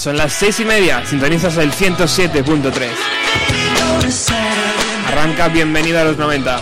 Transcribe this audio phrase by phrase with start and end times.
[0.00, 2.88] Son las seis y media, sintonizas el 107.3.
[5.08, 6.60] Arranca Bienvenido a los 90.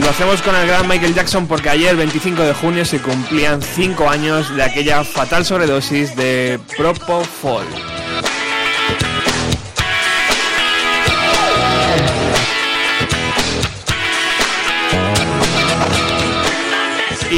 [0.00, 4.08] Lo hacemos con el gran Michael Jackson porque ayer, 25 de junio, se cumplían 5
[4.10, 7.87] años de aquella fatal sobredosis de Propofol.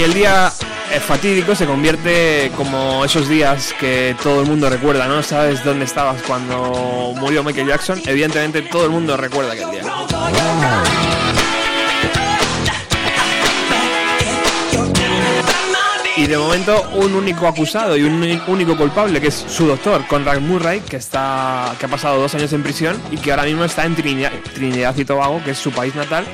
[0.03, 0.51] El día
[0.91, 5.23] eh, fatídico se convierte como esos días que todo el mundo recuerda, ¿no?
[5.23, 8.01] ¿Sabes dónde estabas cuando murió Michael Jackson?
[8.07, 9.83] Evidentemente todo el mundo recuerda aquel día.
[16.17, 20.41] Y de momento un único acusado y un único culpable, que es su doctor, Conrad
[20.41, 23.85] Murray, que, está, que ha pasado dos años en prisión y que ahora mismo está
[23.85, 26.25] en Trinidad, Trinidad y Tobago, que es su país natal,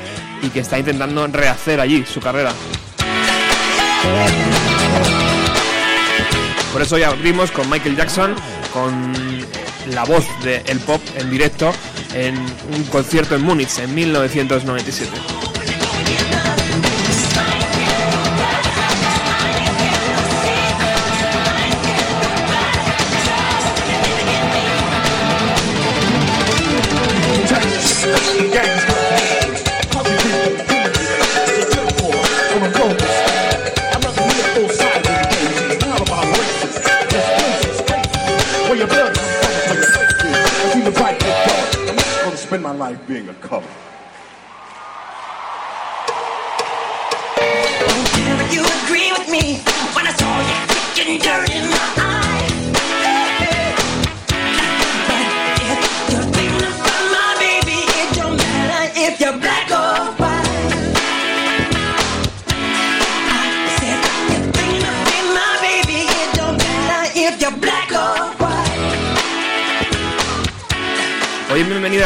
[0.41, 2.53] y que está intentando rehacer allí su carrera.
[6.72, 8.34] Por eso ya abrimos con Michael Jackson,
[8.72, 9.12] con
[9.93, 11.72] la voz del pop en directo
[12.15, 15.11] en un concierto en Múnich en 1997.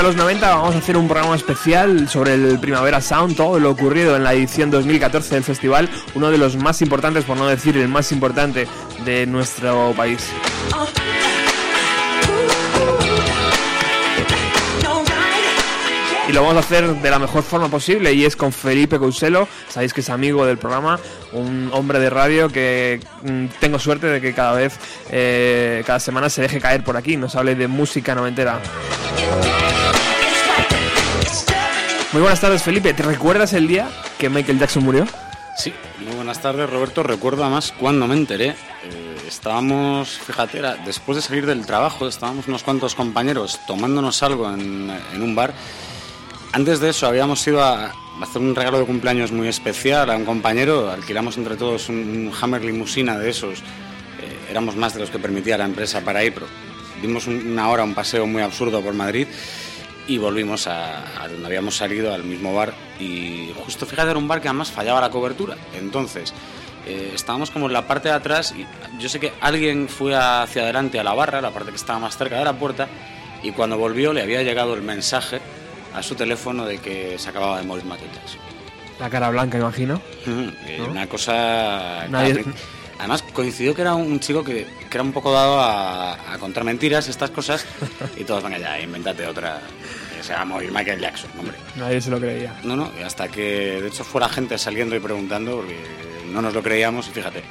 [0.01, 3.71] A los 90 vamos a hacer un programa especial sobre el Primavera Sound, todo lo
[3.71, 7.77] ocurrido en la edición 2014 del festival, uno de los más importantes, por no decir
[7.77, 8.67] el más importante
[9.05, 10.27] de nuestro país.
[16.31, 19.49] Y lo vamos a hacer de la mejor forma posible y es con Felipe Couselo,
[19.69, 20.99] sabéis que es amigo del programa,
[21.33, 24.79] un hombre de radio que mm, tengo suerte de que cada vez,
[25.11, 28.61] eh, cada semana se deje caer por aquí, nos hable de música noventera.
[32.13, 35.07] Muy buenas tardes Felipe, ¿te recuerdas el día que Michael Jackson murió?
[35.57, 35.73] Sí,
[36.05, 37.03] muy buenas tardes Roberto.
[37.03, 38.49] Recuerdo además cuando me enteré.
[38.49, 44.49] eh, estábamos, fíjate, era después de salir del trabajo, estábamos unos cuantos compañeros tomándonos algo
[44.53, 45.53] en, en un bar.
[46.53, 50.25] Antes de eso habíamos ido a hacer un regalo de cumpleaños muy especial a un
[50.25, 50.91] compañero.
[50.91, 53.61] Alquilamos entre todos un, un Hammer limusina de esos.
[53.61, 56.47] Eh, éramos más de los que permitía la empresa para ir, pero
[57.01, 59.29] dimos un- una hora, un paseo muy absurdo por Madrid
[60.13, 62.73] y volvimos a, a donde habíamos salido, al mismo bar.
[62.99, 65.57] Y justo, fíjate, era un bar que además fallaba la cobertura.
[65.79, 66.35] Entonces,
[66.87, 68.67] eh, estábamos como en la parte de atrás y
[69.01, 72.17] yo sé que alguien fue hacia adelante a la barra, la parte que estaba más
[72.17, 72.89] cerca de la puerta,
[73.43, 75.41] y cuando volvió le había llegado el mensaje
[75.95, 78.41] a su teléfono de que se acababa de morir Jackson.
[78.99, 80.01] La cara blanca, imagino.
[80.67, 80.87] Eh, ¿No?
[80.91, 82.07] Una cosa...
[82.09, 82.45] Nadie-
[82.99, 86.65] Además coincidió que era un chico que, que era un poco dado a, a contar
[86.65, 87.65] mentiras, estas cosas,
[88.19, 89.63] y todos, venga ya, invéntate otra,
[90.31, 91.57] se va a morir Michael Jackson, hombre.
[91.75, 92.55] Nadie se lo creía.
[92.63, 95.77] No, no, hasta que de hecho fuera gente saliendo y preguntando, porque
[96.33, 97.43] no nos lo creíamos, y fíjate.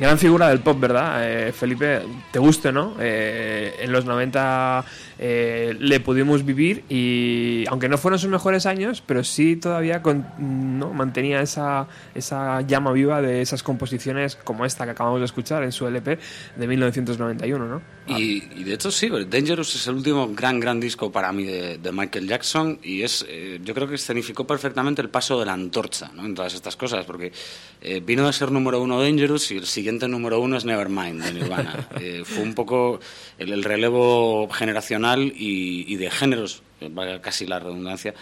[0.00, 1.20] Gran figura del pop, ¿verdad?
[1.22, 2.02] Eh, Felipe,
[2.32, 2.96] te guste, ¿no?
[2.98, 4.84] Eh, en los 90
[5.18, 10.26] eh, le pudimos vivir y aunque no fueron sus mejores años, pero sí todavía con-
[10.78, 10.92] ¿no?
[10.92, 15.72] mantenía esa, esa llama viva de esas composiciones como esta que acabamos de escuchar en
[15.72, 16.18] su LP
[16.56, 17.82] de 1991, ¿no?
[18.06, 21.78] Y, y de hecho sí, Dangerous es el último gran, gran disco para mí de,
[21.78, 25.54] de Michael Jackson y es, eh, yo creo que escenificó perfectamente el paso de la
[25.54, 26.24] antorcha ¿no?
[26.26, 27.32] en todas estas cosas, porque
[27.80, 31.32] eh, vino a ser número uno Dangerous y el siguiente número uno es Nevermind de
[31.32, 31.88] Nirvana.
[32.00, 32.98] Eh, fue un poco
[33.38, 35.03] el, el relevo generacional
[35.36, 36.90] y, y de géneros, eh,
[37.22, 38.14] casi la redundancia,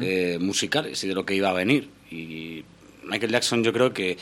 [0.00, 1.88] eh, musicales y de lo que iba a venir.
[2.10, 2.64] Y
[3.04, 4.16] Michael Jackson yo creo que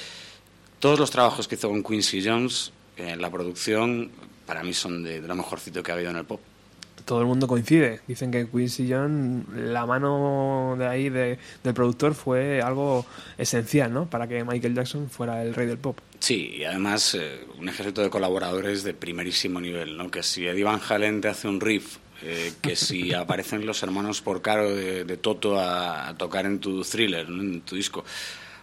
[0.80, 4.10] todos los trabajos que hizo con Quincy Jones en la producción
[4.46, 6.40] para mí son de, de lo mejorcito que ha habido en el pop.
[7.04, 8.00] todo el mundo coincide.
[8.06, 13.06] Dicen que Quincy Jones, la mano de ahí de- del productor fue algo
[13.38, 14.08] esencial, ¿no?
[14.10, 15.98] Para que Michael Jackson fuera el rey del pop.
[16.20, 20.10] Sí, y además eh, un ejército de colaboradores de primerísimo nivel, ¿no?
[20.10, 24.20] Que si Eddie Van Halen te hace un riff, eh, que si aparecen los hermanos
[24.22, 28.04] por caro de, de Toto a, a tocar en tu thriller, en tu disco,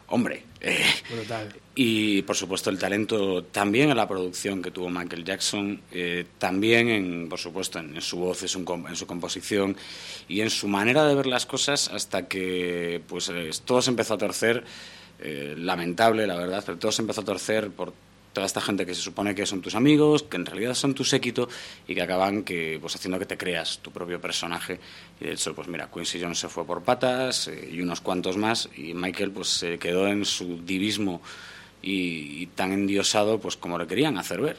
[0.08, 0.44] hombre.
[0.62, 1.54] eh, Brutal.
[1.76, 6.90] y por supuesto el talento también en la producción que tuvo Michael Jackson, eh, también
[6.90, 9.76] en, por supuesto en, en su voz, en su, en su composición
[10.28, 14.16] y en su manera de ver las cosas hasta que pues eh, todo se empezó
[14.16, 14.64] a torcer,
[15.58, 17.94] lamentable la verdad, pero todo se empezó a torcer por
[18.36, 21.06] toda esta gente que se supone que son tus amigos, que en realidad son tu
[21.06, 21.48] séquito
[21.88, 24.78] y que acaban que pues haciendo que te creas tu propio personaje
[25.22, 28.36] y de hecho pues mira Quincy Jones se fue por patas eh, y unos cuantos
[28.36, 31.22] más y Michael pues se quedó en su divismo
[31.82, 34.58] y, tan endiosado pues como le querían hacer ver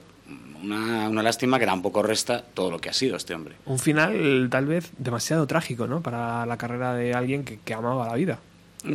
[0.62, 4.49] una, una lástima que tampoco resta todo lo que ha sido este hombre Un final
[4.50, 6.00] tal vez demasiado trágico, ¿no?
[6.00, 8.38] Para la carrera de alguien que, que amaba la vida.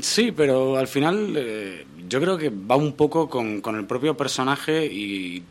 [0.02, 4.16] Sí, pero al final eh, yo creo que va un poco con, con el propio
[4.16, 5.44] personaje y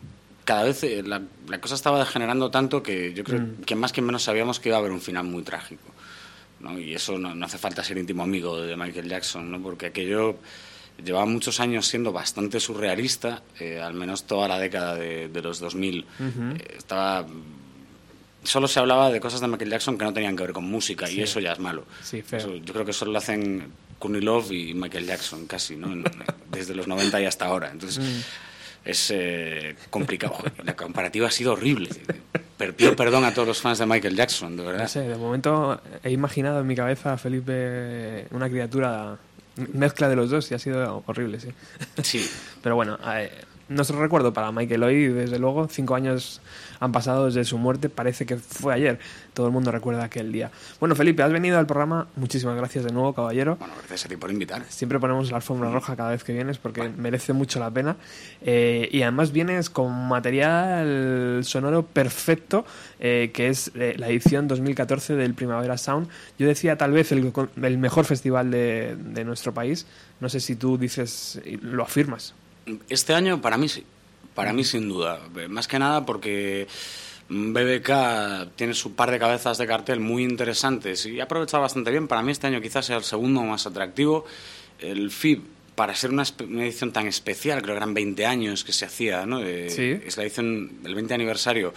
[0.45, 4.03] cada vez eh, la, la cosa estaba degenerando tanto que yo creo que más que
[4.03, 5.93] menos sabíamos que iba a haber un final muy trágico.
[6.61, 6.79] ¿no?
[6.79, 9.61] Y eso no, no hace falta ser íntimo amigo de Michael Jackson, ¿no?
[9.61, 10.37] porque aquello
[11.05, 15.59] llevaba muchos años siendo bastante surrealista, eh, al menos toda la década de, de los
[15.59, 16.01] 2000.
[16.01, 17.27] Eh, estaba
[18.43, 21.11] solo se hablaba de cosas de Michael Jackson que no tenían que ver con música
[21.11, 21.85] y eso ya es malo.
[22.03, 22.39] Sí, feo.
[22.39, 23.73] Eso yo creo que solo lo hacen
[24.03, 25.89] Love y Michael Jackson casi, ¿no?
[26.51, 27.71] Desde los 90 y hasta ahora.
[27.71, 28.03] Entonces
[28.85, 30.39] es eh, complicado.
[30.65, 31.91] La comparativa ha sido horrible.
[32.77, 34.83] Pido perdón a todos los fans de Michael Jackson, de verdad.
[34.83, 39.19] No sé, de momento he imaginado en mi cabeza a Felipe una criatura
[39.73, 41.49] mezcla de los dos y ha sido horrible, sí.
[42.03, 42.31] Sí,
[42.63, 43.31] Pero bueno, eh,
[43.71, 46.41] nuestro recuerdo para Michael hoy, desde luego, cinco años
[46.81, 48.99] han pasado desde su muerte, parece que fue ayer.
[49.33, 50.51] Todo el mundo recuerda aquel día.
[50.81, 52.09] Bueno, Felipe, has venido al programa.
[52.17, 53.57] Muchísimas gracias de nuevo, caballero.
[53.57, 54.65] bueno, gracias a ti por invitar.
[54.69, 57.97] Siempre ponemos la alfombra roja cada vez que vienes porque merece mucho la pena.
[58.43, 62.65] Eh, y además vienes con material sonoro perfecto,
[62.99, 66.09] eh, que es eh, la edición 2014 del Primavera Sound.
[66.41, 69.87] Yo decía tal vez el, el mejor festival de, de nuestro país.
[70.19, 72.35] No sé si tú dices, lo afirmas.
[72.89, 73.85] Este año para mí sí,
[74.35, 75.21] para mí sin duda.
[75.49, 76.67] Más que nada porque
[77.29, 82.09] BBK tiene su par de cabezas de cartel muy interesantes y ha aprovechado bastante bien.
[82.09, 84.25] Para mí este año quizás sea el segundo más atractivo.
[84.79, 85.43] El FIB,
[85.75, 89.41] para ser una, edición tan especial, creo que eran 20 años que se hacía, ¿no?
[89.41, 90.01] Sí.
[90.05, 91.73] Es la edición del 20 aniversario.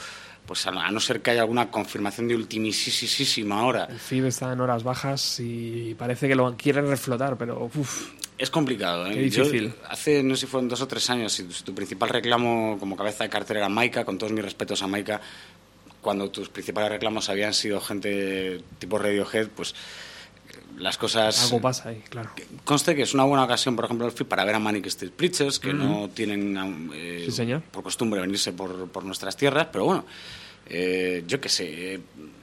[0.46, 4.60] Pues a, no ser que haya alguna confirmación de ultimisísima hora, El FIB está en
[4.60, 8.10] horas bajas y parece que lo quiere reflotar, pero uf,
[8.44, 9.14] Es complicado, ¿eh?
[9.14, 9.70] Qué difícil.
[9.70, 12.98] Yo, hace, no sé si fueron dos o tres años, si tu, principal reclamo como
[12.98, 15.22] cabeza de cartel era Maika, con todos mis respetos a Maika,
[16.02, 19.74] cuando tus principales reclamos habían sido gente tipo Radiohead, pues
[20.78, 21.42] las cosas...
[21.46, 22.32] algo pasa ahí, claro.
[22.66, 25.72] Conste que es una buena ocasión, por ejemplo, para ver a Manic Street Preachers, que
[25.72, 27.62] no tienen eh, Sí, señor.
[27.62, 30.06] por costumbre venirse por, por nuestras tierras, pero bueno,
[30.68, 31.94] eh, yo qué sé.
[31.94, 32.00] eh,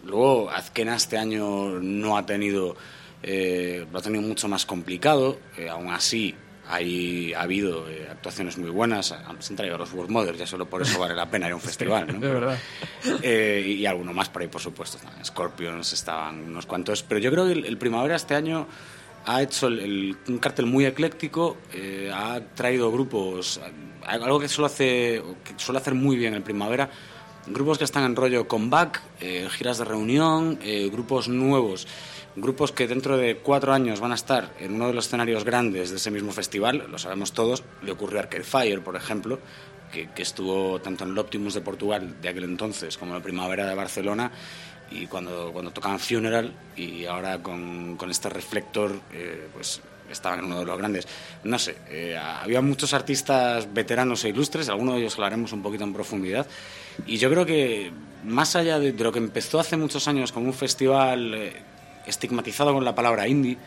[0.07, 2.75] luego, Azkena este año no ha tenido,
[3.23, 6.35] eh, lo ha tenido mucho más complicado, eh, aún así.
[6.73, 10.47] Hay, ha habido eh, actuaciones muy buenas, han- se han traído los World Mothers, ya
[10.47, 12.21] solo por eso vale la pena ir a un festival, ¿no?
[12.21, 12.59] de verdad.
[13.23, 14.99] Eh, y, y alguno más por ahí, por supuesto.
[14.99, 15.25] también.
[15.25, 17.03] Scorpions estaban unos cuantos.
[17.03, 18.69] Pero yo creo que el, el Primavera este año
[19.27, 23.61] ha hecho el- el- un cartel muy ecléctico, eh, ha traído grupos,
[24.07, 26.89] algo que suele, hace, que suele hacer muy bien el Primavera,
[27.49, 30.57] grupos que están en rollo comeback, eh, giras de reunión,
[30.93, 31.89] grupos nuevos.
[32.37, 35.91] Grupos que dentro de cuatro años van a estar en uno de los escenarios grandes
[35.91, 39.41] de ese mismo festival, lo sabemos todos, le ocurrió a Arcade Fire, por ejemplo,
[39.91, 43.23] que, que estuvo tanto en el Optimus de Portugal de aquel entonces como en la
[43.25, 44.31] Primavera de Barcelona
[44.91, 50.47] y cuando, cuando tocaban Funeral y ahora con, con este reflector eh, pues estaban en
[50.47, 51.07] uno de los grandes.
[51.45, 55.85] No sé, eh, había muchos artistas veteranos e ilustres, algunos de ellos hablaremos un poquito
[55.85, 56.47] en profundidad
[57.07, 57.93] y yo creo que
[58.25, 61.53] más allá de, de lo que empezó hace muchos años como un festival eh,
[62.07, 63.59] estigmatizado con la palabra indie,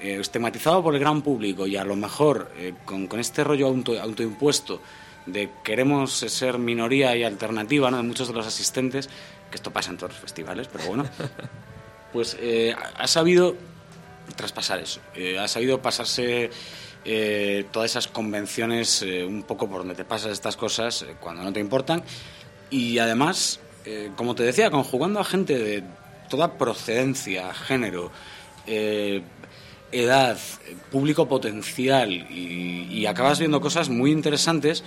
[0.00, 3.68] eh, estigmatizado por el gran público y a lo mejor eh, con, con este rollo
[3.68, 4.80] auto, autoimpuesto
[5.26, 7.96] de queremos ser minoría y alternativa ¿no?
[7.98, 9.08] de muchos de los asistentes,
[9.50, 11.04] que esto pasa en todos los festivales, pero bueno,
[12.12, 13.54] pues eh, ha sabido
[14.36, 16.50] traspasar eso, eh, ha sabido pasarse
[17.04, 21.42] eh, todas esas convenciones eh, un poco por donde te pasas estas cosas eh, cuando
[21.42, 22.02] no te importan
[22.70, 25.84] y además, eh, como te decía, conjugando a gente de
[26.32, 28.10] toda procedencia, género,
[28.66, 29.20] eh,
[29.92, 30.38] edad,
[30.90, 34.82] público potencial y, y acabas viendo cosas muy interesantes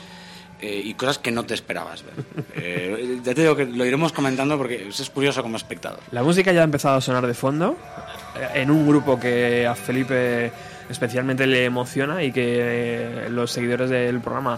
[0.60, 2.16] eh, y cosas que no te esperabas ver.
[2.58, 6.00] Eh, ya te digo que lo iremos comentando porque es curioso como espectador.
[6.12, 7.78] La música ya ha empezado a sonar de fondo
[8.56, 10.52] en un grupo que a Felipe
[10.90, 14.58] especialmente le emociona y que los seguidores del programa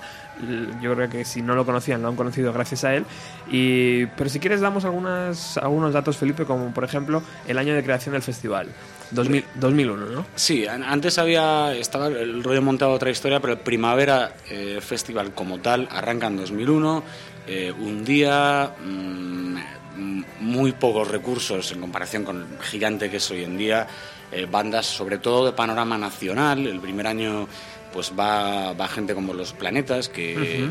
[0.82, 3.06] yo creo que si no lo conocían lo han conocido gracias a él.
[3.50, 7.84] Y pero si quieres damos algunas algunos datos Felipe como por ejemplo el año de
[7.84, 8.68] creación del festival.
[9.12, 10.26] 2000 2001 ¿no?
[10.36, 15.34] Sí, an- antes había estaba el rollo montado otra historia, pero el Primavera eh, Festival
[15.34, 17.04] como tal arranca en 2001,
[17.48, 19.56] eh, un día, mm,
[19.98, 23.88] mm, muy pocos recursos en comparación con el gigante que es hoy en día,
[24.30, 27.48] eh, bandas sobre todo de panorama nacional, el primer año
[27.94, 30.70] pues va, va gente como Los Planetas, que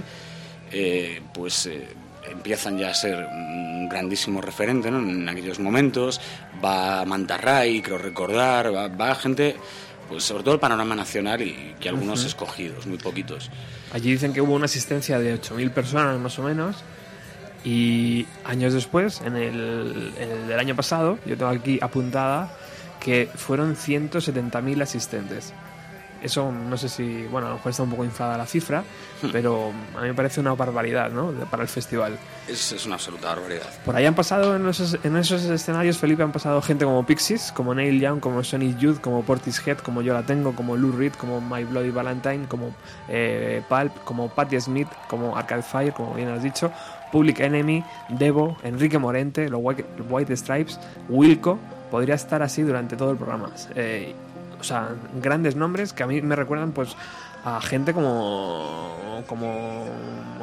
[0.73, 1.67] eh, pues...
[1.67, 1.89] eh,
[2.31, 4.99] empiezan ya a ser un grandísimo referente ¿no?
[4.99, 6.21] en aquellos momentos.
[6.65, 9.57] Va Mantarray, creo recordar, va, va gente,
[10.09, 13.51] pues sobre todo el panorama nacional y que algunos escogidos, muy poquitos.
[13.93, 16.77] Allí dicen que hubo una asistencia de 8.000 personas más o menos
[17.65, 22.53] y años después, en el, en el del año pasado, yo tengo aquí apuntada
[23.01, 25.53] que fueron 170.000 asistentes.
[26.23, 28.83] Eso no sé si, bueno, a lo mejor está un poco inflada la cifra,
[29.33, 31.31] pero a mí me parece una barbaridad, ¿no?
[31.51, 32.19] Para el festival.
[32.49, 33.69] Es, es una absoluta barbaridad.
[33.85, 37.53] Por ahí han pasado en esos, en esos escenarios, Felipe, han pasado gente como Pixies,
[37.53, 41.13] como Neil Young, como Sonic Youth, como Portishead, como Yo la tengo, como Lou Reed,
[41.15, 42.75] como My Bloody Valentine, como
[43.09, 46.73] eh, Pulp, como Patti Smith, como Arcade Fire, como bien has dicho,
[47.13, 51.59] Public Enemy, Devo, Enrique Morente, los White, White Stripes, Wilco.
[51.91, 53.53] Podría estar así durante todo el programa.
[53.75, 54.15] Eh,
[54.67, 54.91] sea,
[55.23, 56.95] grandes nombres que a mí me recuerdan, pues,
[57.45, 59.87] a gente como como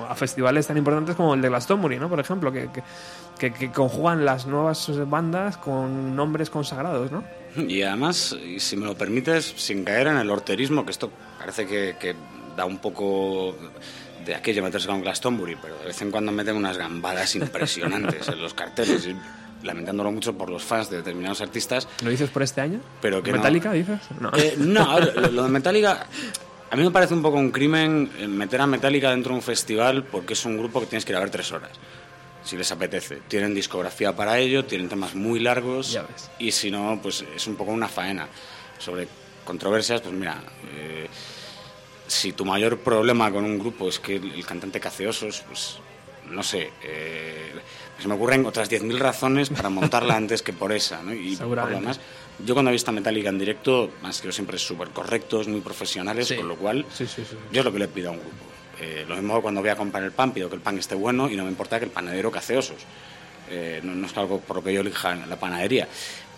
[0.10, 2.10] a festivales tan importantes como el de Glastonbury, ¿no?
[2.10, 2.70] Por ejemplo, que,
[3.38, 7.24] que, que- conjugan las nuevas bandas con nombres consagrados, ¿no?
[7.56, 12.16] Y además, si me lo permites, sin caer en el horterismo, que esto parece que,
[12.58, 13.56] da un poco
[14.26, 18.42] de aquello meterse con Glastonbury, pero de vez en cuando meten unas gambadas impresionantes en
[18.42, 19.08] los carteles,
[19.64, 21.88] lamentándolo mucho por los fans de determinados artistas.
[22.04, 22.80] ¿Lo dices por este año?
[23.02, 23.38] Pero que no.
[23.38, 24.00] ¿Metallica dices?
[24.20, 24.32] No.
[24.36, 26.08] Eh, no, ver, lo, de Metallica,
[26.70, 29.44] a mí me parece un poco un crimen eh, meter a Metallica dentro de un
[29.44, 31.72] festival porque es un grupo que tienes que ir a ver tres horas,
[32.44, 33.22] si les apetece.
[33.28, 36.30] Tienen discografía para ello, tienen temas muy largos Ya ves.
[36.40, 38.28] y si no, pues es un poco una faena.
[38.80, 39.08] Sobre
[39.46, 40.42] controversias, pues mira,
[40.76, 41.08] eh,
[42.08, 45.78] si tu mayor problema con un grupo es que el, cantante cace osos, pues
[46.30, 47.52] no sé, eh,
[48.00, 51.14] se me ocurren otras 10.000 razones para montarla antes que por esa, ¿no?
[51.14, 51.80] Y por lo Seguramente.
[51.80, 52.00] demás,
[52.46, 56.28] yo cuando he visto a Metallica en directo, más que siempre súper correctos, muy profesionales,
[56.28, 56.36] Sí.
[56.36, 57.36] con lo cual Sí, sí, sí.
[57.52, 58.36] yo es lo que le pido a un grupo.
[58.82, 61.30] Eh, lo mismo cuando voy a comprar el pan, pido que el pan esté bueno
[61.30, 62.78] y no me importa que el panadero cace osos.
[63.50, 65.88] Eh, no, no es algo por lo que yo elija la panadería.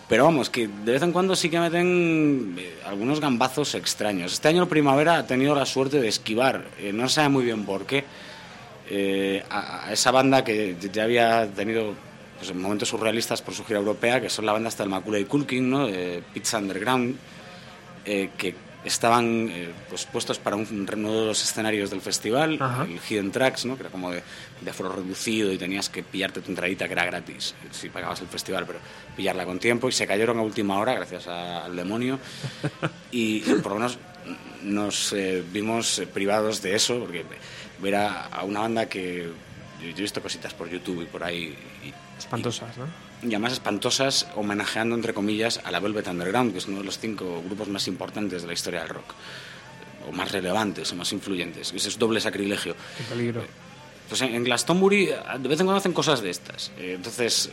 [0.08, 4.34] Pero vamos, que de vez en cuando sí que meten eh, algunos gambazos extraños.
[4.34, 7.86] Este año Primavera ha tenido la suerte de esquivar, eh, no sabe muy bien por
[7.86, 8.04] qué,
[8.88, 11.94] eh, a, a esa banda que ya había tenido
[12.38, 15.24] pues, en momentos surrealistas por su gira europea, que son la banda hasta el Macaulay
[15.24, 15.86] Culkin, ¿no?
[15.86, 17.16] de Pizza Underground,
[18.04, 22.84] eh, que estaban eh, pues, puestos para un, uno de los escenarios del festival, Ajá.
[22.84, 23.74] el Hidden Tracks, ¿no?
[23.74, 24.22] que era como de,
[24.60, 28.20] de aforo reducido y tenías que pillarte tu entradita, que era gratis, eh, si pagabas
[28.20, 28.78] el festival, pero
[29.16, 32.20] pillarla con tiempo, y se cayeron a última hora gracias a- al demonio,
[33.10, 33.98] y eh, por lo menos
[34.62, 37.24] nos eh, vimos eh, privados de eso, porque
[37.80, 39.28] ver a, a una banda que
[39.80, 42.86] yo, yo he visto cositas por YouTube y por ahí, y, Espantosas, ¿no?
[43.22, 46.98] y además espantosas, homenajeando entre comillas a la Velvet Underground, que es uno de los
[46.98, 49.14] cinco grupos más importantes de la historia del rock,
[50.08, 51.72] o más relevantes, o más influyentes.
[51.72, 52.74] Ese es doble sacrilegio.
[52.96, 53.42] Qué peligro.
[54.08, 56.70] Pues en, en Glastonbury de vez en cuando hacen cosas de estas.
[56.78, 57.50] Eh, entonces,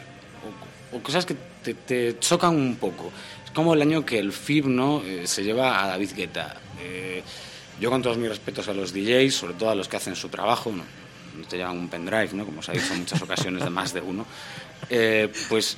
[0.92, 3.12] o, o cosas que te, te chocan un poco.
[3.44, 5.02] Es como el año que el FIB ¿no?
[5.04, 6.56] Eh, se lleva a David Guetta.
[6.82, 7.24] Eh,
[7.80, 10.30] yo con todos mis respetos a los DJs, sobre todo a los que hacen su
[10.30, 10.84] trabajo, ¿no?
[11.38, 12.46] No te llevan un pendrive, ¿no?
[12.46, 14.26] como se ha dicho en muchas ocasiones de más de uno,
[14.90, 15.76] eh, pues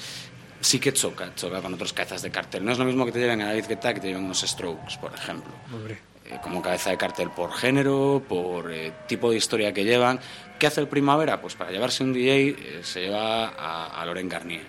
[0.59, 2.65] sí que choca, choca con otros cabezas de cartel.
[2.65, 4.97] No es lo mismo que te lleven a David Guetta que te lleven unos Strokes,
[4.99, 5.97] por ejemplo Hombre.
[6.25, 10.19] eh, como cabeza de cartel por género, por eh, tipo de historia que llevan.
[10.59, 11.39] ¿Qué hace el Primavera?
[11.39, 14.63] Pues para llevarse un DJ eh, se lleva a, a Laurent Garnier,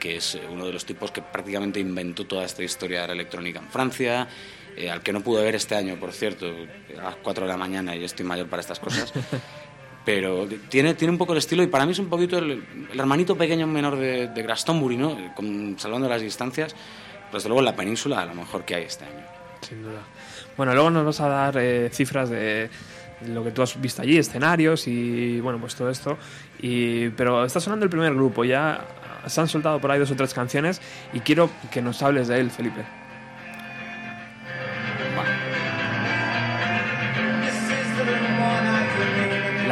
[0.00, 3.12] que es eh, uno de los tipos que prácticamente inventó toda esta historia de la
[3.12, 4.26] electrónica en Francia,
[4.76, 6.46] eh, al que no pude ver este año, por cierto,
[6.98, 9.12] a las 4 de la mañana y estoy mayor para estas cosas.
[10.04, 12.98] Pero tiene, tiene un poco el estilo y para mí es un poquito el, el
[12.98, 15.32] hermanito pequeño menor de, de Glastonbury, ¿no?
[15.34, 16.74] Con, salvando las distancias,
[17.32, 19.24] desde luego en la península a lo mejor que hay este año.
[19.60, 20.00] Sin duda.
[20.56, 22.68] Bueno, luego nos vas a dar eh, cifras de
[23.28, 26.18] lo que tú has visto allí, escenarios y bueno, pues todo esto.
[26.60, 28.84] Y, pero está sonando el primer grupo, ya
[29.26, 30.80] se han soltado por ahí dos o tres canciones
[31.12, 33.01] y quiero que nos hables de él, Felipe.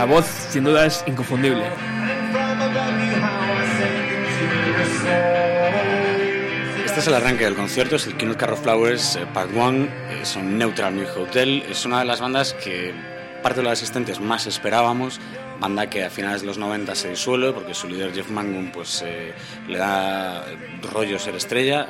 [0.01, 1.63] La voz sin duda es inconfundible.
[6.87, 9.89] Este es el arranque del concierto, es el King Carro Flowers eh, Part 1,
[10.23, 12.95] es un Neutral New Hotel, es una de las bandas que
[13.43, 15.21] parte de los asistentes más esperábamos,
[15.61, 19.03] banda que a finales de los 90 se disuelve porque su líder Jeff Mangum pues,
[19.05, 19.35] eh,
[19.69, 20.47] le da
[20.95, 21.89] rollo ser estrella,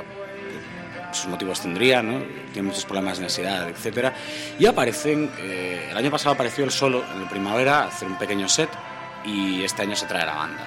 [1.13, 2.23] sus motivos tendría, ¿no?
[2.53, 4.13] tiene muchos problemas de ansiedad, etc.
[4.59, 8.17] Y aparecen, eh, el año pasado apareció el solo en la primavera a hacer un
[8.19, 8.71] pequeño set
[9.25, 10.67] y este año se trae la banda.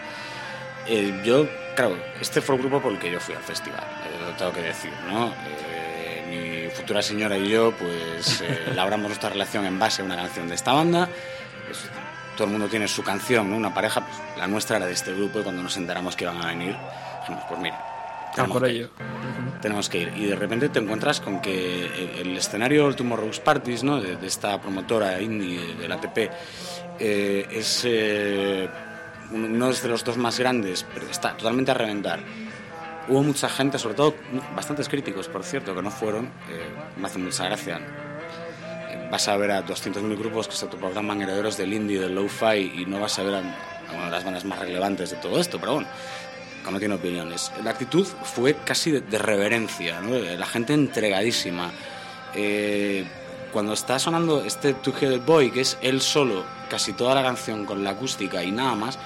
[0.88, 4.20] Eh, yo, claro, este fue el grupo por el que yo fui al festival, eh,
[4.26, 5.28] lo tengo que decir, ¿no?
[5.30, 10.16] Eh, mi futura señora y yo, pues, eh, labramos nuestra relación en base a una
[10.16, 11.08] canción de esta banda.
[11.72, 11.90] Es-
[12.36, 13.56] todo el mundo tiene su canción, ¿no?
[13.56, 16.42] Una pareja, pues, la nuestra era de este grupo y cuando nos enteramos que iban
[16.42, 16.76] a venir,
[17.22, 17.80] dijimos, pues mira,
[18.34, 18.90] Ah, tenemos por ello.
[19.62, 20.14] tenemos que ir.
[20.18, 24.02] Y de repente te encuentras con que el, el escenario del Tomorrow's Parties, ¿no?
[24.02, 26.18] de, de esta promotora indie del ATP,
[27.00, 28.68] eh, es eh,
[29.32, 32.20] uno de los dos más grandes, pero está totalmente a reventar.
[33.08, 34.16] Hubo mucha gente, sobre todo
[34.56, 36.26] bastantes críticos, por cierto, que no fueron.
[36.50, 36.66] eh,
[36.98, 37.80] me hace mucha gracia.
[39.12, 42.86] Vas a ver a 200.000 grupos que se autoproclaman herederos del indie, del lo-fi, y
[42.88, 45.60] no vas a ver a, a una de las bandas más relevantes de todo esto,
[45.60, 45.88] pero bueno,
[46.72, 47.52] no tiene opiniones.
[47.64, 50.18] La actitud fue casi de, reverencia, ¿no?
[50.18, 51.72] la gente entregadísima.
[52.36, 53.06] Eh,
[53.52, 57.66] cuando está sonando este Two Headed Boy, que es él solo, casi toda la canción
[57.66, 58.98] con la acústica y nada más,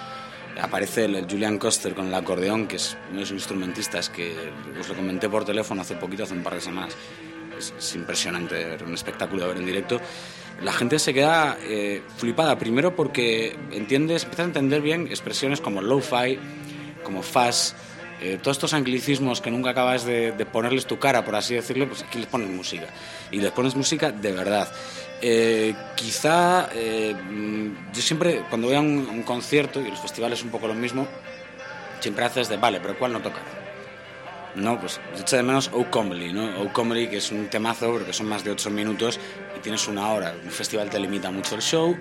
[0.62, 4.36] aparece el, Julian Coster con el acordeón, que es uno de los instrumentistas que
[4.80, 6.96] os lo comenté por teléfono hace poquito, hace un par de semanas.
[7.58, 10.00] Es, es impresionante, era un espectáculo de ver en directo.
[10.62, 15.82] La gente se queda eh, flipada, primero porque entiendes, empiezas a entender bien expresiones como
[15.82, 16.40] lo-fi,
[17.08, 17.74] como fast,
[18.20, 21.88] eh, todos estos anglicismos que nunca acabas de, de ponerles tu cara, por así decirlo,
[21.88, 22.88] pues aquí les pones música.
[23.32, 24.68] Y les pones música de verdad.
[25.22, 30.40] Eh, quizá eh, mm, yo siempre, cuando voy a un, un concierto, y los festivales
[30.40, 31.08] es un poco lo mismo,
[32.02, 33.40] siempre haces de, vale, pero ¿cuál no toca?
[34.56, 36.60] No, pues yo echo de menos O Comedy, ¿no?
[36.60, 39.18] O Comedy, que es un temazo, porque son más de 8 minutos
[39.56, 40.36] y tienes una hora.
[40.44, 41.96] Un festival te limita mucho el show,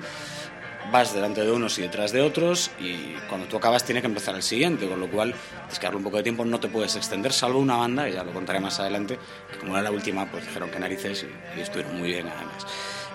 [0.91, 4.35] vas delante de unos y detrás de otros, y cuando tú acabas tiene que empezar
[4.35, 6.97] el siguiente, con lo cual tienes que darle un poco de tiempo, no te puedes
[6.97, 9.19] extender, salvo una banda, y ya lo contaré más adelante,
[9.51, 12.67] que como era la última, pues dijeron que narices y, y estuvieron muy bien además.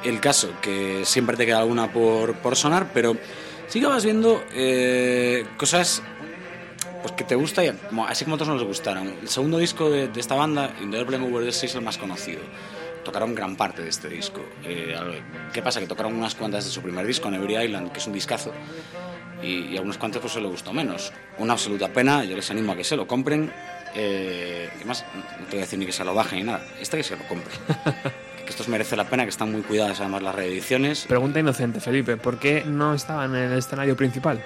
[0.04, 3.16] El caso, que siempre te queda alguna por, por sonar, pero
[3.68, 6.02] sí que vas viendo eh, cosas
[7.02, 7.72] pues que te gusta, y,
[8.08, 9.16] así como a otros nos gustaron.
[9.22, 12.42] El segundo disco de, de esta banda, Indelible Over the es el más conocido.
[13.04, 14.42] Tocaron gran parte de este disco.
[14.64, 14.96] Eh,
[15.54, 15.80] ¿Qué pasa?
[15.80, 18.54] Que tocaron unas cuantas de su primer disco, Every Island, que es un discazo,
[19.42, 21.12] y, y a unos cuantos pues se le gustó menos.
[21.40, 23.52] Una absoluta pena, yo les animo a que se lo compren.
[23.96, 25.06] Eh, además,
[25.40, 27.18] no te voy a decir ni que se lo bajen ni nada, este que se
[27.18, 27.52] lo compre.
[28.46, 31.06] que estos merece la pena, que están muy cuidadas además las reediciones.
[31.08, 32.18] Pregunta inocente, Felipe.
[32.18, 34.42] ¿Por qué no estaban en el escenario principal?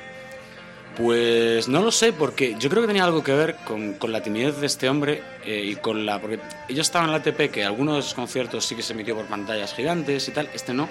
[0.97, 4.23] Pues no lo sé, porque yo creo que tenía algo que ver con, con la
[4.23, 6.21] timidez de este hombre eh, y con la.
[6.21, 9.15] Porque ellos estaban en la ATP, que algunos de sus conciertos sí que se emitió
[9.15, 10.87] por pantallas gigantes y tal, este no.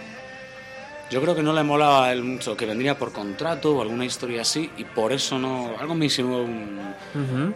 [1.10, 4.04] Yo creo que no le molaba a él mucho, que vendría por contrato o alguna
[4.04, 5.74] historia así, y por eso no.
[5.78, 6.94] Algo me insinuó un,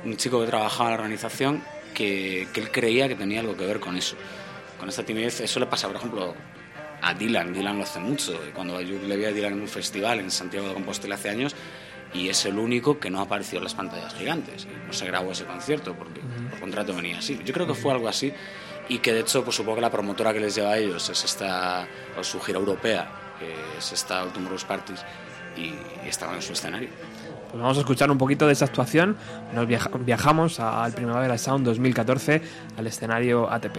[0.05, 3.67] un chico que trabajaba en la organización que, que él creía que tenía algo que
[3.67, 4.17] ver con eso.
[4.79, 6.35] Con esta timidez, eso le pasa, por ejemplo,
[7.03, 7.53] a Dylan.
[7.53, 8.39] Dylan lo hace mucho.
[8.55, 11.55] Cuando yo le vi a Dylan en un festival en Santiago de Compostela hace años,
[12.15, 14.67] y es el único que no apareció en las pantallas gigantes.
[14.87, 17.39] No se grabó ese concierto porque por contrato venía así.
[17.45, 18.33] Yo creo que fue algo así
[18.89, 21.25] y que de hecho pues supongo que la promotora que les lleva a ellos es
[21.25, 21.87] esta,
[22.19, 25.05] o su gira europea, que es esta Tomorrow's Parties
[25.57, 26.89] y, y estaban en su escenario.
[27.51, 29.17] Pues vamos a escuchar un poquito de esa actuación.
[29.55, 32.43] Nos viaja- viajamos al Primavera Sound 2014
[32.77, 33.79] al escenario ATP.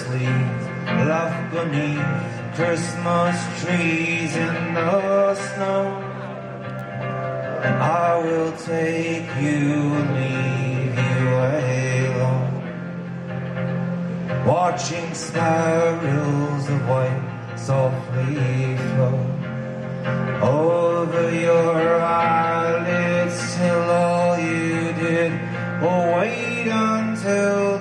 [0.00, 0.73] The
[1.06, 6.14] left beneath Christmas trees in the snow.
[7.64, 11.22] I will take you and leave you
[12.14, 12.54] alone.
[14.46, 17.22] Watching spirals of white
[17.56, 19.18] softly flow
[20.42, 25.32] over your eyelids till all you did
[25.82, 27.73] was wait until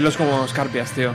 [0.00, 1.12] Pelos como escarpias, tío.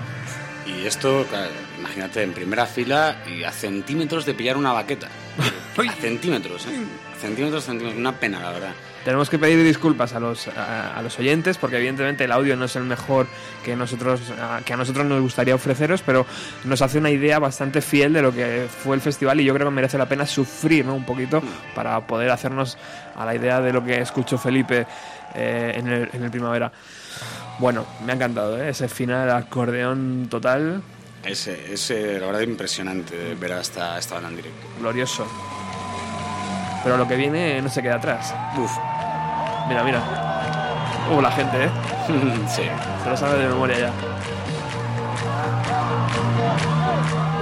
[0.68, 5.08] Y esto, claro, imagínate, en primera fila y a centímetros de pillar una baqueta.
[5.90, 6.84] a centímetros, ¿eh?
[7.18, 8.00] A centímetros, centímetros.
[8.00, 8.74] Una pena, la verdad.
[9.04, 12.66] Tenemos que pedir disculpas a los, a, a los oyentes porque evidentemente el audio no
[12.66, 13.26] es el mejor
[13.64, 16.28] que nosotros a- que a nosotros nos gustaría ofreceros, pero
[16.64, 19.68] nos hace una idea bastante fiel de lo que fue el festival y yo creo
[19.68, 20.94] que merece la pena sufrir ¿no?
[20.94, 21.42] un poquito
[21.74, 22.78] para poder hacernos
[23.16, 24.86] a la idea de lo que escuchó Felipe
[25.34, 26.72] eh, en, el, en el primavera.
[27.60, 28.70] Bueno, me ha encantado ¿eh?
[28.70, 30.82] ese final acordeón total,
[31.24, 34.68] Es, es eh, la verdad impresionante ver a esta, esta banda en directo.
[34.80, 35.26] glorioso.
[36.84, 38.34] Pero lo que viene no se queda atrás.
[38.58, 38.72] Uf.
[39.68, 40.02] Mira, mira.
[41.12, 41.70] Uh, la gente, ¿eh?
[42.48, 42.64] sí.
[43.04, 43.92] Se lo sabe de memoria ya.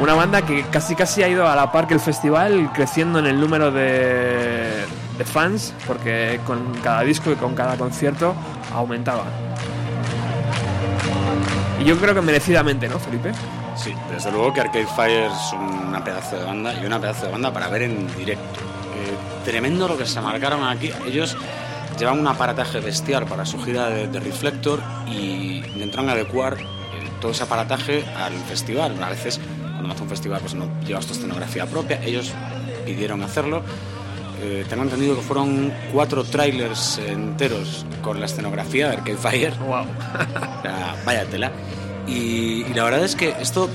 [0.01, 3.25] Una banda que casi casi ha ido a la par que el festival, creciendo en
[3.25, 4.83] el número de,
[5.17, 8.33] de fans, porque con cada disco y con cada concierto
[8.73, 9.23] aumentaba.
[11.85, 13.31] Yo creo que merecidamente, ¿no, Felipe?
[13.75, 17.31] Sí, desde luego que Arcade Fire es una pedazo de banda y una pedazo de
[17.33, 18.59] banda para ver en directo.
[18.95, 20.91] Eh, tremendo lo que se marcaron aquí.
[21.05, 21.35] Ellos
[21.99, 26.65] llevan un aparataje bestial para su gira de, Reflector y intentaron adecuar eh,
[27.19, 29.03] todo ese aparataje al festival.
[29.03, 29.41] A veces,
[29.73, 32.01] cuando hace un festival, pues no llevas tu escenografía propia.
[32.01, 32.31] Ellos
[32.85, 33.61] pidieron hacerlo.
[34.43, 39.53] Eh, tengo entendido que fueron cuatro trailers enteros con la escenografía de Arcade Fire.
[39.59, 39.85] Wow.
[41.05, 41.51] Vaya tela.
[42.07, 43.69] Y, y la verdad es que esto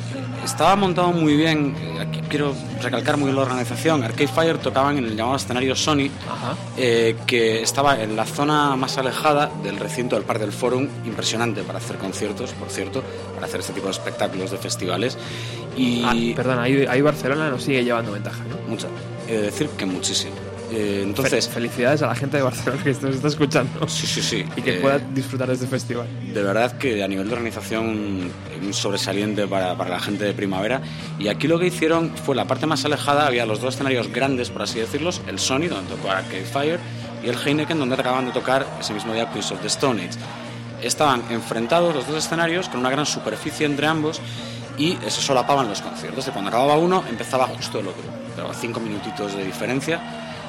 [0.44, 1.74] estaba montado muy bien.
[1.98, 4.04] Aquí quiero recalcar muy bien la organización.
[4.04, 6.10] Arcade Fire tocaban en el llamado escenario Sony,
[6.76, 10.86] eh, que estaba en la zona más alejada del recinto del Parque del Forum.
[11.06, 13.02] Impresionante para hacer conciertos, por cierto,
[13.34, 15.16] para hacer este tipo de espectáculos de festivales.
[15.76, 18.56] Y Ah, perdona, ahí, ahí Barcelona nos sigue llevando ventaja, ¿no?
[18.68, 18.88] mucha,
[19.26, 20.32] he de decir que muchísimo.
[20.70, 24.20] Eh, entonces, Fe- felicidades a la gente de Barcelona que nos está escuchando sí, sí,
[24.20, 24.44] sí.
[24.56, 26.06] y que eh, pueda disfrutar de este festival.
[26.34, 28.30] De verdad que a nivel de organización
[28.62, 30.82] un sobresaliente para, para la gente de primavera.
[31.18, 34.50] Y aquí lo que hicieron fue la parte más alejada, había los dos escenarios grandes,
[34.50, 36.80] por así decirlos, el Sony, donde tocó Arcade Fire,
[37.24, 40.18] y el Heineken, donde acababan de tocar ese mismo día Queens of the Stone Age.
[40.82, 44.20] Estaban enfrentados los dos escenarios con una gran superficie entre ambos
[44.76, 46.26] y se solapaban los conciertos.
[46.26, 48.02] De cuando acababa uno, empezaba justo el otro.
[48.36, 50.00] Pero cinco minutitos de diferencia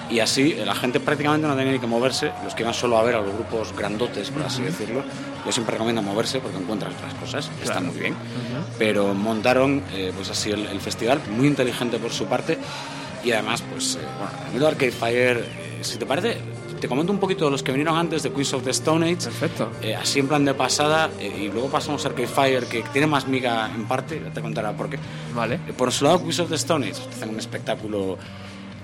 [0.10, 3.04] y así la gente prácticamente no tenía ni que moverse, los que iban solo a
[3.04, 5.04] ver a los grupos grandotes, por así decirlo.
[5.46, 7.88] Yo siempre recomiendo moverse porque encuentran otras cosas, está Claro.
[7.88, 8.16] muy bien.
[8.78, 12.58] Pero montaron eh, pues así el, el festival, muy inteligente por su parte.
[13.24, 16.38] Y además, pues, eh, bueno, a mí lo de Arcade Fire, eh, si te parece,
[16.80, 19.26] te comento un poquito de los que vinieron antes de Queens of the Stone Age.
[19.26, 19.72] Perfecto.
[19.82, 23.08] Eh, así en plan de pasada, eh, y luego pasamos a Arcade Fire, que tiene
[23.08, 24.98] más miga en parte, ya te contará por qué.
[25.36, 25.56] Vale.
[25.68, 28.18] Eh, Por su lado, Queens of the Stone Age hacen un espectáculo.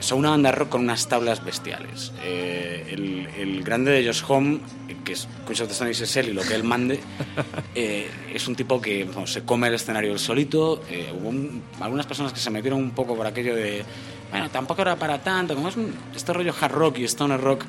[0.05, 2.11] Son una banda rock con unas tablas bestiales.
[2.23, 4.59] Eh, el, el grande de Josh Home,
[5.03, 6.99] que es Queens of the es él y lo que él mande,
[7.75, 10.83] eh, es un tipo que bueno, se come el escenario él solito.
[10.91, 13.83] Eh, hubo un- algunas personas que se metieron un poco por aquello de.
[14.29, 15.55] Bueno, tampoco era para tanto.
[15.55, 17.63] Como es un- este rollo hard rock y stoner rock.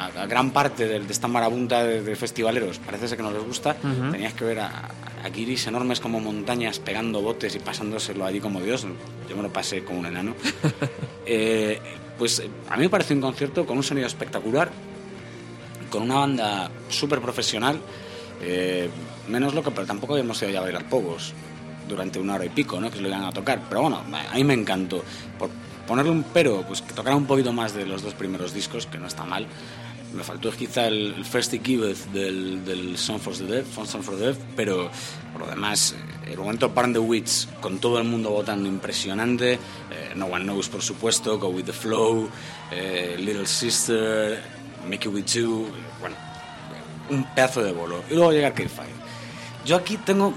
[0.00, 3.30] A, a gran parte de, de esta marabunta de, de festivaleros parece ser que no
[3.30, 3.74] les gusta.
[4.10, 4.68] Tenías que ver a,
[5.22, 8.86] a enormes como montañas pegando botes y pasándoselo allí como Dios.
[9.28, 10.34] Yo me lo pasé como un enano.
[11.32, 11.78] Eh,
[12.18, 14.68] pues a mí me pareció un concierto con un sonido espectacular,
[15.88, 17.78] con una banda súper profesional.
[18.42, 18.90] eh,
[19.28, 21.32] menos lo que, pero tampoco habíamos ido ya a bailar pogos
[21.88, 22.90] durante una hora y pico, ¿no?
[22.90, 23.60] Que se lo iban a tocar.
[23.68, 25.04] Pero bueno, a mí me encantó.
[25.38, 25.50] Por
[25.86, 28.98] ponerle un pero, pues que tocara un poquito más de los dos primeros discos, que
[28.98, 29.46] no está mal.
[30.14, 34.16] Me faltó quizá el, el First Giveth del, del Song for the Dead, Song for
[34.16, 34.90] the Dead, pero
[35.32, 35.92] por lo demás,
[36.26, 39.58] eh, el momento Burn the Witch, con todo el mundo votando impresionante, eh,
[40.16, 42.28] No One Knows, por supuesto, Go With the Flow,
[42.72, 44.42] eh, Little Sister,
[44.88, 45.68] Make It With You,
[46.00, 46.16] bueno,
[47.10, 48.02] un pedazo de bolo.
[48.10, 49.00] Y luego llega Arcade Fire.
[49.64, 50.34] Yo aquí tengo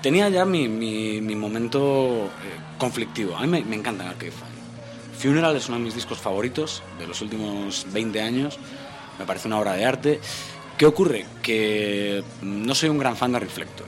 [0.00, 2.28] tenía ya mi, mi, mi momento eh,
[2.78, 3.36] conflictivo.
[3.36, 4.49] A mí me, me encanta Arcade.
[5.20, 8.58] Funeral es uno de mis discos favoritos de los últimos 20 años.
[9.18, 10.18] Me parece una obra de arte.
[10.78, 11.26] ¿Qué ocurre?
[11.42, 13.86] Que no soy un gran fan de Reflector,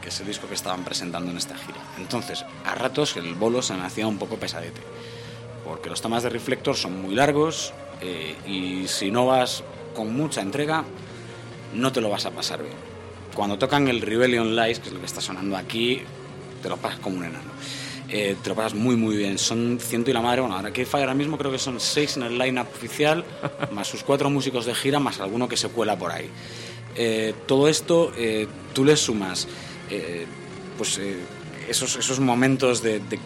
[0.00, 1.76] que es el disco que estaban presentando en esta gira.
[1.98, 4.80] Entonces, a ratos el bolo se me hacía un poco pesadete.
[5.66, 10.40] Porque los temas de Reflector son muy largos eh, y si no vas con mucha
[10.40, 10.82] entrega,
[11.74, 12.76] no te lo vas a pasar bien.
[13.34, 16.00] Cuando tocan el Rebellion Lies, que es lo que está sonando aquí,
[16.62, 17.50] te lo pasas como un enano.
[18.08, 19.38] Eh, te lo pasas muy muy bien.
[19.38, 20.40] Son ciento y la madre.
[20.42, 23.24] Bueno, ahora que Fire ahora mismo creo que son seis en el line-up oficial,
[23.72, 26.28] más sus cuatro músicos de gira, más alguno que se cuela por ahí.
[26.96, 29.48] Eh, todo esto eh, tú le sumas
[29.90, 30.26] eh,
[30.78, 31.16] pues eh,
[31.68, 33.18] esos, esos momentos de, de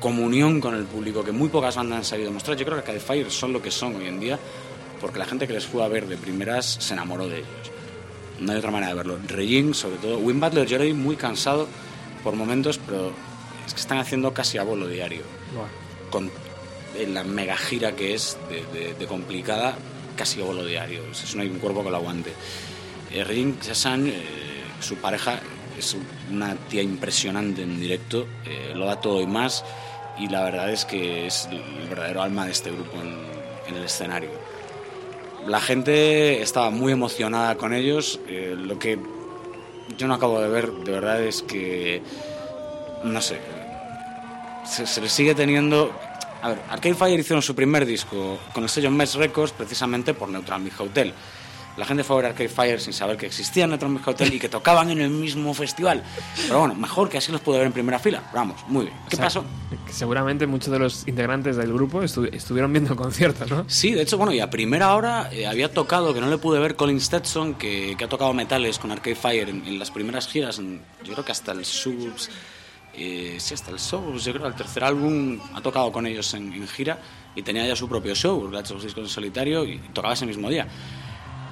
[0.00, 2.56] comunión con el público que muy pocas bandas han sabido mostrar.
[2.56, 4.38] Yo creo que Arcade Fire son lo que son hoy en día
[5.00, 7.48] porque la gente que les fue a ver de primeras se enamoró de ellos.
[8.40, 9.18] No hay otra manera de verlo.
[9.26, 10.18] Regin, sobre todo.
[10.18, 11.66] Win Butler, yo lo vi muy cansado
[12.22, 13.12] por momentos, pero
[13.68, 15.22] es que están haciendo casi a bolo diario.
[16.10, 16.30] Con
[16.96, 19.76] en la mega gira que es de, de- de complicada,
[20.16, 21.02] casi a bolo diario.
[21.10, 22.32] O sea, eso no hay un cuerpo que lo aguante.
[23.12, 24.12] Eh, Chassan, eh,
[24.80, 25.38] su pareja,
[25.78, 25.96] es
[26.30, 29.64] una tía impresionante en directo, eh, lo da todo y más,
[30.18, 33.16] y la verdad es que es el verdadero alma de este grupo en,
[33.68, 34.30] en el escenario.
[35.46, 38.98] La gente estaba muy emocionada con ellos, eh, lo que
[39.96, 42.02] yo no acabo de ver de verdad es que,
[43.04, 43.38] no sé,
[44.68, 45.92] se, se les sigue teniendo...
[46.40, 50.28] A ver, Arcade Fire hicieron su primer disco con el sello Mess Records precisamente por
[50.28, 51.12] Neutral Milk Hotel.
[51.76, 54.38] La gente fue a ver Arcade Fire sin saber que existía Neutral Milk Hotel y
[54.38, 56.02] que tocaban en el mismo festival.
[56.46, 58.22] Pero bueno, mejor que así los pude ver en primera fila.
[58.34, 58.96] Vamos, muy bien.
[59.08, 59.44] ¿Qué O sea, pasó?
[59.90, 63.64] Seguramente muchos de los integrantes del grupo estu- estuvieron viendo el concierto, ¿no?
[63.68, 66.58] Sí, de hecho, bueno, y a primera hora eh, había tocado, que no le pude
[66.60, 70.26] ver, Colin Stetson, que, que ha tocado metales con Arcade Fire en, en las primeras
[70.28, 72.28] giras, en- yo creo que hasta el Suburbs,
[72.98, 76.52] eh, sí, hasta el Suburbs, yo creo, el tercer álbum ha tocado con ellos en,
[76.52, 76.98] en gira
[77.34, 80.26] y tenía ya su propio show, ha hecho los discos en solitario y tocaba ese
[80.26, 80.66] mismo día.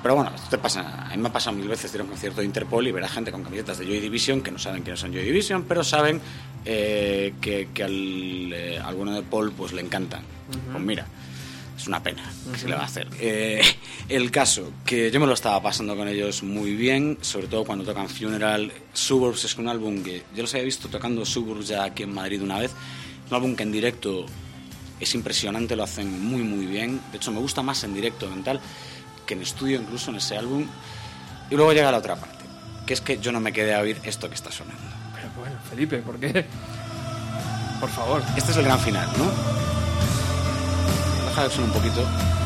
[0.02, 2.10] Pero bueno, esto te pasa, a mí me ha pasado mil veces ir a un
[2.10, 4.82] concierto de Interpol y ver a gente con camisetas de Joy Division que no saben
[4.82, 6.20] quiénes son Joy Division, pero saben
[6.64, 10.22] eh, que, que al, eh, al bueno de Paul pues le encantan.
[10.70, 11.06] Pues mira,
[11.76, 13.08] es una pena, ¿qué se le va a hacer?
[13.20, 13.60] Eh,
[14.08, 17.84] el caso, que yo me lo estaba pasando con ellos muy bien, sobre todo cuando
[17.84, 18.72] tocan Funeral.
[18.92, 22.42] Suburbs es un álbum que yo los había visto tocando Suburbs ya aquí en Madrid
[22.42, 22.72] una vez.
[23.28, 24.24] Un álbum que en directo
[24.98, 27.00] es impresionante, lo hacen muy muy bien.
[27.10, 28.60] De hecho, me gusta más en directo en tal
[29.26, 30.66] que en estudio incluso en ese álbum.
[31.50, 32.44] Y luego llega la otra parte,
[32.86, 34.82] que es que yo no me quedé a oír esto que está sonando.
[35.14, 36.46] Pero bueno, Felipe, ¿por qué?
[37.80, 38.22] Por favor.
[38.36, 39.85] Este es el gran final, ¿no?
[41.36, 42.45] Sonar un poquito.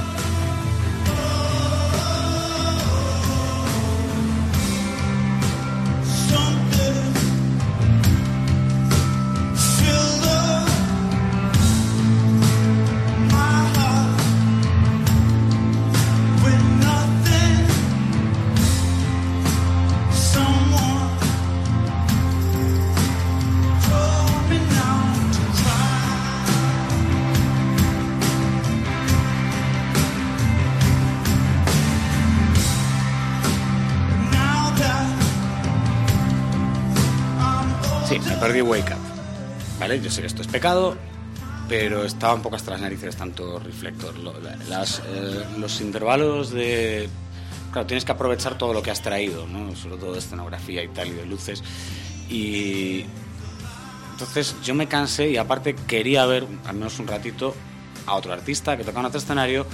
[38.63, 39.79] Wake Up.
[39.79, 40.01] ¿Vale?
[40.01, 40.97] Yo sé que esto es pecado,
[41.69, 44.15] pero estaba un poco hasta las narices tanto reflector.
[44.69, 47.09] Las, eh, los intervalos de...
[47.73, 49.75] Claro, tienes que aprovechar todo lo que has traído, ¿no?
[49.77, 51.63] Sobre todo de escenografía y tal, y de luces.
[52.29, 53.05] Y...
[54.13, 57.55] Entonces yo me cansé y aparte quería ver, al menos un ratito,
[58.07, 59.67] a otro artista que tocaba en otro escenario,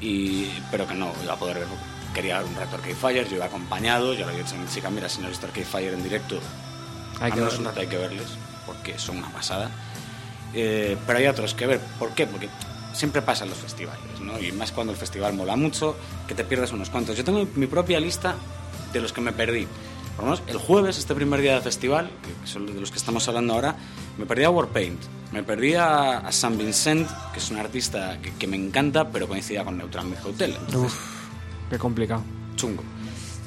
[0.00, 0.48] y...
[0.70, 1.68] pero que no iba a poder ver.
[2.12, 4.66] Quería ver un rato Arcade Fire, yo iba acompañado, yo le había dicho a mi
[4.66, 6.40] chica, mira, si no has visto Arcade Fire en directo,
[7.20, 8.26] Hay que rato hay que verles,
[8.66, 9.70] porque son una pasada.
[10.54, 11.80] Eh, pero hay otros que ver.
[11.98, 12.26] ¿Por qué?
[12.26, 12.48] Porque
[12.92, 14.38] siempre pasa en los festivales, ¿no?
[14.38, 17.16] Y más cuando el festival mola mucho, que te pierdes unos cuantos.
[17.16, 18.34] Yo tengo mi propia lista
[18.92, 19.66] de los que me perdí.
[20.16, 22.10] Por lo menos el jueves, este primer día del festival,
[22.42, 23.76] que son de los que estamos hablando ahora,
[24.16, 25.00] me perdí a Warpaint.
[25.32, 29.28] Me perdí a, a San Vincent, que es un artista que, que me encanta, pero
[29.28, 30.56] coincidía con Neutral Milk Hotel.
[30.58, 30.98] Entonces, Uf,
[31.70, 32.22] qué complicado.
[32.56, 32.82] chungo.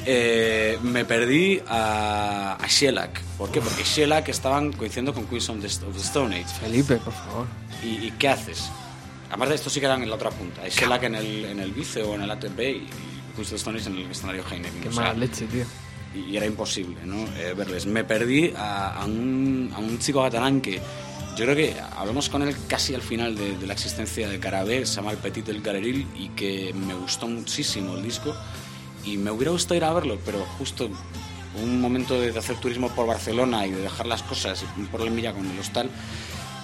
[0.05, 3.21] Eh, me perdí a, a Shellac.
[3.41, 3.59] ¿Por qué?
[3.59, 6.45] Porque Shellac estaban coincidiendo con Queens of the, Stone Age.
[6.61, 7.47] Felipe, por favor.
[7.83, 8.69] ¿Y, y qué haces?
[9.29, 10.61] Además de esto sí quedan en la otra punta.
[10.61, 12.89] Hay Shellac en el, en el Vice o en el ATP y, y
[13.35, 14.81] Queens of the Stone Age en el escenario Heineken.
[14.81, 15.65] Qué O sea, mala leche, tío.
[16.13, 17.23] y, y era imposible ¿no?
[17.37, 17.85] Eh, verles.
[17.87, 20.75] Me perdí a, a un, a un chico catalán que
[21.35, 24.85] yo creo que hablamos con él casi al final de, de la existencia de Carabé,
[24.85, 28.35] se llama El Petit del Galeril y que me gustó muchísimo el disco
[29.03, 30.89] y me hubiera gustado ir a verlo, pero justo
[31.55, 35.11] un momento de, hacer turismo por Barcelona y de dejar las cosas y por la
[35.11, 35.89] milla con el hostal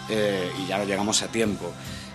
[0.10, 1.72] eh, y ya no llegamos a tiempo.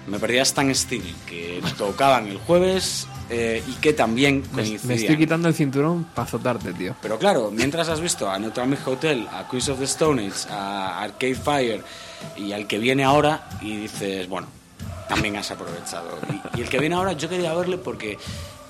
[0.06, 4.88] Me perdí a Stan Steel, que tocaban el jueves eh, y que también Me, coincidían.
[4.88, 6.96] me estoy quitando el cinturón para azotarte, tío.
[7.00, 11.02] Pero claro, mientras has visto a Neutral Hotel, a Queens of the Stone Age, a
[11.02, 11.84] Arcade Fire
[12.36, 14.48] y al que viene ahora, y dices, bueno,
[15.08, 16.18] también has aprovechado.
[16.54, 18.18] Y, y el que viene ahora, yo quería verle porque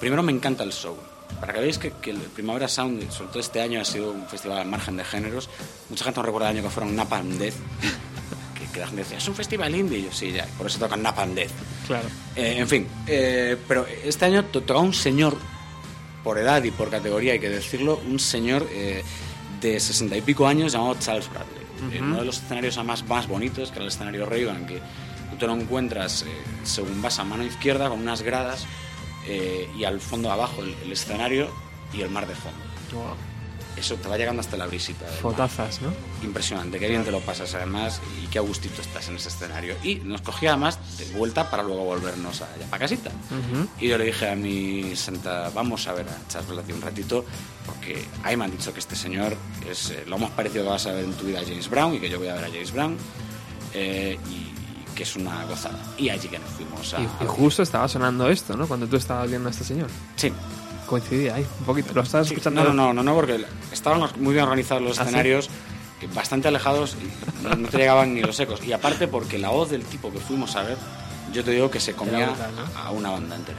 [0.01, 0.97] primero me encanta el show.
[1.43, 4.27] Para que veáis que, que el Primavera Sound, sobre todo este año, ha sido un
[4.29, 5.51] festival al margen de géneros.
[5.91, 7.55] Mucha gente no recuerda el año que fueron Napalm Death,
[8.59, 9.99] que, que la gente decía, es un festival indie.
[9.99, 11.51] Y yo, sí, ya, por eso tocan Napalm Death.
[11.89, 12.09] Claro.
[12.37, 15.37] Eh, en fin, eh, pero este año to- tocaba un señor,
[16.23, 19.03] por edad y por categoría hay que decirlo, un señor eh,
[19.61, 21.97] de sesenta y pico años llamado Charles Bradley.
[21.99, 24.77] En uno de los escenarios más, más bonitos, que era el escenario Reagan, que
[25.31, 26.27] tú te lo encuentras eh,
[26.63, 28.65] según vas a mano izquierda con unas gradas
[29.27, 31.49] eh, y al fondo abajo el, el escenario
[31.93, 32.59] y el mar de fondo.
[32.93, 33.17] Wow.
[33.77, 35.07] Eso te va llegando hasta la brisita.
[35.07, 35.93] Fotazas, ¿no?
[36.23, 39.77] Impresionante, qué bien te lo pasas además y qué a gustito estás en ese escenario.
[39.83, 43.11] Y nos cogía además de vuelta para luego volvernos allá para casita.
[43.81, 47.25] Y yo le dije a mi santa, vamos a ver a Charles un ratito,
[47.65, 49.37] porque ahí me han dicho que este señor
[49.69, 51.95] es eh, lo más parecido que vas a ver en tu vida a James Brown
[51.95, 52.97] y que yo voy a ver a James Brown
[53.73, 54.52] eh, y
[54.95, 55.79] que es una gozada.
[55.99, 57.01] Y allí que nos fuimos a...
[57.01, 58.67] Y, y justo estaba sonando esto, ¿no?
[58.69, 59.89] Cuando tú estabas viendo a este señor.
[60.17, 60.33] Sí.
[60.87, 61.93] Coincidía ahí, un poquito.
[61.95, 62.65] ¿Lo estabas Sí, escuchando?
[62.65, 65.09] No, no, no, no, porque estaban muy bien organizados los ¿Ah, sí?
[65.09, 65.49] escenarios,
[66.01, 68.63] que bastante alejados y no, te llegaban ni los ecos.
[68.65, 70.77] Y aparte porque la voz del tipo que fuimos a ver,
[71.33, 72.79] yo te digo que se comía brutal, ¿no?
[72.81, 73.59] a, a una banda entera.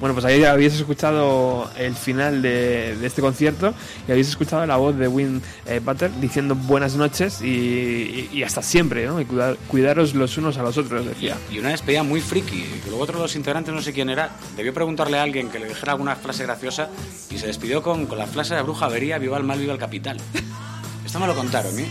[0.00, 3.72] Bueno, pues ahí habéis escuchado el final de, de este concierto
[4.06, 9.06] y habéis escuchado la voz de Win eh, Butter diciendo buenas noches y, hasta siempre,
[9.06, 9.20] ¿no?
[9.20, 11.36] Y cuidar- cuidaros los unos a los otros, decía.
[11.50, 14.30] Y una despedida muy friki, que luego otro de los integrantes, no sé quién era,
[14.56, 16.90] debió preguntarle a alguien que le dijera alguna frase graciosa
[17.30, 20.18] y se despidió con, la frase de bruja avería, viva el mal, viva el capital.
[21.06, 21.86] Esto me lo contaron, ¿eh?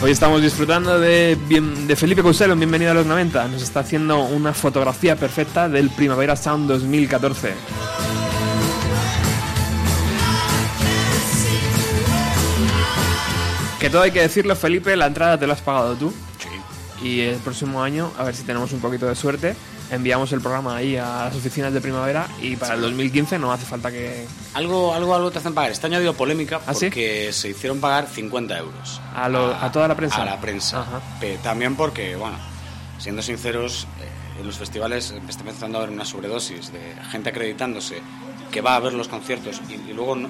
[0.00, 1.36] Hoy estamos disfrutando de,
[1.96, 3.48] Felipe Couselo, en bienvenido a los 90.
[3.48, 7.52] Nos está haciendo una fotografía perfecta del Primavera Sound 2014.
[13.80, 16.14] Que todo hay que decirlo, Felipe, la entrada te la has pagado tú.
[16.38, 17.04] Sí.
[17.04, 19.56] Y el próximo año, a ver si tenemos un poquito de suerte,
[19.90, 23.64] enviamos el programa ahí a las oficinas de primavera y para el 2015 no hace
[23.64, 24.26] falta que...
[24.54, 25.70] Algo, algo, algo te hacen pagar.
[25.70, 26.86] Este año ha habido polémica ¿Ah, sí?
[26.86, 29.00] porque se hicieron pagar 50 euros.
[29.14, 30.22] A lo- a toda la prensa.
[30.22, 30.80] A la prensa.
[30.82, 31.00] Ajá.
[31.20, 32.36] Pe- también porque, bueno,
[32.98, 38.00] siendo sinceros, eh, en los festivales está empezando a haber una sobredosis de gente acreditándose
[38.52, 40.28] que va a ver los conciertos y, y luego no,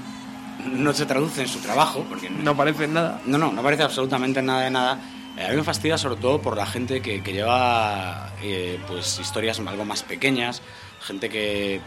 [0.66, 2.04] no se traduce en su trabajo.
[2.08, 3.20] Porque No parece nada.
[3.26, 4.98] no, no, no parece absolutamente nada de nada.
[5.38, 9.20] Eh, a mí me fastidia sobre todo por la gente que, que lleva eh, pues
[9.20, 10.62] historias algo más pequeñas,
[11.00, 11.80] gente que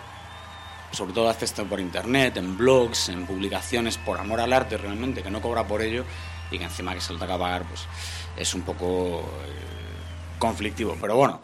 [0.92, 5.22] sobre todo hace esto por internet, en blogs, en publicaciones, por amor al arte realmente,
[5.22, 6.06] que no cobra por ello
[6.50, 7.88] y que encima que se lo toca pagar, pues
[8.38, 10.98] es un poco eh, conflictivo.
[11.00, 11.42] Pero bueno,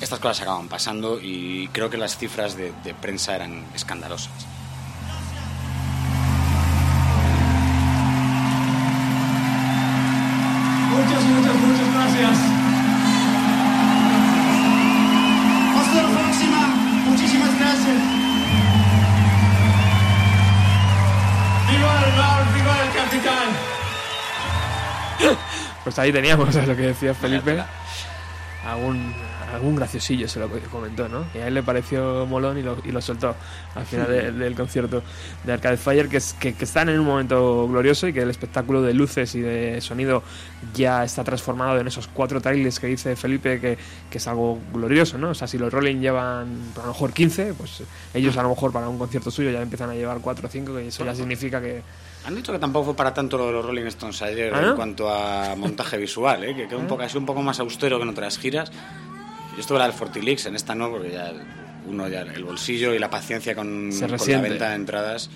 [0.00, 4.53] estas cosas acaban pasando y creo que las cifras de prensa eran escandalosas.
[25.84, 27.62] Pues ahí teníamos lo que decía Felipe.
[28.66, 29.12] Algún,
[29.52, 31.26] algún graciosillo se lo comentó, ¿no?
[31.34, 33.36] Y a él le pareció molón y lo, y lo soltó
[33.74, 35.02] al final de- del concierto
[35.44, 38.30] de Arcade Fire, que, es, que, que están en un momento glorioso y que el
[38.30, 40.22] espectáculo de luces y de sonido
[40.74, 43.76] ya está transformado en esos cuatro trailers que dice Felipe, que,
[44.08, 45.28] que es algo glorioso, ¿no?
[45.28, 47.82] O sea, si los Rolling llevan a lo mejor 15, pues
[48.14, 50.74] ellos a lo mejor para un concierto suyo ya empiezan a llevar 4 o 5,
[50.74, 51.82] que eso ya significa que...
[52.26, 54.70] Han dicho que tampoco fue para tanto lo de los Rolling Stones ayer ¿Ah, no?
[54.70, 56.54] en cuanto a montaje visual, ¿eh?
[56.56, 58.72] que quedó un poco, un poco más austero que en otras giras.
[59.54, 61.32] Yo estuve en la del Fortilix, en esta no, porque ya
[61.86, 65.28] uno ya el bolsillo y la paciencia con, la venta de entradas,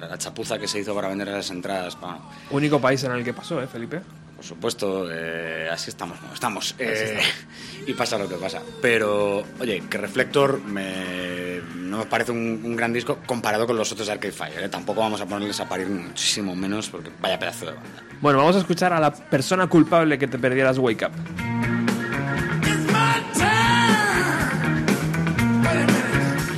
[0.00, 2.18] la chapuza que se hizo para vender las entradas, pa-
[2.50, 4.00] Único país en el que pasó, ¿eh, Felipe?
[4.42, 6.74] Por supuesto, eh, así estamos, como estamos.
[6.80, 7.16] eh,
[7.86, 8.60] y pasa lo que pasa.
[8.80, 13.92] Pero, oye, que Reflector me, no me parece un, un gran disco comparado con los
[13.92, 14.64] otros de Arcade Fire.
[14.64, 14.68] ¿eh?
[14.68, 17.88] Tampoco vamos a ponerles a parir muchísimo menos, porque vaya pedazo de banda.
[18.20, 21.12] Bueno, vamos a escuchar a la persona culpable que te perdieras Wake Up.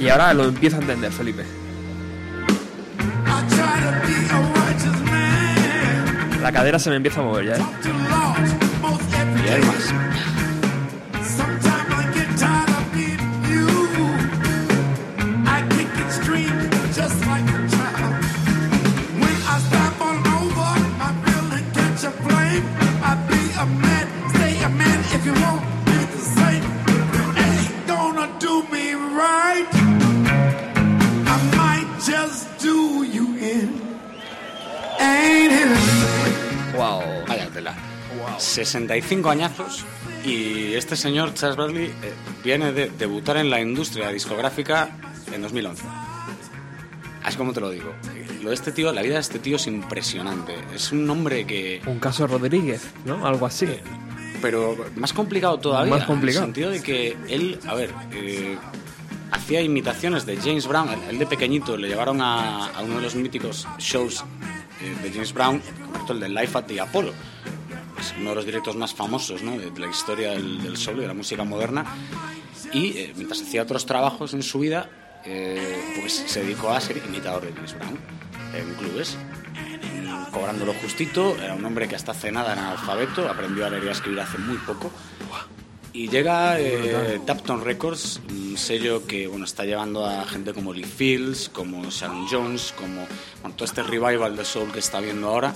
[0.01, 1.45] Y ahora lo empiezo a entender, Felipe.
[6.45, 7.65] La cadera se me empieza a mover ya, ¿eh?
[9.47, 10.14] Y hay más.
[38.65, 39.85] 65 añazos
[40.25, 42.13] y este señor, Charles Bradley, eh,
[42.43, 44.91] viene de debutar en la industria discográfica
[45.33, 45.83] en 2011.
[47.23, 47.93] Así como te lo digo.
[48.43, 50.55] Lo de este tío, la vida de este tío es impresionante.
[50.75, 51.81] Es un hombre que...
[51.87, 53.27] Un caso Rodríguez, ¿no?
[53.27, 53.67] Algo así.
[54.43, 55.95] Pero más complicado todavía.
[55.97, 56.45] Más complicado.
[56.45, 58.59] En el sentido de que él, a ver, eh,
[59.31, 60.89] hacía imitaciones de James Brown.
[61.09, 64.23] Él- de pequeñito le llevaron a, a uno de los míticos shows
[64.83, 65.63] eh, de James Brown,
[66.11, 67.15] el del Life at the Apollo.
[68.05, 69.53] Pues, uno de los directos más famosos ¿no?
[69.57, 71.85] de, de la historia del, del soul y de la música moderna.
[72.73, 74.91] Y eh, mientras hacía otros trabajos en su vida,
[75.25, 77.99] eh, pues se dedicó a ser imitador de James Brown
[78.55, 79.17] en clubes.
[79.17, 83.71] Mm, Cobrando lo justito, era un hombre que hasta hace nada era analfabeto, aprendió a
[83.71, 84.91] leer y a escribir hace muy poco.
[85.97, 90.83] Y llega eh, Tapton Records, un sello que bueno, está llevando a gente como Lee
[90.83, 93.07] Fields, como Sharon Jones, como
[93.41, 95.55] bueno, todo este revival de soul que está viendo ahora,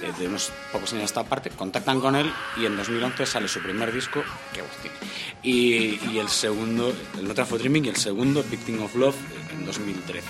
[0.00, 1.50] eh, de unos pocos años a esta parte.
[1.50, 4.22] Contactan con él y en 2011 sale su primer disco,
[4.54, 4.96] que voz tiene.
[5.42, 9.16] Y, y el segundo, el No for Dreaming, y el segundo, Victim of Love,
[9.52, 10.22] en 2013.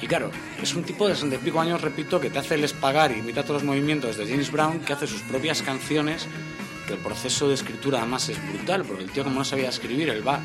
[0.00, 0.30] Y claro,
[0.62, 3.18] es un tipo de 60 y pico años, repito, que te hace el espagar y
[3.18, 6.26] imita todos los movimientos de James Brown, que hace sus propias canciones,
[6.86, 10.08] que el proceso de escritura además es brutal, porque el tío como no sabía escribir,
[10.08, 10.40] él va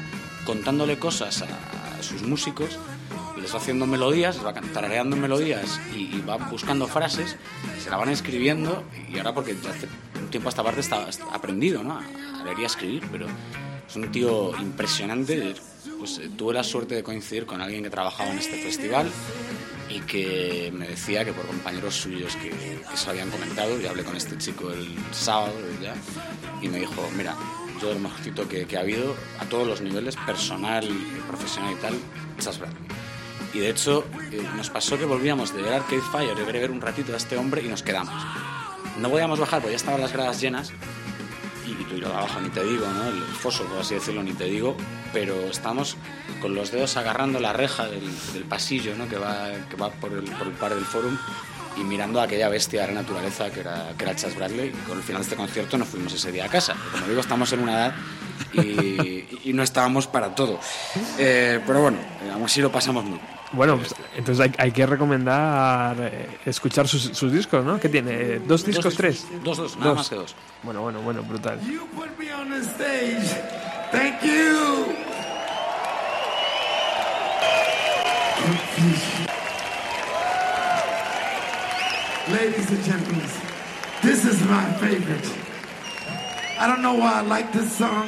[0.46, 2.80] contándole cosas a, a sus músicos,
[3.40, 7.38] les va haciendo melodías, les va tarareando melodías y, y va buscando frases,
[7.82, 9.88] se la van escribiendo, y ahora porque hace
[10.20, 11.98] un tiempo a esta parte está, está aprendido, ¿no?
[11.98, 13.28] A leer y a escribir, pero
[13.88, 15.56] es un tío impresionante.
[15.98, 19.12] Pues eh, tuve la suerte de coincidir con alguien que trabajaba en este festival
[19.90, 24.04] y que me decía que por compañeros suyos que, que se habían comentado, y hablé
[24.04, 25.96] con este chico el sábado ya,
[26.62, 27.36] y me dijo, mira,
[27.82, 30.88] yo el mejorcito que, que ha habido a todos los niveles, personal,
[31.28, 31.94] profesional y tal,
[32.40, 32.84] Chas Bradley.
[33.54, 36.82] Y de hecho, eh, nos pasó que volvíamos de ver Arcade Fire, ver, ver un
[36.82, 38.14] ratito a este hombre y nos quedamos.
[39.00, 40.72] No podíamos bajar porque ya estaban las gradas llenas
[41.92, 43.08] y, ir abajo ni te digo, ¿no?
[43.08, 44.76] El foso, por así decirlo, ni te digo,
[45.14, 45.98] pero estamos
[46.42, 48.04] con los dedos agarrando la reja del,
[48.48, 49.08] pasillo, ¿no?
[49.08, 51.18] Que va, que va por, el, por el par del forum
[51.78, 54.70] y mirando a aquella bestia de la naturaleza que era, que era Chas Bradley.
[54.70, 56.76] Y con el final de este concierto nos fuimos ese día a casa.
[56.92, 57.96] Como digo, estamos en una edad
[58.54, 60.60] y, y no estábamos para todo.
[61.18, 63.39] Eh, pero bueno, eh, aún así lo pasamos muy bien.
[63.52, 67.80] Bueno, pues, entonces hay, hay que recomendar eh, escuchar sus, sus discos, ¿no?
[67.80, 68.40] ¿Qué tiene?
[68.40, 69.26] ¿Dos discos, tres?
[69.44, 70.36] Dos, dos, nada más que dos.
[70.62, 71.60] Bueno, bueno, bueno, brutal.
[71.62, 73.28] You put me on the stage.
[73.92, 74.86] Thank you.
[82.32, 83.28] Ladies and gentlemen,
[84.04, 85.28] this is my favorite.
[86.60, 88.08] I don't know why I like this song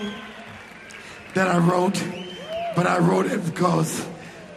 [1.34, 2.04] that I wrote,
[2.76, 4.06] but I wrote it because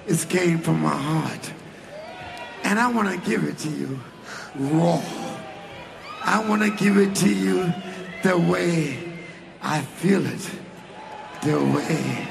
[0.07, 1.53] it came from my heart.
[2.63, 4.01] And I want to give it to you
[4.57, 5.03] raw.
[6.23, 7.73] I want to give it to you
[8.23, 8.99] the way
[9.63, 10.51] I feel it,
[11.43, 12.29] the way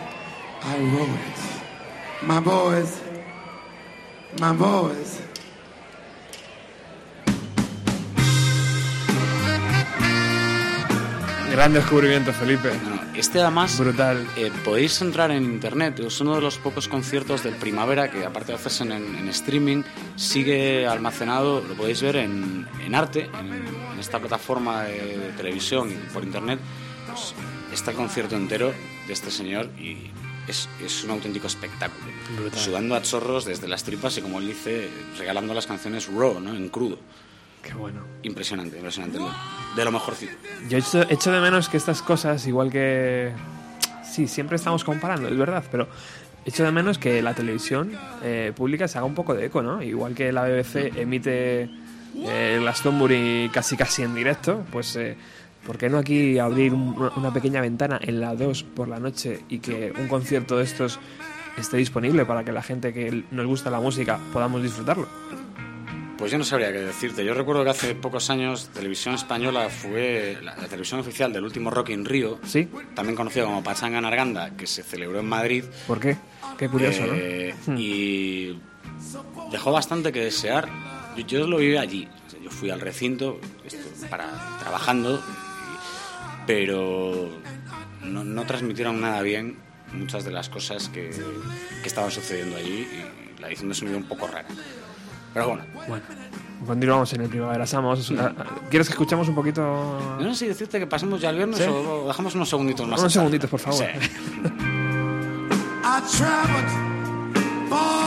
[0.62, 2.26] I wrote it.
[2.26, 3.02] My boys,
[4.40, 5.22] my boys.
[11.54, 12.72] Gran descubrimiento, Felipe.
[13.14, 14.28] Este además Brutal.
[14.36, 18.54] eh, podéis entrar en internet, es uno de los pocos conciertos del primavera que aparte
[18.54, 19.84] de hacerse en, en streaming,
[20.16, 25.92] sigue almacenado, lo podéis ver en, en arte, en, en esta plataforma de, de televisión
[25.92, 26.60] y por internet,
[27.06, 27.36] pues,
[27.72, 28.74] está el concierto entero
[29.06, 30.10] de este señor y
[30.48, 32.12] es, es un auténtico espectáculo.
[32.36, 32.60] Brutal.
[32.60, 34.90] Sudando a chorros desde las tripas y como él dice,
[35.20, 36.56] regalando las canciones raw, ¿no?
[36.56, 36.98] en crudo.
[37.64, 38.02] Qué bueno.
[38.24, 39.18] Impresionante, impresionante.
[39.76, 40.34] De lo mejorcito.
[40.70, 43.32] Yo echo, echo de menos que estas cosas, igual que...
[44.04, 45.88] Sí, siempre estamos comparando, es verdad, pero
[46.46, 49.82] echo de menos que la televisión eh, pública se haga un poco de eco, ¿no?
[49.82, 51.70] Igual que la BBC emite
[52.16, 54.96] eh, Glastonbury casi casi en directo, pues...
[54.96, 55.18] Eh,
[55.66, 59.40] ¿Por qué no aquí abrir un- una pequeña ventana en la 2 por la noche
[59.48, 61.00] y que un concierto de estos
[61.58, 65.08] esté disponible para que la gente que nos gusta la música podamos disfrutarlo?
[66.18, 67.26] Pues yo no sabría qué decirte.
[67.26, 71.70] Yo recuerdo que hace pocos años Televisión Española fue la, la televisión oficial del último
[71.72, 72.70] Rock in Rio, ¿Sí?
[72.96, 75.66] también conocido como Pachanga en Arganda, que se celebró en Madrid.
[75.88, 76.18] ¿Por qué?
[76.58, 77.74] Qué curioso, Eh, ¿no?
[77.74, 77.78] Hmm.
[77.80, 78.60] Y
[79.52, 80.70] dejó bastante que desear.
[81.18, 82.08] Yo, yo lo viví allí.
[82.28, 83.40] O sea, yo fui al recinto
[84.10, 85.22] para trabajando,
[86.46, 87.30] pero
[88.04, 89.58] no, no transmitieron nada bien
[89.94, 91.10] muchas de las cosas que,
[91.82, 92.88] que estaban sucediendo allí
[93.38, 94.48] y la edición de sonido un poco rara.
[95.34, 96.04] Pero bueno, Bueno,
[96.66, 98.06] continuamos en el Primavera Sound.
[98.70, 100.18] ¿Quieres que escuchemos un poquito?
[100.20, 101.66] no sé si decirte que pasemos ya el viernes ¿Sí?
[101.68, 103.00] o dejamos unos segunditos más.
[103.00, 103.80] Unos segunditos, por favor.
[103.80, 103.86] Sí.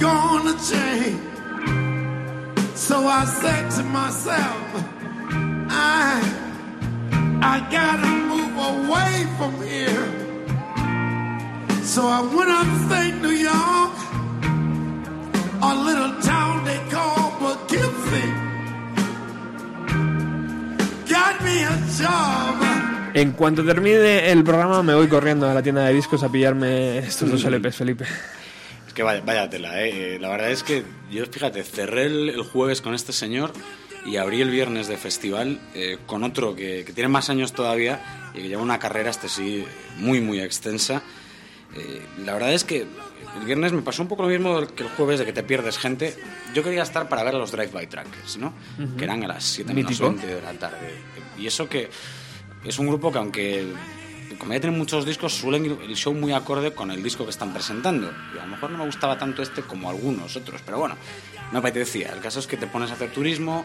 [0.00, 1.20] gonna change.
[2.74, 4.66] So I said to myself,
[5.70, 6.20] I,
[7.42, 10.06] I gotta move away from here.
[11.82, 13.94] So I went upstate New York,
[15.62, 18.32] a little town they call Poughkeepsie.
[21.08, 22.56] Got me a job.
[23.14, 26.98] En cuanto termine el programa me voy corriendo a la tienda de discos a pillarme
[26.98, 28.04] estos dos LPs, Felipe.
[28.96, 30.14] Que vaya, vaya tela, ¿eh?
[30.14, 33.52] Eh, La verdad es que yo, fíjate, cerré el, el jueves con este señor
[34.06, 38.30] y abrí el viernes de festival eh, con otro que, que tiene más años todavía
[38.34, 39.64] y que lleva una carrera, este sí,
[39.98, 41.02] muy, muy extensa.
[41.74, 42.86] Eh, la verdad es que
[43.38, 45.76] el viernes me pasó un poco lo mismo que el jueves, de que te pierdes
[45.76, 46.16] gente.
[46.54, 48.54] Yo quería estar para ver a los Drive-By Trackers, ¿no?
[48.96, 50.08] Que eran a las 7 menos Mítico.
[50.08, 50.94] 20 de la tarde.
[51.36, 51.90] Y eso que
[52.64, 53.66] es un grupo que aunque
[54.38, 57.30] como ya tienen muchos discos, suelen ir el show muy acorde con el disco que
[57.30, 58.10] están presentando.
[58.34, 60.96] Y a lo mejor no me gustaba tanto este como algunos otros, pero bueno,
[61.52, 62.12] me apetecía.
[62.12, 63.64] El caso es que te pones a hacer turismo,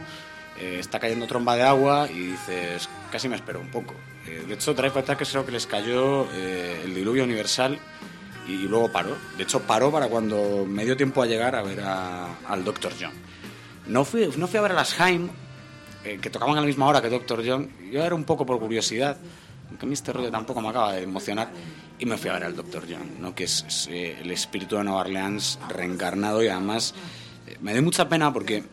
[0.59, 3.93] eh, está cayendo tromba de agua y dices, casi me espero un poco.
[4.27, 7.79] Eh, de hecho, Drive Trackers creo que les cayó eh, el diluvio universal
[8.47, 9.15] y, luego paró.
[9.37, 12.91] De hecho, paró para cuando me dio tiempo a llegar a ver a- al Dr.
[12.99, 13.11] John.
[13.87, 15.29] No fui, no fui a ver a las Haim,
[16.03, 17.43] eh, que tocaban a la misma hora que Dr.
[17.45, 17.69] John.
[17.91, 19.17] Yo era un poco por curiosidad,
[19.71, 21.49] aunque a mí este rollo tampoco me acaba de emocionar,
[21.97, 22.83] y me fui a ver al Dr.
[22.89, 23.33] John, ¿no?
[23.33, 26.93] que es, es, eh, el espíritu de Nueva Orleans reencarnado y además
[27.47, 28.63] eh, me dio mucha pena porque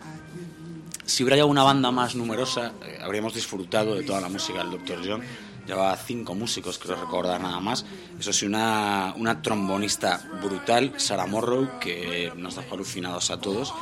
[1.04, 4.70] si hubiera ya una banda más numerosa, eh, habríamos disfrutado de toda la música del
[4.72, 4.98] Dr.
[5.06, 5.22] John.
[5.66, 7.84] Llevaba cinco músicos, creo recordar nada más.
[8.18, 13.74] Eso sí, una, una trombonista brutal, Sarah Morrow, que nos dejó alucinados a todos.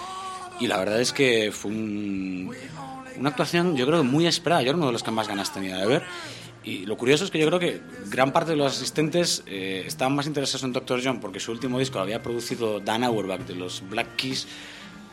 [0.59, 2.53] Y la verdad es que fue un-
[3.19, 4.63] una actuación, yo creo, muy esperada.
[4.63, 6.03] Yo era uno de los que más ganas tenía de ver.
[6.67, 10.17] Y lo curioso es que yo creo que gran parte de los asistentes eh, estaban
[10.17, 11.01] más interesados en Dr.
[11.03, 14.49] John porque su último disco lo había producido Dan Auerbach de los Black Keys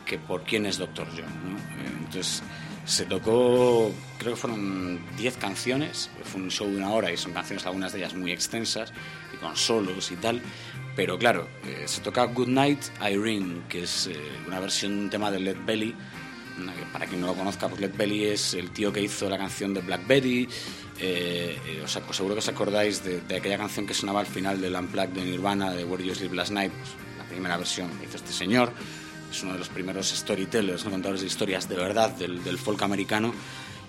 [0.04, 1.06] que por quién es Dr.
[1.06, 1.52] John.
[1.52, 1.56] ¿no?
[1.56, 2.42] Eh, Entonces
[2.84, 7.32] se tocó, creo que fueron 10 canciones, fue un show de una hora y son
[7.32, 8.92] canciones algunas de ellas muy extensas
[9.32, 10.42] y con solos y tal.
[10.96, 15.30] Pero claro, eh, se toca Good Night Irene, que es eh, una versión un tema
[15.30, 15.94] de Led Belly.
[16.92, 19.74] Para quien no lo conozca, pues Led Belly es el tío que hizo la canción
[19.74, 20.48] de Black Betty.
[21.00, 24.60] Eh, eh, os seguro que os acordáis de, de aquella canción que sonaba al final
[24.60, 28.06] del Unplugged de Nirvana, de Where You Sleep Last Night, pues, la primera versión que
[28.06, 28.72] hizo este señor.
[29.30, 30.92] Es uno de los primeros storytellers, ¿no?
[30.92, 33.34] contadores de historias de verdad del, del folk americano.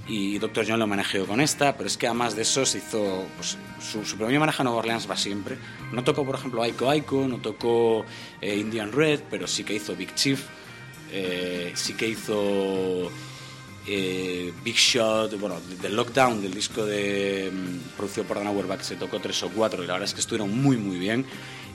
[0.07, 0.65] Y Dr.
[0.67, 3.25] John lo homenajeó con esta, pero es que además de eso se hizo.
[3.35, 5.57] Pues, su, su primer homenaje a Nueva Orleans va siempre.
[5.91, 8.05] No tocó, por ejemplo, Aiko Aiko, no tocó
[8.41, 10.43] eh, Indian Red, pero sí que hizo Big Chief,
[11.11, 13.11] eh, sí que hizo
[13.87, 18.81] eh, Big Shot, bueno, de- del Lockdown, del disco de, mm, producido por Dan Auerbach,
[18.81, 21.25] se tocó tres o cuatro y la verdad es que estuvieron muy, muy bien.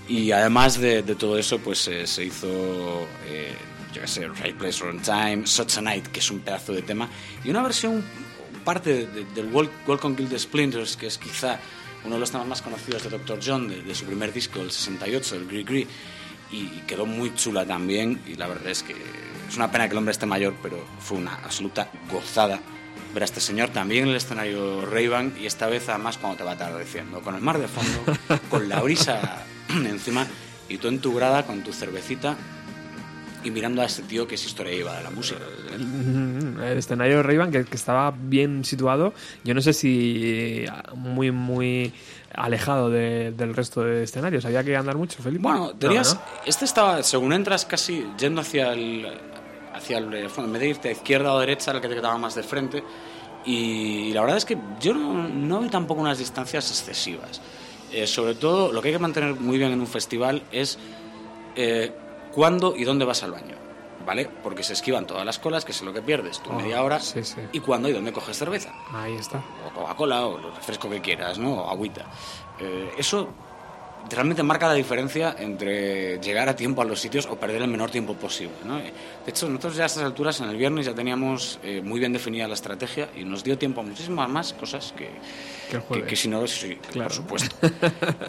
[0.09, 3.55] Y además de, de todo eso, pues eh, se hizo, eh,
[3.93, 6.83] yo qué sé, Right Place, Wrong Time, Such a Night, que es un pedazo de
[6.83, 7.09] tema,
[7.45, 8.03] y una versión,
[8.65, 11.61] parte de- del on Gilded Splinters, que es quizá
[12.05, 13.39] uno de los temas más conocidos de Dr.
[13.45, 15.87] John, de, de su primer disco, el 68, el Gree Gree,
[16.51, 18.97] y quedó muy chula también, y la verdad es que
[19.51, 22.61] es una pena que el hombre esté mayor, pero fue una absoluta gozada
[23.13, 26.45] ver a este señor también en el escenario Ray-Ban y esta vez además cuando te
[26.45, 28.17] va atardeciendo, con el mar de fondo,
[28.49, 30.27] con la brisa encima
[30.69, 32.37] y tú en tu grada con tu cervecita
[33.43, 35.41] y mirando a este tío que es historia viva de la música.
[35.75, 41.93] El escenario ray que, que estaba bien situado, yo no sé si muy, muy
[42.35, 44.45] alejado de- del resto de escenarios.
[44.45, 45.43] ¿Había que andar mucho, Felipe?
[45.43, 46.21] Bueno, No, tenías, ¿no?
[46.47, 49.09] este estaba, según entras casi yendo hacia el,
[49.95, 51.95] hacia el eh, fondo, en vez de irte a izquierda o derecha, el que te
[51.95, 52.83] quedaba más de frente.
[53.45, 57.41] Y la verdad es que yo no, no vi tampoco unas distancias excesivas.
[57.93, 60.79] Eh, sobre todo, lo que hay que mantener muy bien en un festival es
[61.57, 61.93] eh,
[62.33, 63.57] cuándo y dónde vas al baño.
[64.07, 64.31] ¿Vale?
[64.43, 66.99] Porque se esquivan todas las colas, que es lo que pierdes, tu Oh, media hora,
[67.01, 67.37] sí, sí.
[67.53, 69.43] y cuándo y dónde coges cerveza Ahí está.
[69.67, 71.53] o Coca-Cola o el refresco que quieras, ¿no?
[71.65, 72.07] O agüita.
[72.59, 73.29] Eh, eso
[74.09, 77.91] realmente marca la diferencia entre llegar a tiempo a los sitios o perder el menor
[77.91, 78.77] tiempo posible, ¿no?
[78.79, 78.93] De
[79.27, 82.49] hecho, nosotros ya a estas alturas, en el viernes, ya teníamos eh, muy bien definida
[82.49, 85.11] la estrategia y nos dio tiempo a muchísimas más cosas que,
[85.93, 87.09] Que que si no, sí, Claro.
[87.09, 87.57] por supuesto.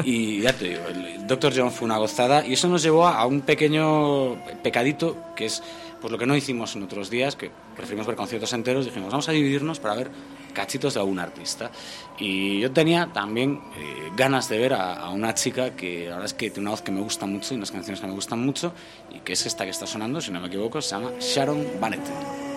[0.04, 1.54] y ya te digo, el Dr.
[1.56, 5.64] John fue una gozada y eso nos llevó a un pequeño pecadito que es
[6.00, 9.30] pues lo que no hicimos en otros días, que preferimos ver conciertos enteros, dijimos, vamos
[9.30, 10.12] a dividirnos para ver
[10.52, 11.72] cachitos de algún artista.
[12.20, 16.26] Y yo tenía también eh, ganas de ver a, a una chica que la verdad
[16.26, 18.46] es que tiene una voz que me gusta mucho y unas canciones que me gustan
[18.46, 18.74] mucho,
[19.10, 22.51] y que es esta que está sonando, si no me equivoco, se llama Sharon Bannett.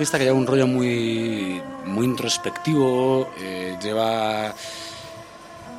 [0.00, 4.54] Artista que lleva un rollo muy, muy introspectivo, eh, lleva...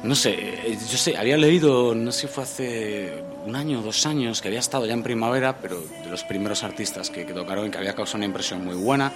[0.03, 3.81] No sé, eh, yo sé, había leído, no sé si fue hace un año o
[3.81, 7.33] dos años, que había estado ya en primavera, pero de los primeros artistas que, que
[7.33, 9.11] tocaron que había causado una impresión muy buena.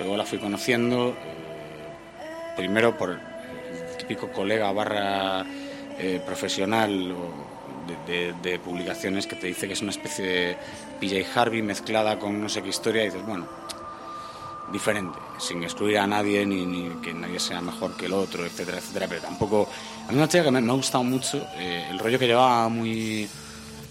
[0.00, 5.46] Luego la fui conociendo, eh, primero por el típico colega barra
[6.26, 7.14] profesional
[8.08, 10.56] de- de publicaciones que te dice que es una especie de
[10.98, 13.59] PJ Harvey mezclada con no sé qué historia y dices, bueno,
[14.72, 18.78] diferente, sin excluir a nadie ni, ni que nadie sea mejor que el otro, etcétera,
[18.78, 19.68] etcétera, pero tampoco...
[20.08, 23.28] A mí una chica que me, ha gustado mucho, eh, el rollo que llevaba muy,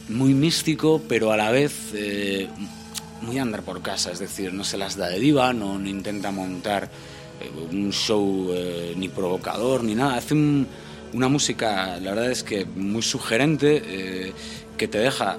[0.10, 2.48] muy místico, pero a la vez eh,
[3.22, 6.32] muy andar por casa, es decir, no se las da de diva, no, no intenta
[6.32, 6.90] montar
[7.42, 8.54] eh, un show
[8.96, 10.68] ni provocador ni nada, hace un-
[11.12, 14.32] una música, la verdad es que muy sugerente,
[14.78, 15.38] que te deja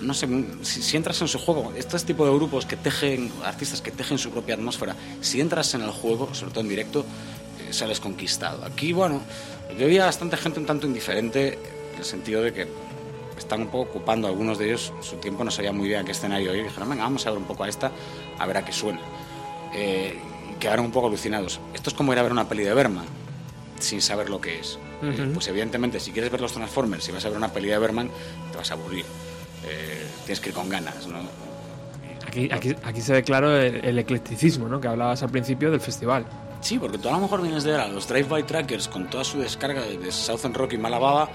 [0.00, 0.28] no sé,
[0.62, 4.18] si, si entras en su juego, este tipo de grupos que tejen, artistas que tejen
[4.18, 7.04] su propia atmósfera, si entras en el juego, sobre todo en directo,
[7.60, 8.64] eh, sales conquistado.
[8.64, 9.22] Aquí, bueno,
[9.78, 11.58] yo veía bastante gente un tanto indiferente,
[11.92, 12.68] en el sentido de que
[13.38, 16.12] están un poco ocupando algunos de ellos su tiempo, no sabía muy bien a qué
[16.12, 17.92] escenario ir, y dijeron, venga, vamos a ver un poco a esta,
[18.38, 19.00] a ver a qué suena.
[19.74, 20.18] Eh,
[20.58, 21.60] quedaron un poco alucinados.
[21.74, 23.04] Esto es como ir a ver una peli de Berman,
[23.78, 24.78] sin saber lo que es.
[25.02, 27.78] Eh, pues evidentemente, si quieres ver los Transformers, si vas a ver una peli de
[27.78, 28.10] Berman,
[28.50, 29.04] te vas a aburrir.
[29.68, 31.18] Eh, tienes que ir con ganas, ¿no?
[32.26, 34.80] Aquí, aquí, aquí se ve claro el, el eclecticismo ¿no?
[34.80, 36.26] que hablabas al principio del festival.
[36.60, 39.24] Sí, porque tú a lo mejor vienes de ver a los Drive-By Trackers con toda
[39.24, 41.28] su descarga de, Southern Rock y Malababa,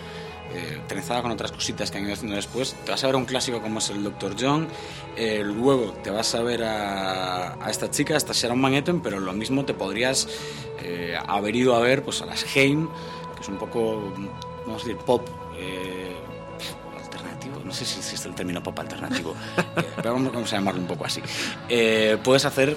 [0.54, 2.76] eh, trenzada con otras cositas que han ido haciendo después.
[2.84, 4.36] Te vas a ver un clásico como es el Dr.
[4.40, 4.68] John,
[5.16, 9.00] eh, luego te vas a ver a, a esta chica, a esta Sharon Van Etten,
[9.02, 10.28] pero lo mismo te podrías
[10.84, 12.90] eh, haber ido a ver pues, a las Haim,
[13.36, 14.12] que es un poco,
[14.66, 15.28] vamos a decir, pop.
[17.72, 19.34] No sé si existe el término pop alternativo,
[19.96, 21.22] pero vamos, a llamarlo un poco así.
[21.70, 22.76] Eh, puedes hacer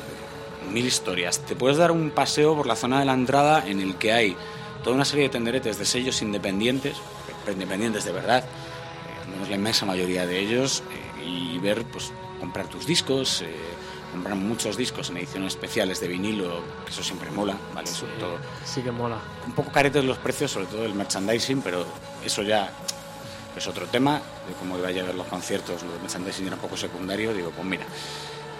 [0.72, 1.40] mil historias.
[1.40, 4.36] Te puedes dar un paseo por la zona de la entrada en el que hay
[4.84, 6.96] toda una serie de tenderetes de sellos independientes,
[7.52, 10.84] independientes de verdad, eh, al menos la inmensa mayoría de ellos,
[11.18, 13.52] eh, y ver, pues, comprar tus discos, eh,
[14.12, 17.88] comprar muchos discos en ediciones especiales de vinilo, que eso siempre mola, ¿vale?
[17.88, 19.18] Sobre todo Sí que mola.
[19.44, 21.84] un poco caretes los precios, sobre todo el merchandising, pero
[22.24, 22.70] eso ya
[23.56, 26.62] es otro tema, de cómo iba a llevar los conciertos, lo del merchandising era un
[26.62, 27.84] poco secundario, digo, pues mira,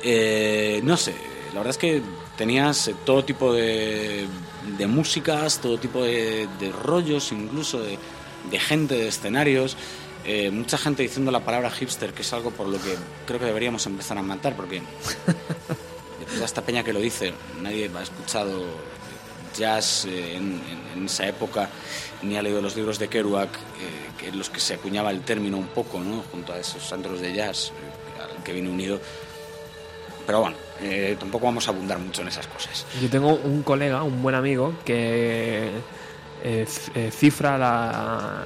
[0.02, 1.14] eh, no sé,
[1.48, 2.02] la verdad es que
[2.36, 4.26] tenías eh, todo tipo de,
[4.76, 7.98] de músicas, todo tipo de, de rollos, incluso de,
[8.50, 9.76] de gente, de escenarios,
[10.26, 13.44] eh, mucha gente diciendo la palabra hipster, que es algo por lo que creo que
[13.44, 14.80] deberíamos empezar a matar, porque
[16.18, 18.64] después de esta peña que lo dice, nadie ha escuchado
[19.56, 20.60] jazz eh, en,
[20.96, 21.68] en- esa época,
[22.22, 25.20] ni ha leído los libros de Kerouac, eh, que en los que se acuñaba el
[25.20, 26.22] término un poco, ¿no?
[26.32, 29.00] junto a esos antros de jazz eh, al que viene unido.
[30.26, 32.86] Pero bueno, eh, tampoco vamos a abundar mucho en esas cosas.
[33.02, 35.70] Yo tengo un colega, un buen amigo, que
[37.10, 38.44] cifra la,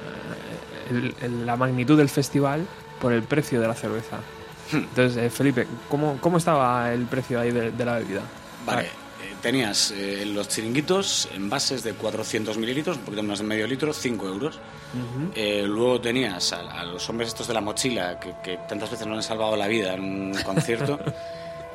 [0.89, 2.65] el- la magnitud del festival
[2.99, 4.17] por el precio de la cerveza.
[4.73, 8.21] Entonces, eh, Felipe, ¿cómo, ¿cómo estaba el precio ahí de, de la bebida?
[8.65, 8.89] Vale,
[9.41, 14.27] tenías eh, los chiringuitos envases de 400 mililitros, un poquito más de medio litro, 5
[14.27, 14.59] euros.
[15.35, 19.05] Eh, luego tenías a, a los hombres estos de la mochila, que, que tantas veces
[19.07, 20.99] nos han salvado la vida en un concierto,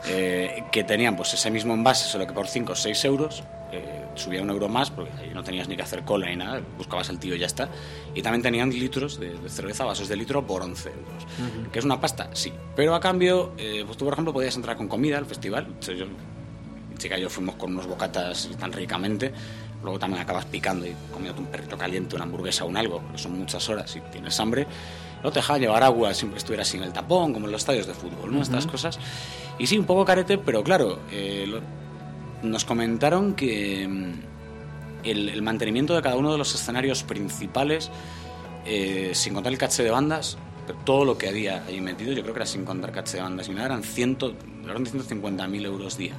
[0.07, 3.43] eh, que tenían pues ese mismo envase, solo que por 5 o 6 euros.
[3.73, 6.61] eh, subía un euro más, porque ahí no tenías ni que hacer cola ni nada,
[6.79, 7.69] buscabas el tío y ya está.
[8.15, 11.25] Y también tenían litros de, de cerveza, vasos de litro por 11 euros.
[11.73, 12.31] ¿Que es una pasta?
[12.33, 12.53] Sí.
[12.77, 15.67] Pero a cambio, pues tú, por ejemplo, podías entrar con comida al festival.
[15.81, 16.07] Yo-
[16.95, 19.33] mi chica y yo fuimos con unos bocatas tan ricamente.
[19.83, 23.19] Luego también acabas picando y comiendo un perrito caliente, una hamburguesa o un algo, porque
[23.19, 24.67] son muchas horas y tienes hambre.
[25.17, 27.93] Luego te dejaba llevar agua siempre estuvieras sin el tapón, como en los estadios de
[27.95, 28.41] fútbol, ¿no?
[28.41, 28.99] Estas cosas.
[29.59, 31.61] Y sí, un poco carete, pero claro, eh, lo-
[32.49, 34.13] nos comentaron que mm,
[35.07, 37.91] el, el mantenimiento de cada uno de los escenarios principales,
[38.65, 40.39] eh, sin contar el caché de bandas,
[40.87, 43.49] todo lo que había ahí metido, yo creo que era sin contar caché de bandas
[43.51, 44.35] ni nada, eran, ciento,
[44.65, 46.15] eran 150.000 euros día.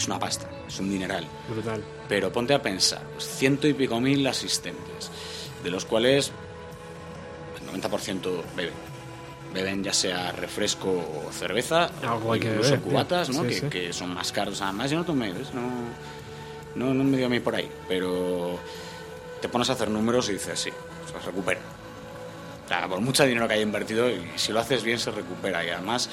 [0.00, 1.26] Es una pasta, es un dineral.
[1.46, 1.84] Brutal.
[2.08, 5.10] Pero ponte a pensar, pues, ciento y pico mil asistentes,
[5.62, 6.32] de los cuales
[7.60, 8.72] el 90% beben.
[9.52, 13.42] Beben ya sea refresco o cerveza, Algo hay que incluso beber, cubatas, ¿no?
[13.42, 13.66] Sí, que, sí.
[13.68, 14.62] que son más caros.
[14.62, 15.52] Además, yo no tomé, ¿ves?
[15.52, 15.68] No,
[16.76, 18.58] no, no me dio a mí por ahí, pero
[19.42, 20.70] te pones a hacer números y dices, sí,
[21.12, 21.60] se recupera.
[22.64, 25.62] O sea, por mucho dinero que haya invertido, y si lo haces bien, se recupera.
[25.62, 26.08] Y además,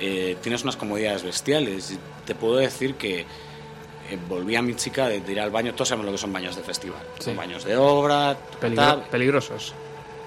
[0.00, 1.98] eh, tienes unas comodidades bestiales.
[2.26, 5.72] Te puedo decir que eh, volví a mi chica de, de ir al baño.
[5.74, 7.00] Todos sabemos lo que son baños de festival.
[7.18, 7.24] Sí.
[7.26, 9.02] Son baños de obra, Peligro- tal.
[9.10, 9.74] peligrosos.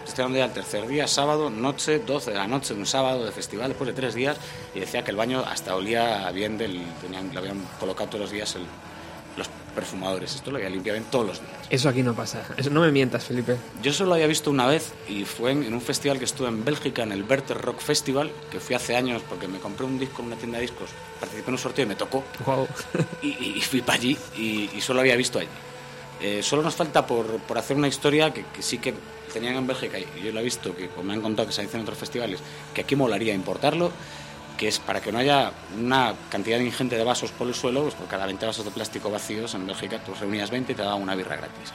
[0.08, 3.32] estoy hablando ya del tercer día, sábado, noche, 12 de la noche, un sábado de
[3.32, 4.38] festival, después de tres días,
[4.76, 6.82] y decía que el baño hasta olía bien del.
[7.02, 8.66] Tenían, le habían colocado todos los días el-
[9.38, 10.36] los perfumadores.
[10.36, 11.52] Esto lo limpiado bien todos los días.
[11.70, 12.42] Eso aquí no pasa.
[12.58, 13.58] Eso, no me mientas, Felipe.
[13.84, 16.48] Yo solo lo había visto una vez y fue en, en un festival que estuve
[16.48, 20.00] en Bélgica, en el Werther Rock Festival, que fui hace años porque me compré un
[20.00, 22.68] disco en una tienda de discos, participé en un sorteo y me tocó Wow.
[23.22, 25.50] y, y- y fui para allí y, y solo había visto allí.
[26.22, 28.94] Eh, solo nos falta por, por hacer una historia que, que sí que
[29.34, 31.62] tenían en Bélgica y yo lo he visto, que como me han contado que se
[31.64, 32.40] dice en otros festivales,
[32.74, 33.92] que aquí molaría importarlo,
[34.58, 37.96] que es para que no haya una cantidad ingente de vasos por el suelo, pues
[37.96, 41.02] por cada 20 vasos de plástico vacíos en Bélgica tú reunías 20 y te daban
[41.02, 41.72] una birra gratis.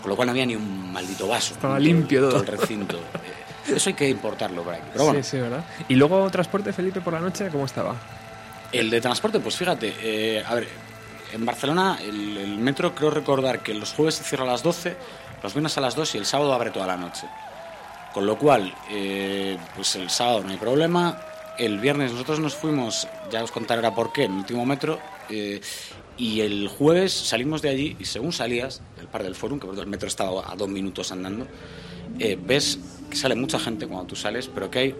[0.00, 1.54] Con lo cual no había ni un maldito vaso.
[1.54, 2.40] Estaba limpio todo.
[2.40, 2.98] el recinto.
[3.66, 4.88] Eso hay que importarlo por aquí.
[4.92, 5.64] Pero bueno, Sí, sí, ¿verdad?
[5.88, 7.94] Y luego transporte, Felipe, por la noche, ¿cómo estaba?
[8.70, 10.68] El de transporte, pues fíjate, eh, a ver,
[11.32, 14.96] en Barcelona el, el metro creo recordar que los jueves se cierra a las 12,
[15.42, 17.26] los viernes a las 2 y el sábado abre toda la noche.
[18.12, 21.16] Con lo cual, eh, pues el sábado no hay problema.
[21.58, 24.98] El viernes nosotros nos fuimos, ya os contaré ahora por qué, en el último metro.
[25.30, 25.60] eh,
[26.16, 29.76] y el jueves salimos de allí y según salías, el par del Forum, que por
[29.76, 31.44] el metro estaba a dos minutos andando,
[32.20, 32.78] eh, ves
[33.10, 34.94] que sale mucha gente cuando tú sales, pero que hay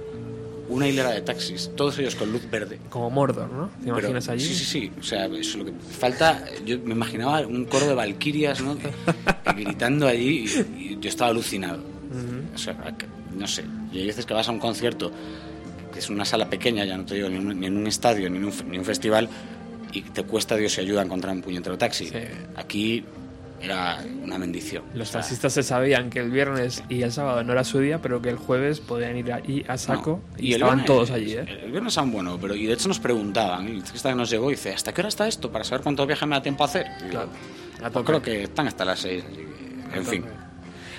[0.68, 2.80] una hilera de taxis, todos ellos con luz verde.
[2.90, 3.66] Como Mordor, ¿no?
[3.68, 4.44] ¿Te Pero- imaginas allí?
[4.44, 4.92] Sí, sí, sí.
[4.98, 6.42] O sea, eso es lo que falta.
[6.66, 8.76] Yo me imaginaba un coro de valquirias, ¿no?
[9.56, 10.46] Gritando allí
[10.76, 11.80] y, y yo estaba alucinado.
[12.54, 12.76] O sea,
[13.36, 13.64] no sé.
[13.92, 15.12] Y hay veces que vas a un concierto,
[15.94, 18.28] que es una sala pequeña, ya no te digo ni, un- ni en un estadio,
[18.28, 19.28] ni en un, ni un festival,
[19.92, 22.08] y te cuesta Dios y ayuda a encontrar un puñetero taxi.
[22.08, 22.14] Sí.
[22.56, 23.04] Aquí
[23.62, 24.82] era una bendición.
[24.92, 27.78] Los O sea, taxistas se sabían que el viernes y el sábado no era su
[27.78, 30.36] día, pero que el jueves podían ir allí a saco No.
[30.38, 31.46] y, el estaban viernes- todos allí, ¿eh?
[31.62, 34.28] El viernes estaban bueno, pero y de hecho nos preguntaban, y el taxista que nos
[34.28, 35.50] llegó dice, ¿hasta qué hora está esto?
[35.50, 36.86] Para saber cuántos viajes me da tiempo a hacer.
[37.06, 37.28] Y Claro.
[37.82, 39.24] A pues creo que están hasta las seis.
[39.26, 40.24] así que, En fin.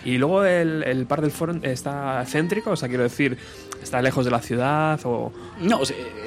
[0.06, 3.38] Y luego el, el par del foro está céntrico, o sea, quiero decir,
[3.86, 5.32] está lejos de la ciudad o...
[5.62, 5.80] No,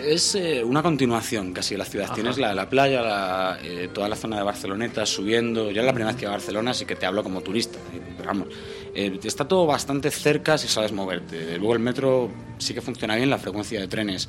[0.06, 2.06] es eh, una continuación casi de la ciudad.
[2.06, 2.14] Ajá.
[2.14, 5.70] Tienes la, la playa, la, eh, toda la zona de Barceloneta subiendo.
[5.70, 7.78] Yo es la primera vez que voy a Barcelona, así que te hablo como turista.
[7.92, 8.48] eh, Pero vamos,
[8.94, 11.59] eh, está todo bastante cerca si sabes moverte.
[11.59, 14.28] Luego el metro sí que funciona bien, la frecuencia de trenes.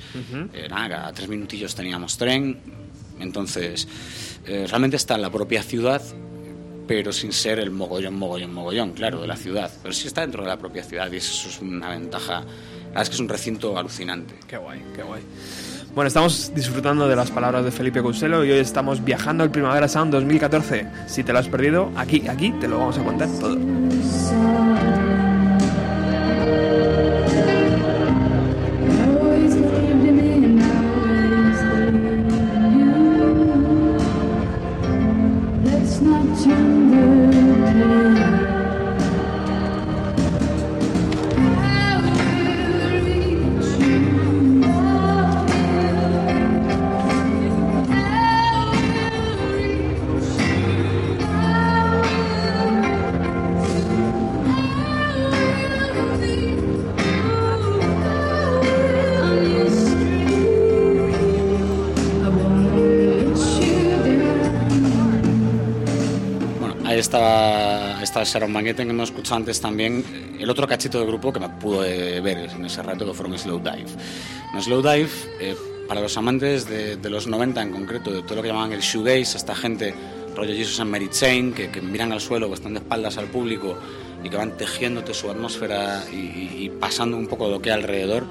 [0.54, 2.60] eh, nada, cada tres minutillos teníamos tren.
[3.20, 3.88] Entonces,
[4.46, 6.02] realmente está en la propia ciudad,
[6.88, 9.70] pero sin ser el mogollón, mogollón, mogollón, claro, de la ciudad.
[9.82, 12.44] Pero sí está dentro de la propia ciudad y eso es una ventaja.
[12.90, 14.36] La verdad es que es un recinto alucinante.
[14.48, 15.22] Qué guay, qué guay.
[15.94, 19.88] Bueno, estamos disfrutando de las palabras de Felipe Couselo y hoy estamos viajando al Primavera
[19.88, 20.88] Sound 2014.
[21.08, 23.58] Si te lo has perdido, aquí, aquí te lo vamos a contar todo.
[67.14, 70.04] Estaba, estaba Sharon Van Etten que hemos escuchado antes también.
[70.40, 73.58] El otro cachito de grupo que me pude ver en ese rato que fueron Slow
[73.60, 73.88] Dive.
[74.54, 75.10] No, Slow Dive,
[75.42, 75.56] eh,
[75.88, 78.82] para los amantes de, de los 90 en concreto, de todo lo que llamaban el
[78.82, 79.96] shoegaze, esta gente,
[80.36, 83.26] rollo Jesus and Mary Chain, que, que miran al suelo, que están de espaldas al
[83.26, 83.76] público
[84.24, 87.80] y que van tejiéndote su atmósfera y, y- y pasando un poco lo que hay
[87.80, 88.26] alrededor,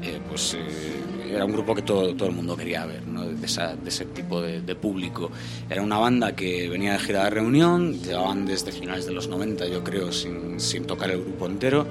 [0.00, 0.91] eh, pues eh,
[1.36, 3.24] era un grupo que todo, todo el mundo quería ver, ¿no?
[3.24, 5.30] de, esa- de ese tipo de, de público.
[5.70, 9.66] Era una banda que venía de gira de reunión, llevaban desde finales de los 90,
[9.68, 11.86] yo creo, sin, sin tocar el grupo entero.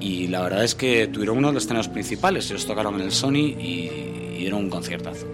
[0.00, 3.12] Y la verdad es que tuvieron uno de los escenarios principales, ellos tocaron en el
[3.12, 3.90] Sony y,
[4.34, 5.26] y dieron un conciertazo.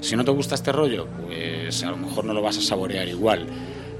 [0.00, 3.06] Si no te gusta este rollo, pues a lo mejor no lo vas a saborear
[3.08, 3.46] igual.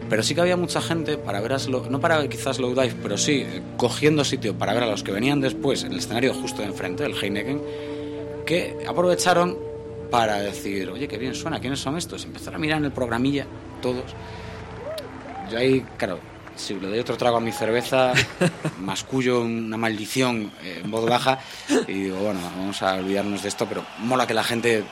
[0.09, 2.95] Pero sí que había mucha gente para ver a Slow, no para quizás Slow Dive,
[3.03, 6.33] pero sí eh, cogiendo sitio para ver a los que venían después en el escenario
[6.33, 7.61] justo de enfrente, el Heineken,
[8.49, 9.59] que aprovecharon
[10.11, 12.25] para decir, oye, qué bien suena, ¿quiénes son estos?
[12.25, 13.47] Empezaron a mirar en el programilla,
[13.83, 14.15] todos.
[15.51, 16.19] Yo ahí, claro,
[16.57, 18.15] si le doy otro trago a mi cerveza,
[18.81, 21.41] mascullo una maldición eh, en voz baja
[21.87, 24.83] y digo, bueno, vamos a olvidarnos de esto, pero mola que la gente...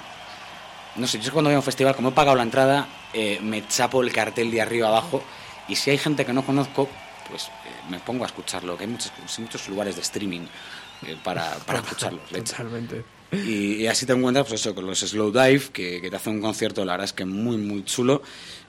[0.97, 3.67] No sé, yo cuando voy a un festival, como he pagado la entrada, eh, me
[3.67, 5.23] chapo el cartel de arriba abajo
[5.67, 6.91] y si hay gente que no conozco,
[7.31, 7.51] pues eh,
[7.89, 10.47] me pongo a escucharlo, que hay muchos, muchos lugares de streaming
[11.07, 12.21] eh, para, para escucharlo.
[12.31, 13.16] Totalmente.
[13.33, 16.31] Y, y así te encuentras, pues eso, con los Slow Dive, que, que te hace
[16.31, 18.23] un concierto, la verdad es que muy, muy chulo.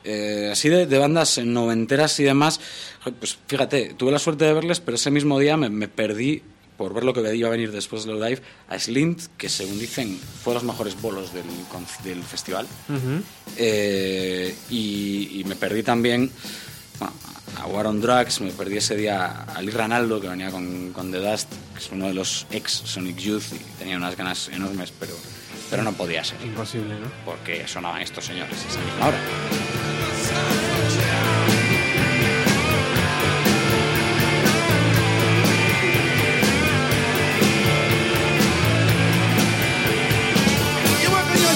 [0.04, 2.60] Eh, así de, de bandas noventeras y demás,
[3.20, 6.42] pues fíjate, tuve la suerte de verles, pero ese mismo día me, me perdí
[6.78, 9.80] por ver lo que iba a venir después de Slow Dive a Slint, que según
[9.80, 11.46] dicen fue los mejores bolos del,
[12.04, 12.68] del festival.
[13.58, 16.32] Eh, y, y me perdí también
[17.00, 17.14] bueno,
[17.56, 21.12] a War on Drugs, me perdí ese día a Lee Ranaldo, que venía con, con
[21.12, 24.94] The Dust, que es uno de los ex Sonic Youth, y tenía unas ganas enormes,
[25.00, 25.14] pero,
[25.70, 27.08] pero no podía ser, Imposible, ¿no?
[27.26, 29.20] porque sonaban estos señores a esa misma hora.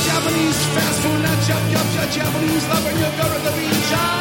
[0.04, 2.92] Japanese fast food, not chop chop your Japanese lover.
[2.92, 4.21] You go to the beach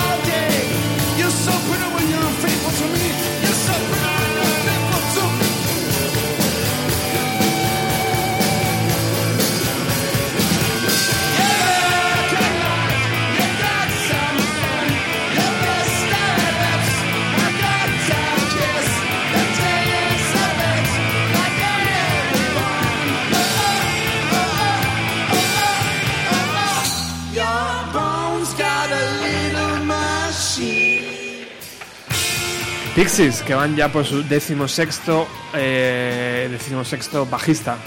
[33.01, 37.79] Pixies, que van ya por su decimosexto, eh, decimosexto bajista.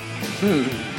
[0.41, 0.92] I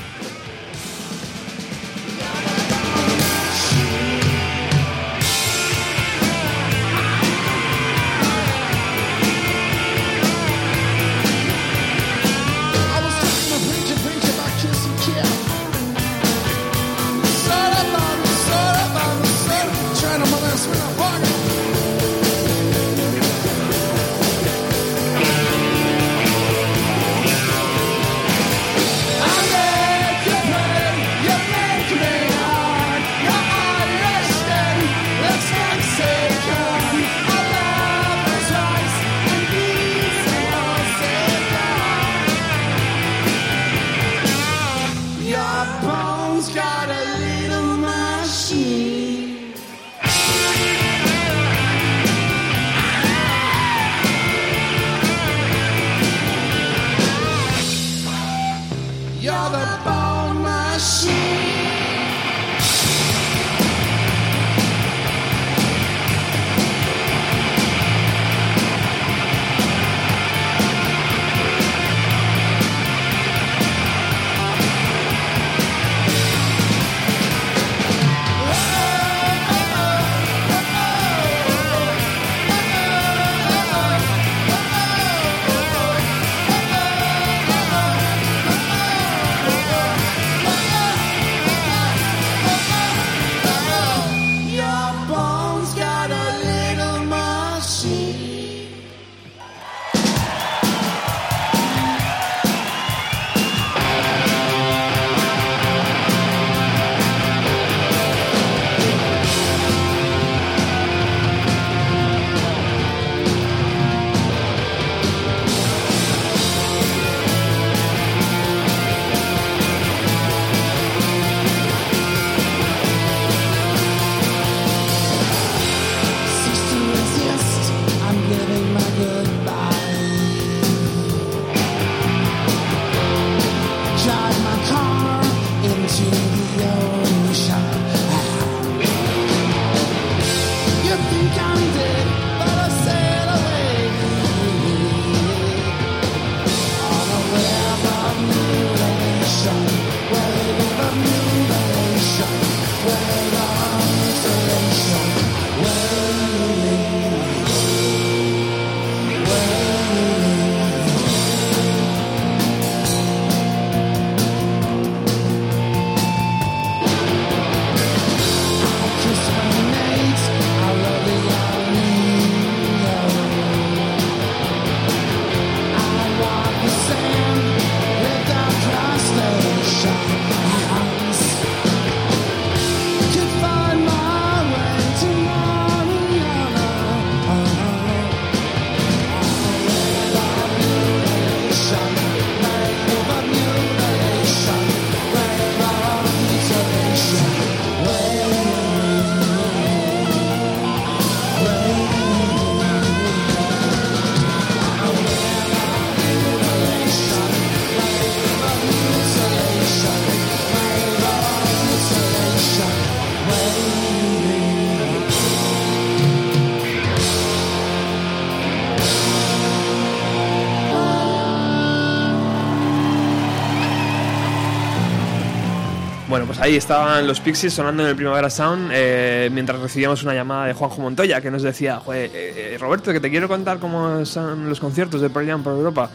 [226.45, 230.53] ahí estaban los Pixies sonando en el Primavera Sound eh, mientras recibíamos una llamada de
[230.53, 234.47] Juanjo Montoya que nos decía, "Joder, eh, eh, Roberto, que te quiero contar cómo son
[234.51, 235.89] los conciertos de Pearl Jam por Europa.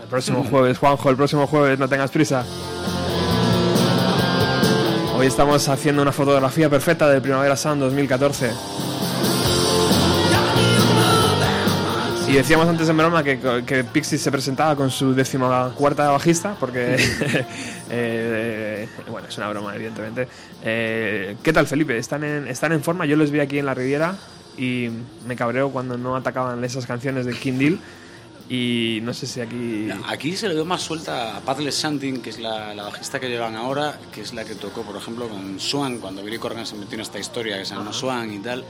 [0.00, 2.44] El próximo jueves, Juanjo, el próximo jueves, no tengas prisa.
[5.16, 8.89] Hoy estamos haciendo una fotografía perfecta del Primavera Sound 2014.
[12.30, 16.94] Y decíamos antes en broma que, que Pixies se presentaba con su decimocuarta bajista, porque.
[17.90, 20.28] eh, bueno, es una broma, evidentemente.
[20.62, 21.98] Eh, ¿Qué tal, Felipe?
[21.98, 23.04] ¿Están en, ¿Están en forma?
[23.04, 24.16] Yo les vi aquí en la Riviera
[24.56, 24.90] y
[25.26, 27.78] me cabreo cuando no atacaban esas canciones de King Deal.
[28.48, 29.88] Y no sé si aquí.
[30.06, 33.28] Aquí se le dio más suelta a Padless Shanting, que es la, la bajista que
[33.28, 36.76] llevan ahora, que es la que tocó, por ejemplo, con Swan, cuando Billy Corgan se
[36.76, 38.64] metió en esta historia que se llama Swan y tal.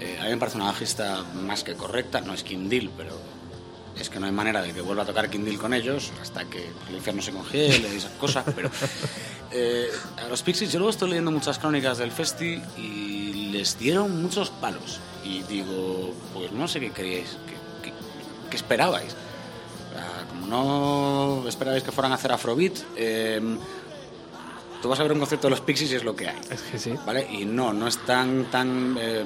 [0.00, 3.10] Eh, a mí me parece una bajista más que correcta, no es Kim Deal, pero
[3.98, 6.44] es que no hay manera de que vuelva a tocar Kim Deal con ellos hasta
[6.44, 8.70] que el infierno se congele y esas cosas, pero
[9.50, 9.88] eh,
[10.24, 14.50] a los Pixies yo luego estoy leyendo muchas crónicas del festi y les dieron muchos
[14.50, 17.30] palos y digo, pues no sé qué queríais,
[17.82, 17.94] qué, qué-
[18.50, 19.16] qué esperabais.
[20.28, 23.40] Como no esperabais que fueran a hacer Afrobeat, eh,
[24.80, 26.38] tú vas a ver un concierto de los Pixies y es lo que hay.
[26.50, 26.94] Es que sí.
[27.04, 27.26] ¿vale?
[27.30, 29.24] Y no, no están tan, eh,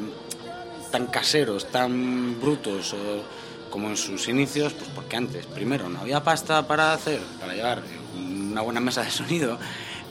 [0.93, 3.23] tan caseros, tan brutos eh,
[3.71, 7.83] como en sus inicios, pues porque antes, primero, no había pasta para hacer, para llevar
[8.17, 9.59] una buena mesa de sonido.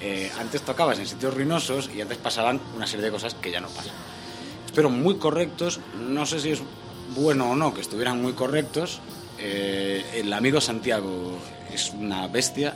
[0.01, 3.61] eh, antes tocabas en sitios ruinosos y antes pasaban una serie de cosas que ya
[3.61, 3.93] no pasan.
[4.73, 5.79] Pero muy correctos,
[6.09, 6.61] no sé si es
[7.15, 8.99] bueno o no que estuvieran muy correctos.
[9.37, 11.37] eh, el amigo Santiago
[11.73, 12.73] es una bestia.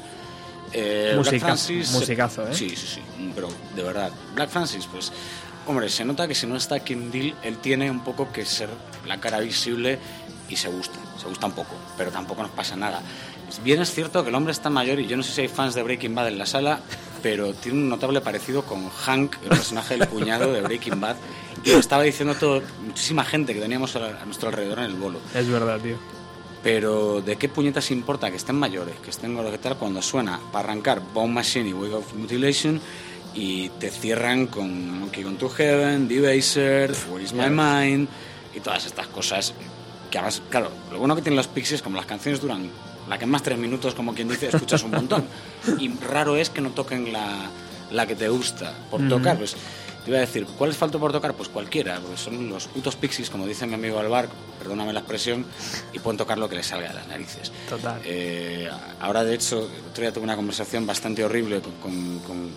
[0.72, 2.54] Eh, Black Musica- Francis, musicazo, ¿eh?
[2.56, 3.02] Sí, sí, sí,
[3.34, 4.12] pero de verdad.
[4.36, 5.12] Black Francis, pues,
[5.68, 8.70] hombre, se nota que si no está Kim Deal, él tiene un poco que ser
[9.06, 10.00] la cara visible
[10.50, 13.02] y se gusta, se gusta un poco, pero tampoco nos pasa nada.
[13.64, 15.76] Bien es cierto que el hombre está mayor y yo no sé si hay fans
[15.76, 16.80] de Breaking Bad en la sala,
[17.22, 21.16] pero tiene un notable parecido con Hank, el personaje del cuñado de Breaking Bad,
[21.64, 25.20] y lo estaba diciendo todo, muchísima gente que teníamos a nuestro alrededor en el bolo.
[25.34, 25.98] Es verdad, tío.
[26.64, 30.40] Pero ¿de qué puñetas importa que estén mayores, que estén lo que tal, cuando suena
[30.52, 32.82] para arrancar Bone Machine y Wake of Mutilation
[33.36, 38.08] y te cierran con Monkey Gone to Heaven, Debaser, Where is My Mind
[38.56, 39.54] y todas estas cosas
[40.10, 42.70] que además, claro, lo bueno que tienen los Pixies, como las canciones duran
[43.10, 45.26] la que más tres minutos, como quien dice, escuchas un montón.
[45.80, 47.50] Y raro es que no toquen la,
[47.92, 49.10] la que te gusta por Ujú.
[49.10, 49.38] tocar.
[49.38, 49.56] Pues
[50.06, 51.34] te iba a decir, ¿cuál es falta por tocar?
[51.34, 54.30] Pues cualquiera, porque son los putos Pixies, como dice mi amigo Alvar,
[54.60, 55.46] perdóname la expresión,
[55.92, 57.52] y pueden tocar lo que les salga de las narices.
[57.68, 58.00] Total.
[58.06, 58.70] Eh,
[59.02, 62.50] ahora, de hecho, el otro día tuve una conversación bastante horrible con, con- con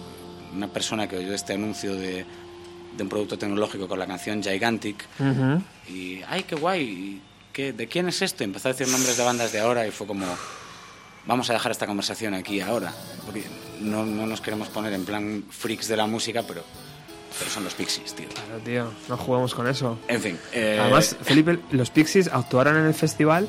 [0.55, 2.25] una persona que oyó este anuncio de,
[2.97, 5.07] de un producto tecnológico con la canción Gigantic.
[5.19, 5.63] Ujú.
[5.93, 7.23] Y, ay, qué guay, ¿y
[7.53, 8.45] qué- ¿de quién es esto?
[8.45, 10.25] Empezó a decir nombres de bandas de ahora y fue como,
[11.27, 12.93] vamos a dejar esta conversación aquí ahora.
[13.25, 13.45] Porque
[13.81, 16.63] no, no nos queremos poner en plan freaks de la música, pero,
[17.39, 18.29] pero son los Pixies, tío.
[18.29, 19.99] Claro, tío, no juguemos con eso.
[20.09, 20.39] En fin.
[20.53, 23.49] eh, Además, Felipe, los Pixies actuaron en el festival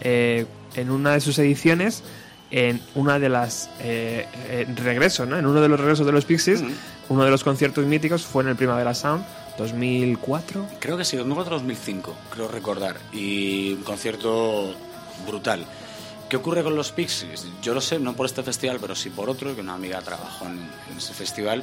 [0.00, 2.02] eh, en una de sus ediciones,
[2.50, 5.38] en una de las eh, eh, regresos, ¿no?
[5.38, 6.62] En uno de los regresos de los Pixies,
[7.08, 9.24] uno de los conciertos míticos fue en el Primavera Sound
[9.58, 10.66] 2004.
[10.80, 12.96] Creo que sí, 2004-2005, creo recordar.
[13.12, 14.74] Y un concierto
[15.26, 15.64] brutal.
[16.28, 17.46] ¿Qué ocurre con los Pixies?
[17.62, 20.46] Yo lo sé, no por este festival, pero sí por otro, que una amiga trabajó
[20.46, 20.58] en,
[20.90, 21.62] en ese festival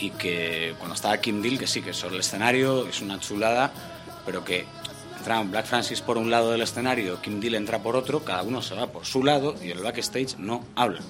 [0.00, 3.70] y que cuando estaba Kim Deal, que sí, que sobre el escenario es una chulada,
[4.24, 4.66] pero que
[5.28, 8.74] Black Francis por un lado del escenario, Kim Deal entra por otro, cada uno se
[8.74, 11.00] va por su lado y el backstage no habla.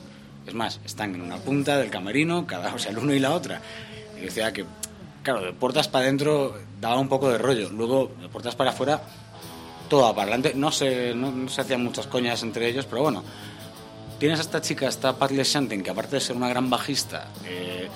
[0.46, 3.32] Es más, están en una punta del camerino, cada, o sea, el uno y la
[3.32, 3.60] otra.
[4.16, 4.64] Y decía que,
[5.22, 7.70] claro, de puertas para adentro daba un poco de rollo.
[7.70, 9.00] Luego, de puertas para afuera,
[9.88, 10.52] todo para adelante.
[10.54, 13.22] No se, no, se hacían muchas coñas entre ellos, pero bueno.
[14.18, 17.88] Tienes a esta chica, esta Patley Shanting, que aparte de ser una gran bajista, eh,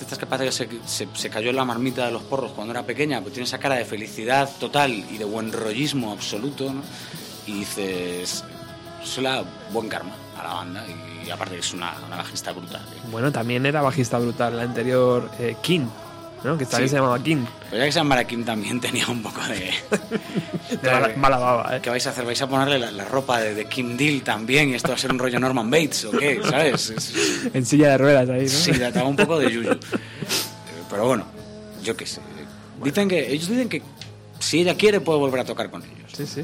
[0.00, 2.72] estas que parece que se, se, se cayó en la marmita de los porros cuando
[2.72, 6.82] era pequeña, pues tiene esa cara de felicidad total y de buen rollismo absoluto, ¿no?
[7.46, 8.44] Y dices,
[9.16, 10.84] le da buen karma a la banda
[11.24, 12.82] y, aparte que es una, una bajista brutal.
[12.82, 13.00] ¿eh?
[13.10, 15.86] Bueno, también era bajista brutal, la anterior eh, King,
[16.44, 16.56] ¿no?
[16.58, 16.90] Que también Sí.
[16.90, 17.44] se llamaba King.
[17.70, 19.72] Pero ya que San Maraquín también tenía un poco de...
[20.82, 21.80] De mala, mala baba, ¿eh?
[21.82, 22.24] ¿Qué vais a hacer?
[22.24, 24.98] ¿Vais a ponerle la, la ropa de, de Kim Deal también y esto va a
[24.98, 26.40] ser un rollo Norman Bates o qué?
[26.48, 26.90] ¿Sabes?
[26.90, 27.12] Es-
[27.54, 28.48] En silla de ruedas ahí, ¿no?
[28.48, 29.78] Sí, daba un poco de yuyu.
[30.90, 31.24] Pero bueno,
[31.82, 32.20] yo qué sé.
[32.82, 33.82] Dicen que, ellos dicen que
[34.38, 36.12] si ella quiere puede volver a tocar con ellos.
[36.16, 36.42] Sí, sí.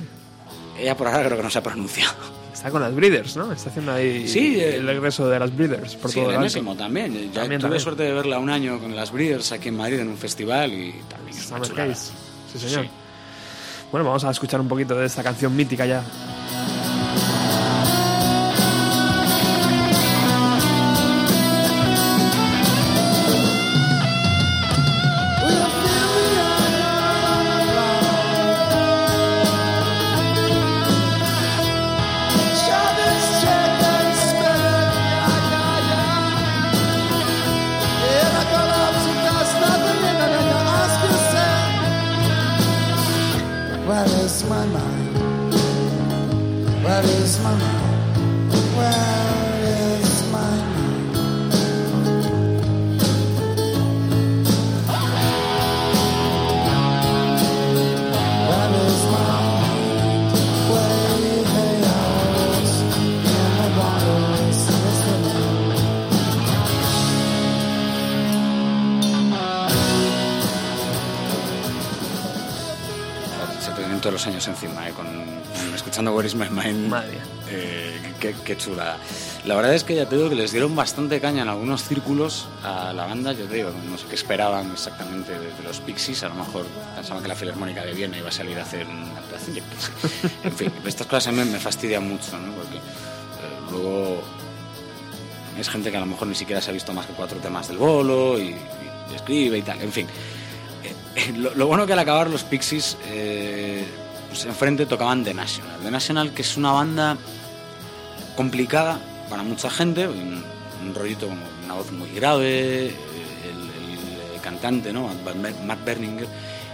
[0.78, 2.14] Ella por ahora creo que no se ha pronunciado.
[2.53, 3.53] Está con las Breeders, ¿no?
[3.53, 6.76] Está haciendo ahí Sí, eh, el regreso de las Breeders por Sí, todo el enésimo
[6.76, 7.12] también.
[7.32, 7.80] Tuve también.
[7.80, 10.94] suerte de verla un año con las Breeders aquí en Madrid en un festival y
[11.09, 11.94] también es una.
[11.94, 12.86] Sí, señor.
[13.90, 16.03] Bueno, vamos a escuchar un poquito de esta canción mítica ya.
[74.48, 74.93] Años encima, ¿eh?
[74.93, 75.06] con,
[75.74, 76.89] escuchando Boris My Mind.
[76.89, 77.19] Madre.
[77.48, 78.97] Eh, qué, qué chula.
[79.44, 82.47] La verdad es que ya te digo que les dieron bastante caña en algunos círculos
[82.62, 83.32] a la banda.
[83.32, 86.23] Yo te digo, no sé qué esperaban exactamente de, de los Pixies.
[86.24, 89.19] A lo mejor pensaban que la Filarmónica de Viena iba a salir a hacer una
[89.19, 89.64] actuación.
[90.44, 92.52] En fin, estas cosas a mí me fastidian mucho, ¿no?
[92.55, 92.81] Porque eh,
[93.70, 94.23] luego
[95.59, 97.69] es gente que a lo mejor ni siquiera se ha visto más que cuatro temas
[97.69, 98.55] del bolo y,
[99.10, 99.81] y escribe y tal.
[99.82, 100.06] En fin,
[100.85, 103.61] Eh, eh, lo, lo bueno que al acabar los Pixies, eh,
[104.32, 105.78] pues enfrente tocaban The National.
[105.82, 107.18] The National, que es una banda
[108.36, 108.98] complicada
[109.28, 110.42] para mucha gente, un,
[110.94, 112.94] rollito como una voz muy grave, eh,
[113.44, 115.10] el, el cantante, ¿no?
[115.66, 116.26] Matt- Berninger,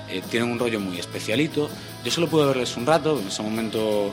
[0.08, 1.68] eh, tiene un rollo muy especialito.
[2.04, 4.12] Yo solo pude verles un rato, en ese momento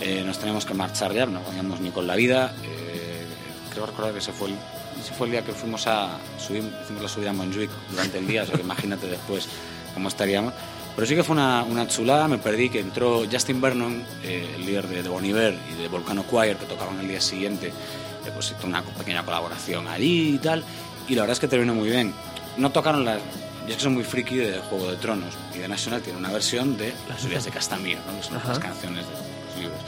[0.00, 2.54] eh, nos teníamos que marchar ya, no podíamos ni con la vida.
[2.62, 3.24] eh,
[3.72, 4.54] creo recordar que ese fue el,
[5.00, 8.26] ese fue el día que fuimos a subir, hicimos la subida a Montjuic durante el
[8.28, 9.48] día, o sea que imagínate después
[9.94, 10.54] cómo estaríamos.
[10.94, 14.64] Pero sí que fue una, una chulada, me perdí que entró Justin Vernon, eh, el
[14.64, 18.30] líder de, de Bon Iver y de Volcano Choir, que tocaban el día siguiente, eh,
[18.32, 20.62] pues hizo una pequeña colaboración allí y tal,
[21.08, 22.14] y la verdad es que terminó muy bien.
[22.56, 23.18] No tocaron las...
[23.66, 26.30] Yo es que soy muy friki de Juego de Tronos, y de National tiene una
[26.30, 28.16] versión de Las Urias de Castamir, ¿no?
[28.16, 28.50] que son Ajá.
[28.50, 29.80] las canciones de los libros.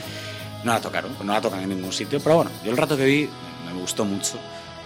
[0.63, 3.05] No la tocaron, no la tocan en ningún sitio, pero bueno, yo el rato que
[3.05, 3.29] vi
[3.65, 4.39] me gustó mucho.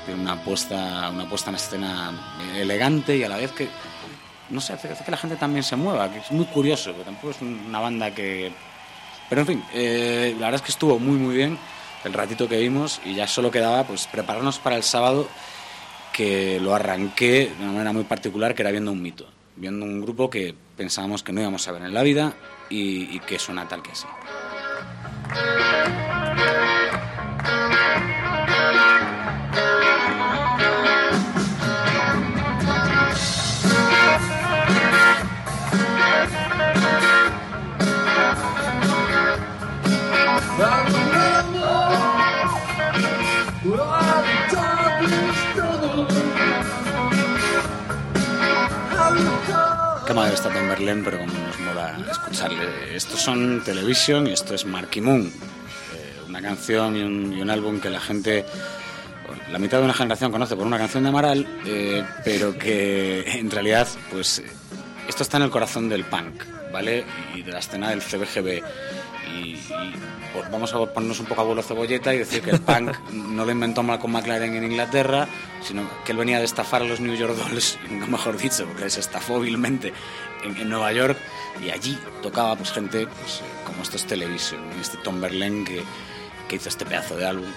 [0.06, 2.11] Tiene una puesta, una puesta en escena
[2.56, 3.69] elegante y a la vez que,
[4.52, 7.03] no sé, hace, hace que la gente también se mueva, que es muy curioso, que
[7.03, 8.52] tampoco es una banda que...
[9.30, 11.57] Pero en fin, eh, la verdad es que estuvo muy muy bien
[12.03, 15.28] el ratito que vimos y ya solo quedaba pues prepararnos para el sábado
[16.11, 19.26] que lo arranqué de una manera muy particular, que era viendo un mito,
[19.56, 22.34] viendo un grupo que pensábamos que no íbamos a ver en la vida
[22.69, 24.07] y, y que suena tal que así.
[50.12, 52.94] Qué mal está Tom Berlén, pero como nos mola escucharle.
[52.94, 55.22] Estos son Television y esto es Marky Moon.
[55.22, 58.44] Eh, una canción y un, y un álbum que la gente,
[59.50, 63.50] la mitad de una generación conoce por una canción de Amaral, eh, pero que en
[63.50, 64.44] realidad, pues,
[65.08, 66.44] esto está en el corazón del punk,
[66.74, 67.06] ¿vale?
[67.34, 68.62] Y de la escena del CBGB.
[69.27, 69.60] Y, y,
[70.34, 73.45] pues, vamos a ponernos un poco a vuelo cebolleta y decir que el punk no
[73.45, 75.27] lo inventó Malcolm McLaren en Inglaterra,
[75.61, 77.77] sino que él venía de estafar a los New York Dolls,
[78.10, 79.93] mejor dicho, porque les estafó vilmente
[80.43, 81.18] en, en Nueva York
[81.64, 85.84] y allí tocaba pues gente pues, eh, como estos Television, este Tom Berlin que,
[86.48, 87.49] que hizo este pedazo de álbum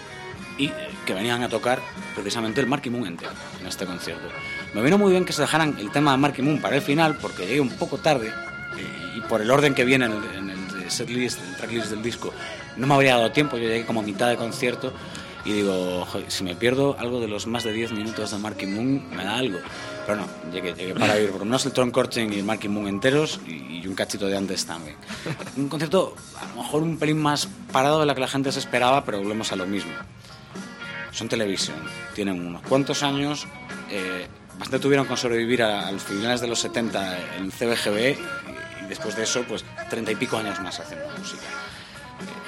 [0.59, 0.73] y eh,
[1.07, 1.81] que venían a tocar
[2.15, 4.29] precisamente el Marky Moon entero en este concierto.
[4.75, 7.17] Me vino muy bien que se dejaran el tema de Marky Moon para el final
[7.21, 8.33] porque llegué un poco tarde
[9.17, 10.54] y por el orden que viene en el, en el
[10.91, 12.33] setlist, el tracklist del disco,
[12.77, 14.93] no me habría dado tiempo, yo llegué como a mitad de concierto
[15.45, 18.67] y digo, "Joder, si me pierdo algo de los más de 10 minutos de Marky
[18.67, 19.59] Moon, me da algo.
[20.07, 22.89] Pero no, llegué, llegué para ir por lo menos el Tron y el Marky Moon
[22.89, 24.97] enteros y, y un cachito de antes también.
[25.57, 28.59] Un concierto a lo mejor un pelín más parado de la que la gente se
[28.59, 29.93] esperaba, pero volvemos a lo mismo.
[31.11, 31.77] Son televisión,
[32.15, 33.47] tienen unos cuantos años,
[33.91, 34.27] eh,
[34.59, 38.19] bastante tuvieron con sobrevivir a, a los finales de los 70 en CBGB
[38.85, 41.43] y, después de eso, pues treinta y pico años más haciendo música.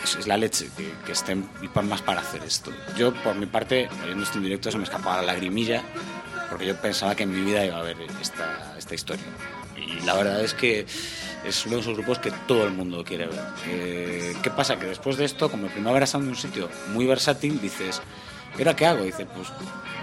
[0.03, 1.49] Es, es la leche que, que estén
[1.85, 2.73] más para hacer esto.
[2.97, 5.83] Yo, por mi parte, oyendo esto en directo, se me escapaba la lagrimilla
[6.49, 9.25] porque yo pensaba que en mi vida iba a haber esta, esta historia.
[9.77, 10.87] Y la verdad es que
[11.45, 13.41] es uno de esos grupos que todo el mundo quiere ver.
[13.69, 14.79] Eh, ¿Qué pasa?
[14.79, 18.01] Que después de esto, como Primavera Sound en un sitio muy versátil, dices,
[18.57, 19.03] ¿y ahora qué hago?
[19.03, 19.49] Y dices, pues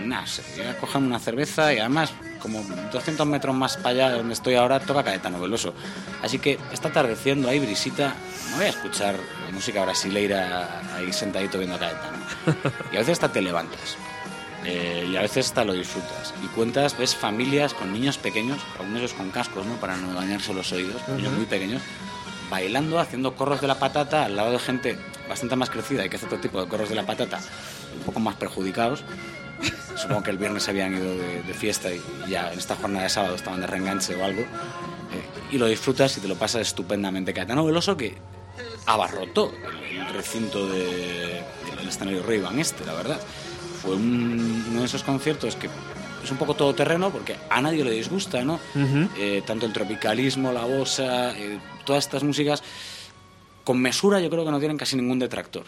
[0.06, 4.10] nada, sé, voy a cogerme una cerveza y además, como 200 metros más para allá
[4.10, 5.74] de donde estoy ahora, toca Caetano Veloso.
[6.22, 8.16] Así que está atardeciendo ahí, brisita,
[8.52, 9.16] me voy a escuchar
[9.52, 12.18] música brasileira ahí sentadito viendo a Caetano.
[12.92, 13.98] Y a veces hasta te levantas.
[14.66, 16.34] Eh, y a veces hasta lo disfrutas.
[16.44, 19.76] Y cuentas, ves familias con niños pequeños, algunos con cascos, ¿no?
[19.76, 21.82] Para no dañarse los oídos, niños muy pequeños,
[22.50, 24.98] bailando, haciendo corros de la patata al lado de gente
[25.34, 27.40] bastante más crecida y que hace otro tipo de corros de la patata,
[27.98, 29.04] un poco más perjudicados.
[29.96, 33.10] Supongo que el viernes habían ido de, de fiesta y ya en esta jornada de
[33.10, 34.42] sábado estaban de reenganche o algo.
[34.42, 34.46] Eh,
[35.52, 37.34] y lo disfrutas y te lo pasas estupendamente.
[37.34, 38.16] Caetano Veloso que
[38.86, 39.52] abarrotó
[39.92, 41.42] el, recinto de-
[41.78, 43.20] del escenario Ray Ban este, la verdad.
[43.82, 45.68] Fue un- uno de esos conciertos que
[46.24, 48.60] es un poco todoterreno porque a nadie le disgusta, ¿no?
[49.18, 52.64] Eh, tanto el tropicalismo, la bossa, eh, todas estas músicas,
[53.64, 55.66] con mesura yo creo que no tienen casi ningún detractor.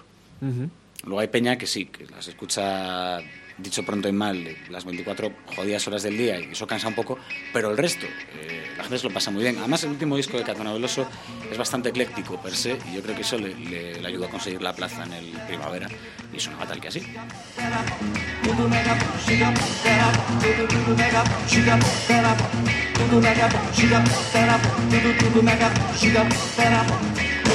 [1.05, 3.19] Luego hay peña que sí, que las escucha
[3.57, 7.17] dicho pronto y mal, las 24 jodidas horas del día y eso cansa un poco,
[7.53, 9.57] pero el resto, eh, la gente se lo pasa muy bien.
[9.59, 11.07] Además, el último disco de Caetano Veloso
[11.49, 14.29] es bastante ecléctico per se y yo creo que eso le, le- le ayudó a
[14.29, 15.87] conseguir la plaza en el primavera
[16.33, 16.99] y sonaba tal que así.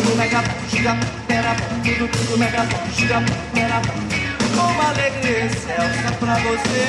[0.02, 4.10] tudo mega bom, giga bom, pera bom, tudo, tudo mega bom, giga bom, pera bom.
[4.90, 6.86] Alegria excelsa pra você.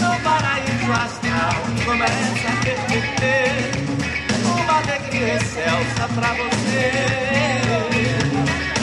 [0.00, 2.78] No paraíso astral começa a ter.
[4.44, 6.90] Uma alegria excelsa pra você.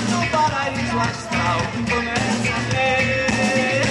[0.10, 1.60] No paraíso astral
[1.90, 3.86] começa a ter.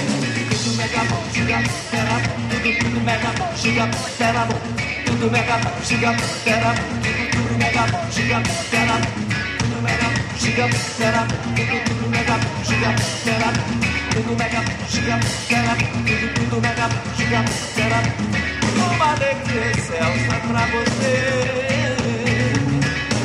[0.49, 5.31] Tudo mega bom, giga bom, pera bom, tudo, tudo mega bom, giga pera bom tudo
[5.33, 8.41] mega giga pera tudo tudo mega giga
[8.71, 8.95] pera
[9.59, 10.65] tudo mega giga
[10.97, 13.49] pera tudo tudo mega giga pera
[14.09, 17.45] tudo mega giga pera tudo tudo mega giga
[17.75, 18.01] pera
[18.95, 21.13] uma alegria excelsa pra você.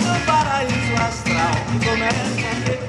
[0.05, 2.86] No paraíso astral que começa a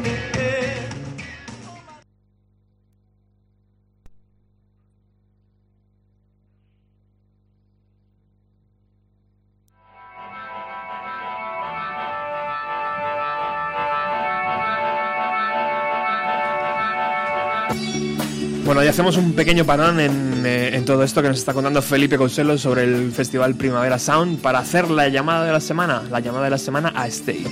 [18.78, 21.82] Bueno, y hacemos un pequeño parón en, eh, en todo esto que nos está contando
[21.82, 26.20] Felipe Consuelo sobre el Festival Primavera Sound para hacer la llamada de la semana, la
[26.20, 27.44] llamada de la semana a Stay.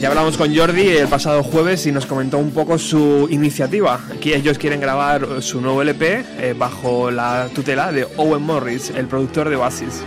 [0.00, 4.00] Ya hablamos con Jordi el pasado jueves y nos comentó un poco su iniciativa.
[4.12, 9.06] Aquí ellos quieren grabar su nuevo LP eh, bajo la tutela de Owen Morris, el
[9.06, 10.02] productor de Oasis.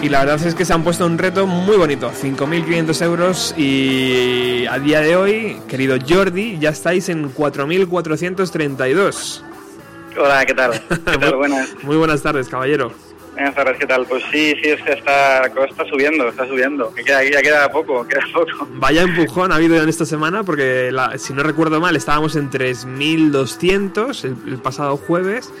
[0.00, 4.64] Y la verdad es que se han puesto un reto muy bonito, 5.500 euros y
[4.66, 9.42] a día de hoy, querido Jordi, ya estáis en 4.432.
[10.16, 10.70] Hola, ¿qué tal?
[10.88, 11.34] ¿Qué tal?
[11.34, 11.74] Buenas.
[11.82, 12.92] Muy buenas tardes, caballero.
[13.32, 14.06] Buenas tardes, ¿qué tal?
[14.06, 16.94] Pues sí, sí, es que está, está subiendo, está subiendo.
[16.94, 18.68] Que queda, ya queda poco, queda poco.
[18.74, 22.50] Vaya empujón ha habido en esta semana porque, la- si no recuerdo mal, estábamos en
[22.50, 25.52] 3.200 el, el pasado jueves.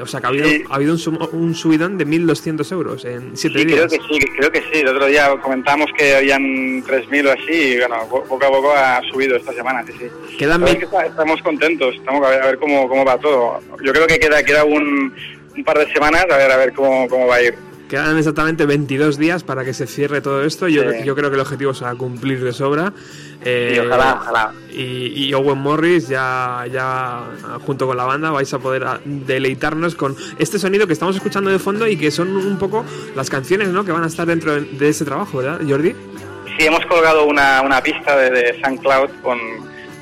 [0.00, 0.64] O sea que ha habido, Sí.
[0.68, 3.92] ha habido un, sum- un subidón de 1.200 euros en 7 Sí, creo días.
[3.92, 4.80] que sí, creo que sí.
[4.80, 8.72] El otro día comentábamos que habían 3.000 o así y bueno, po- poco a poco
[8.74, 10.36] ha subido esta semana, sí, sí.
[10.38, 13.60] Quedan que está- estamos contentos, estamos a ver, a ver cómo, cómo va todo.
[13.82, 15.12] Yo creo que queda, queda un,
[15.56, 17.54] un par de semanas a ver, a ver cómo, cómo va a ir.
[17.90, 20.68] Quedan exactamente 22 días para que se cierre todo esto.
[20.68, 20.98] Yo, Sí.
[21.04, 22.92] yo creo que el objetivo se va a cumplir de sobra.
[23.44, 24.52] Eh, Sí, ojalá, ojalá.
[24.72, 27.24] Y, y Owen Morris, ya, ya
[27.66, 31.50] junto con la banda, vais a poder a- deleitarnos con este sonido que estamos escuchando
[31.50, 32.84] de fondo y que son un poco
[33.16, 33.84] las canciones ¿no?
[33.84, 35.92] que van a estar dentro de, de ese trabajo, ¿verdad, Jordi?
[36.56, 39.38] Sí, hemos colgado una, una pista de, de SoundCloud con,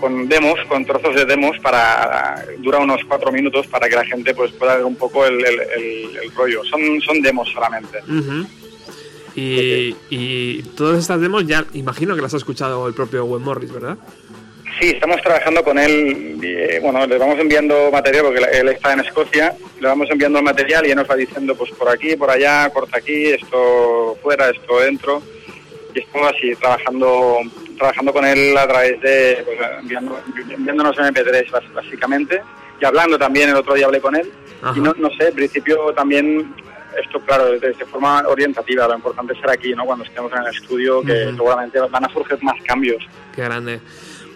[0.01, 4.35] con demos, con trozos de demos para dura unos cuatro minutos para que la gente
[4.35, 6.63] pues pueda ver un poco el, el- el- el rollo.
[6.65, 7.99] Son, son demos solamente.
[9.35, 13.73] Y, y todas estas demos ya imagino que las ha escuchado el propio Owen Morris,
[13.73, 13.97] ¿verdad?
[14.81, 16.39] Sí, estamos trabajando con él.
[16.43, 19.55] eh, bueno, le vamos enviando material porque él está en Escocia.
[19.81, 22.71] Le vamos enviando el material y él nos va diciendo, pues por aquí, por allá,
[22.71, 25.23] corta aquí, esto fuera, esto dentro.
[25.95, 27.39] Y estamos así, trabajando
[27.79, 32.41] trabajando con él a través de, pues, enviando- enviándonos MP3 bas- básicamente.
[32.81, 34.31] Y hablando también, el otro día hablé con él.
[34.63, 34.75] Ajá.
[34.77, 36.55] Y no, no sé, en principio también,
[37.03, 38.87] esto claro, de, de forma orientativa.
[38.89, 39.85] Lo importante es ser aquí, ¿no?
[39.85, 41.37] Cuando estemos en el estudio, que Ujú.
[41.37, 43.03] seguramente van a surgir más cambios.
[43.35, 43.81] Qué grande.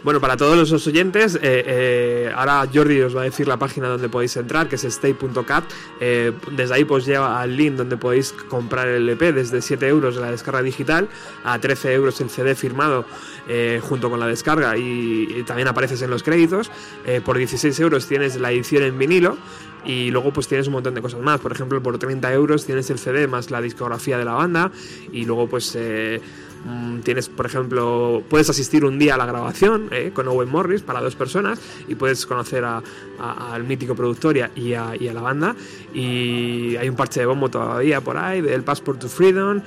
[0.04, 3.86] Bueno, para todos los oyentes, eh, eh, ahora Jordi os va a decir la página
[3.86, 5.62] donde podéis entrar, que es stay.cat.
[6.00, 10.16] Eh, desde ahí pues lleva al link donde podéis comprar el EP desde 7 euros
[10.16, 11.06] la descarga digital,
[11.44, 13.04] a 13 euros el CD firmado
[13.48, 16.70] eh, junto con la descarga y, también apareces en los créditos.
[17.06, 19.36] Eh, por 16 euros tienes la edición en vinilo
[19.84, 21.40] y luego pues tienes un montón de cosas más.
[21.40, 24.70] Por ejemplo, por 30 euros tienes el CD más la discografía de la banda
[25.12, 25.74] y luego pues...
[25.76, 26.20] eh,
[26.64, 30.82] Mm, Tienes, por ejemplo, puedes asistir un día a la grabación eh, con Owen Morris
[30.82, 35.56] para dos personas y puedes conocer al mítico productor y a, la banda.
[35.92, 39.60] Y hay un parche de bombo todavía por ahí, del Passport to Freedom.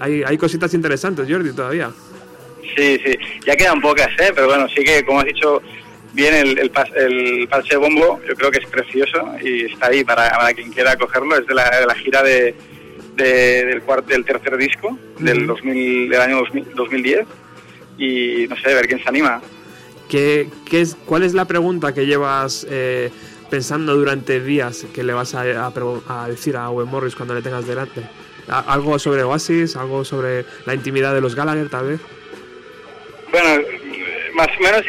[0.00, 1.90] Hay, hay cositas interesantes, Jordi, todavía.
[2.76, 3.16] Sí, sí,
[3.46, 4.32] ya quedan pocas, ¿eh?
[4.34, 5.60] pero bueno, sí que como has dicho
[6.14, 10.04] bien el, el, pas- el parche bombo, yo creo que es precioso y está ahí
[10.04, 12.54] para, para quien quiera cogerlo, es de la, de la gira de,
[13.16, 15.54] de- del, cuart- del tercer disco del, Ujú.
[15.54, 17.26] 2000, del año 2000 2010
[17.98, 19.40] y no sé, a ver quién se anima.
[20.08, 23.10] ¿Qué, qué es, ¿Cuál es la pregunta que llevas eh,
[23.50, 25.72] pensando durante días que le vas a, a
[26.08, 28.02] a decir a Owen Morris cuando le tengas delante?
[28.48, 29.76] ¿Algo sobre Oasis?
[29.76, 32.00] ¿Algo sobre la intimidad de los Gallagher, tal vez?
[33.32, 33.66] Bueno,
[34.34, 34.82] más o menos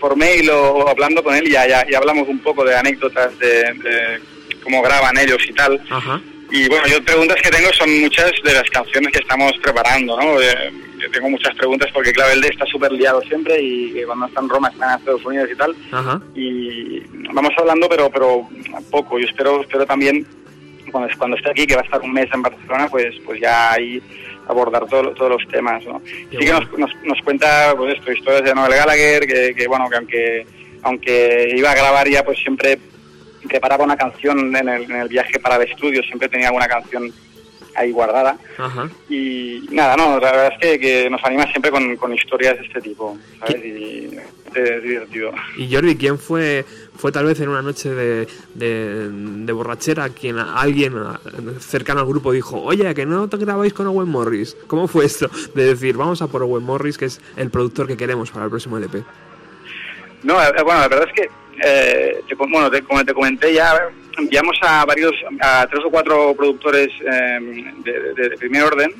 [0.00, 3.72] por mail o, hablando con él ya, ya, ya hablamos un poco de anécdotas de,
[3.74, 4.20] de
[4.62, 5.80] cómo graban ellos y tal.
[5.88, 6.20] Ajá.
[6.52, 10.40] Y bueno, yo preguntas que tengo son muchas de las canciones que estamos preparando, ¿no?
[10.40, 14.40] Eh, yo tengo muchas preguntas porque, claro, él está súper liado siempre y, cuando está
[14.40, 15.76] en Roma está en Estados Unidos y tal.
[15.92, 16.20] Ajá.
[16.34, 17.00] Y
[17.32, 18.48] vamos hablando, pero pero
[18.90, 19.18] poco.
[19.18, 20.26] Yo espero espero también,
[20.90, 23.72] cuando, cuando esté aquí, que va a estar un mes en Barcelona, pues pues ya
[23.72, 24.02] ahí
[24.50, 26.02] abordar todo- todos los temas, ¿no?
[26.02, 26.60] Qué sí que bueno.
[26.72, 30.46] nos, nos, nos cuenta, pues esto, historias de Noel Gallagher, que, que, bueno, que aunque,
[30.82, 32.78] aunque iba a grabar ya, pues siempre
[33.48, 37.12] preparaba una canción en el, en el viaje para el estudio, siempre tenía alguna canción
[37.74, 38.36] ahí guardada.
[38.58, 38.90] Ajá.
[39.08, 42.66] Y nada, no, la verdad es que, que nos anima siempre con, con historias de
[42.66, 43.64] este tipo, ¿sabes?
[43.64, 44.10] Y
[44.54, 45.32] es divertido.
[45.56, 46.64] Y Jordi, ¿quién fue,
[47.00, 50.92] fue tal vez en una noche de, de, de borrachera quien alguien
[51.58, 54.56] cercano al grupo dijo, oye, que no te grabáis con Owen Morris?
[54.66, 55.30] ¿Cómo fue esto?
[55.54, 58.50] De decir, vamos a por Owen Morris, que es el productor que queremos para el
[58.50, 59.02] próximo LP.
[60.22, 61.30] No, eh, bueno, la verdad es que,
[61.64, 63.74] eh, te bueno, te- como te comenté ya,
[64.18, 68.92] enviamos a varios, a tres o cuatro productores eh, de, de- de primer orden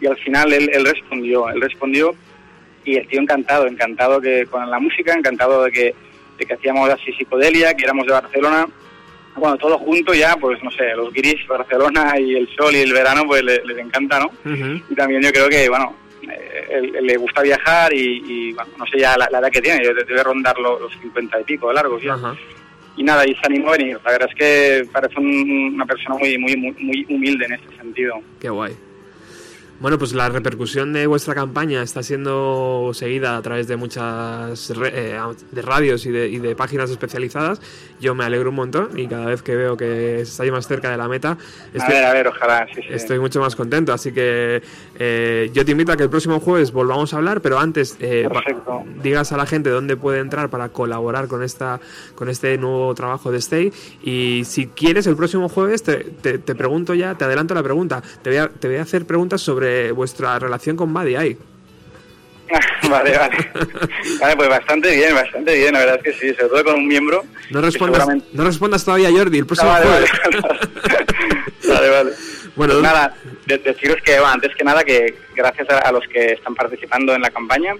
[0.00, 2.14] y al final él, él respondió, él respondió
[2.84, 5.94] y el tío encantado, encantado que con la música, encantado de que,
[6.40, 8.66] de que hacíamos así psicodelia, que éramos de Barcelona.
[9.36, 12.92] Bueno, todo junto ya, pues no sé, los gris, Barcelona y el sol y el
[12.92, 14.30] verano, pues le- les encanta, ¿no?
[14.90, 18.98] Y también yo creo que, bueno, eh, le gusta viajar y, y, bueno, no sé
[18.98, 21.74] ya la, la edad que tiene, yo debe rondar los, los 50 y pico de
[21.74, 22.14] largos ya.
[22.96, 23.98] Y nada, y se animó a venir.
[24.04, 27.76] La verdad es que parece un- una persona muy, muy, muy, muy humilde en este
[27.76, 28.20] sentido.
[28.40, 28.74] Qué guay.
[29.80, 34.92] Bueno, pues la repercusión de vuestra campaña está siendo seguida a través de muchas re-
[34.94, 35.18] eh,
[35.52, 37.62] de radios y de, y de páginas especializadas.
[38.00, 40.96] Yo me alegro un montón y cada vez que veo que estáis más cerca de
[40.96, 41.36] la meta,
[41.78, 42.88] A ver, a ver, ojalá, sí, sí.
[42.90, 43.92] estoy mucho más contento.
[43.92, 44.62] Así que
[44.98, 48.28] eh, yo te invito a que el próximo jueves volvamos a hablar, pero antes eh,
[49.02, 51.78] digas a la gente dónde puede entrar para colaborar con esta
[52.14, 53.72] con este nuevo trabajo de Stay.
[54.02, 58.02] Y si quieres, el próximo jueves te, te- te pregunto ya, te adelanto la pregunta.
[58.22, 61.36] Te voy a, te voy a hacer preguntas sobre vuestra relación con Buddy.
[62.90, 63.50] vale, vale.
[64.20, 66.88] Vale, pues bastante bien, bastante bien, la verdad es que sí, sobre todo con un
[66.88, 67.24] miembro.
[67.50, 70.10] No respondas, seguramente- no respondas todavía, Jordi, el próximo Ah, vale, jueves.
[71.68, 72.10] Vale, vale.
[72.56, 73.14] Bueno, Pues nada,
[73.46, 77.14] de- deciros que, bueno, antes que nada, que gracias a, a los que están participando
[77.14, 77.74] en la campaña.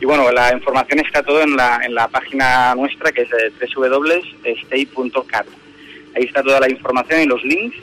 [0.00, 3.52] Y bueno, la información está todo en la, en la página nuestra, que es eh,
[3.76, 5.46] www.stay.cat.
[6.16, 7.76] Ahí está toda la información y los links.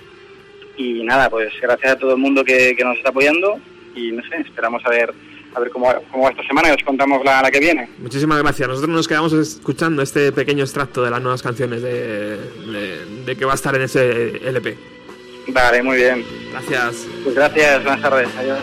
[0.78, 3.60] Y nada, pues gracias a todo el mundo que, que nos está apoyando.
[3.94, 5.14] Y no sé, esperamos a ver,
[5.56, 7.90] a ver cómo, cómo va esta semana y os contamos la, la que viene.
[8.00, 8.68] Muchísimas gracias.
[8.68, 13.46] Nosotros nos quedamos escuchando este pequeño extracto de las nuevas canciones de, de- de que
[13.46, 14.78] va a estar en ese LP.
[15.48, 16.24] Vale, muy bien.
[16.52, 17.08] Gracias.
[17.24, 18.30] Pues gracias, buenas tardes.
[18.38, 18.60] Adiós.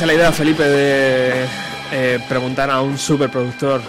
[0.00, 1.46] ¿Qué te parece la idea, Felipe, de
[1.92, 3.82] eh, preguntar a un superproductor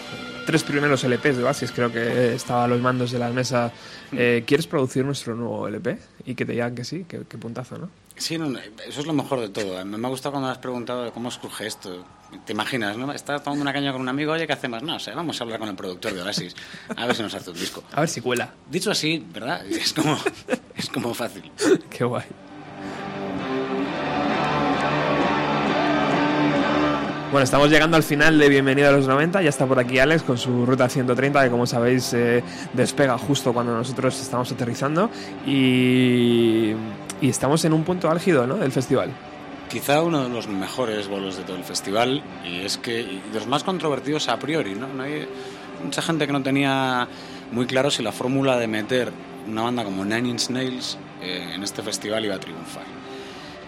[0.45, 1.71] tres primeros LPs de Basis?
[1.71, 3.71] Creo que estaba a los mandos de la mesa.
[4.11, 5.97] eh, ¿Quieres producir nuestro nuevo LP?
[6.25, 7.89] Y que te digan que sí, que, que puntazo, ¿no?
[8.17, 9.85] Sí, no, eso es lo mejor de todo.
[9.85, 12.03] Me me ha gustado cuando me has preguntado de cómo surge esto.
[12.45, 13.13] Te imaginas, ¿no?
[13.13, 14.83] Estás tomando una caña con un amigo, oye, ¿qué hacemos?
[14.83, 16.53] No, o sea, vamos a hablar con el productor de Oasis,
[16.93, 17.85] a ver si nos hace un disco.
[17.93, 18.53] A ver si cuela.
[18.69, 19.65] Dicho así, ¿verdad?
[19.69, 20.17] Es como,
[20.75, 21.49] es como fácil.
[21.89, 22.25] Qué guay.
[27.31, 29.41] Bueno, estamos llegando al final de Bienvenido a los 90.
[29.41, 32.43] Ya está por aquí Alex con su ruta 130, que como sabéis eh,
[32.73, 35.09] despega justo cuando nosotros estamos aterrizando.
[35.47, 36.73] Y,
[37.21, 38.55] y estamos en un punto álgido ¿no?
[38.55, 39.11] del festival.
[39.69, 43.39] Quizá uno de los mejores bolos de todo el festival y es que y de
[43.39, 44.87] los más controvertidos a priori, ¿no?
[44.87, 45.25] No hay
[45.81, 47.07] mucha gente que no tenía
[47.53, 49.13] muy claro si la fórmula de meter
[49.47, 52.83] una banda como Nine Inch Nails eh, en este festival iba a triunfar.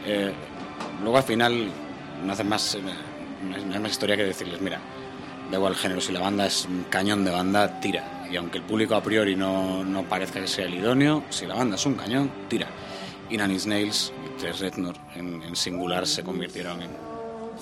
[0.05, 0.33] Eh,
[1.01, 1.69] luego al final
[2.25, 2.81] no hace más, eh,
[3.43, 4.79] no hay- más historia que decirles, mira,
[5.51, 8.25] da igual género, si la banda es un cañón de banda, tira.
[8.31, 11.55] Y aunque el público a priori no, no parezca que sea el idóneo, si la
[11.55, 12.67] banda es un cañón, tira.
[13.29, 16.89] Y Nine Inch Nails y Tres Rednor en, en singular se convirtieron en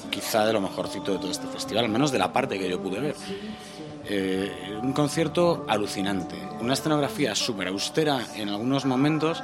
[0.10, 2.82] quizá de lo mejorcito de todo este festival, al menos de la parte que yo
[2.82, 3.16] pude ver.
[4.06, 4.52] Eh,
[4.82, 9.42] un concierto alucinante, una escenografía súper austera en algunos momentos,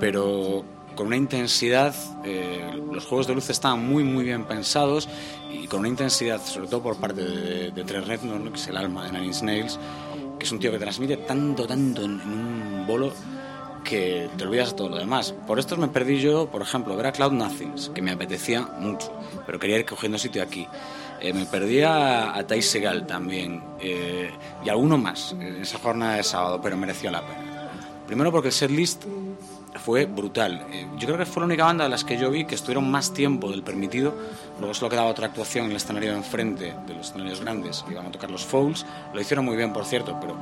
[0.00, 0.64] pero
[0.96, 1.94] con una intensidad,
[2.24, 5.08] eh, los juegos de luz estaban muy muy bien pensados
[5.50, 8.52] y con una intensidad, sobre todo por parte de, de Trey Reznor, ¿no?
[8.52, 9.78] que es el alma de Nine Inch Nails,
[10.38, 13.12] que es un tío que transmite tanto, tanto en, en un bolo
[13.84, 15.34] que te olvidas de todo lo demás.
[15.46, 19.12] Por estos me perdí yo, por ejemplo, ver a Cloud Nothings, que me apetecía mucho,
[19.46, 20.66] pero quería ir cogiendo sitio aquí.
[21.20, 24.30] Eh, me perdí a, a Ty Segal también, eh,
[24.64, 27.70] y alguno más en esa jornada de sábado, pero mereció la pena.
[28.06, 29.04] Primero porque el setlist
[29.88, 30.66] fue brutal.
[30.70, 32.90] Eh, yo creo que fue la única banda de las que yo vi que estuvieron
[32.90, 34.12] más tiempo del permitido.
[34.58, 37.86] Luego solo quedaba otra actuación en el escenario de enfrente de los escenarios grandes.
[37.90, 38.84] Iban a tocar los Fouls.
[39.14, 40.36] Lo hicieron muy bien, por cierto, pero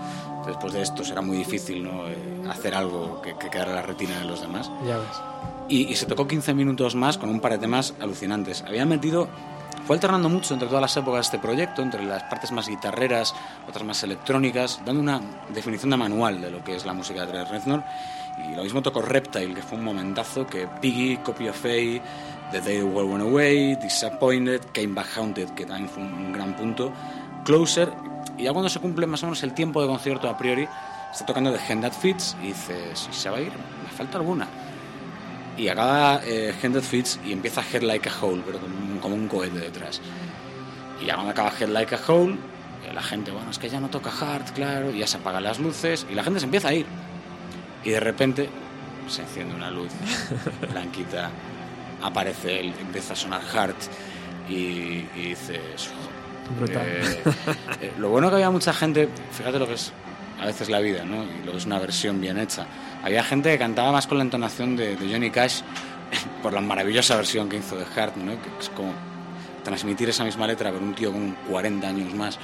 [0.45, 2.09] después de esto será muy difícil ¿no?
[2.09, 2.17] Eh,
[2.51, 4.69] hacer algo que, que quedara en la retina de los demás.
[4.85, 5.17] Ya ves.
[5.69, 8.65] Y, y se tocó 15 minutos más con un par de temas alucinantes.
[8.67, 9.29] Habían metido.
[9.87, 13.33] Fue alternando mucho entre todas las épocas de este proyecto, entre las partes más guitarreras,
[13.69, 15.21] otras más electrónicas, dando una
[15.55, 17.85] definición de manual de lo que es la música de Trey Reznor.
[18.39, 22.03] Y lo mismo tocó Reptile, que fue un momentazo, que Piggy, Copy of Faye,
[22.53, 26.55] The Day the World Went Away, Disappointed, Came Back Haunted, que también fue un gran
[26.57, 26.93] punto,
[27.45, 27.93] Closer,
[28.37, 30.69] y ya cuando se cumple más o menos el tiempo de concierto a priori,
[31.11, 33.53] está tocando The Hand That Fits y dices, ¿se va a ir?
[33.53, 34.47] Me falta alguna.
[35.57, 39.15] Y acaba eh, Hand That Fits y empieza Head Like a Hole, pero como como
[39.15, 40.01] un cohete detrás.
[41.01, 42.35] Y ya cuando acaba Head Like a Hole,
[42.87, 45.43] eh, la gente, bueno, es que ya no toca hard, claro, y ya se apagan
[45.43, 46.87] las luces y la gente se empieza a ir.
[47.87, 48.49] Y de repente
[49.07, 49.93] se enciende una luz
[50.73, 51.31] blanquita,
[52.03, 53.77] aparece él, empieza a sonar hard
[54.49, 55.91] y, y dices...
[56.69, 57.23] Eh,
[57.81, 59.93] eh, lo bueno que había mucha gente, fíjate lo que es
[60.41, 61.23] a veces la vida, ¿no?
[61.23, 62.67] Y lo que es una versión bien hecha.
[63.05, 65.61] Había gente que cantaba más con la entonación de, de Johnny Cash
[66.43, 68.33] por la maravillosa versión que hizo de Hart, ¿no?
[68.33, 68.93] Que es como
[69.63, 72.37] transmitir esa misma letra pero un tío con 40 años más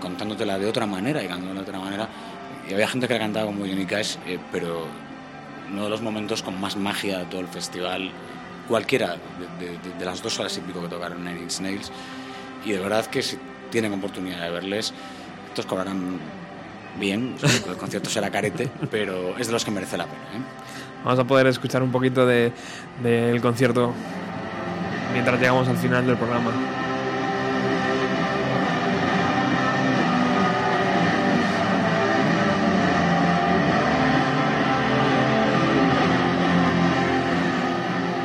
[0.00, 2.08] contándotela de otra manera y cantándola de otra manera.
[2.68, 4.86] Y había gente que la cantaba como Johnny Cash, eh, pero
[5.72, 8.10] uno de los momentos con más magia de todo el festival,
[8.68, 9.16] cualquiera
[9.58, 11.92] de, de- de- de las dos horas y pico que tocaron Nine Inch Nails.
[12.64, 13.38] Y de verdad que si
[13.70, 14.92] tienen oportunidad de verles,
[15.48, 16.18] estos cobrarán
[16.98, 17.36] bien,
[17.68, 20.16] el concierto será carete, pero es de los que merece la pena.
[20.34, 20.42] ¿eh?
[21.04, 22.52] Vamos a poder escuchar un poquito de-
[23.02, 23.92] del concierto
[25.12, 26.50] mientras llegamos al final del programa.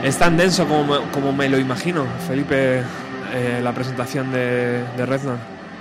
[0.04, 2.80] Es tan denso como me, como me lo imagino, Felipe,
[3.34, 5.38] eh, la presentación de, de.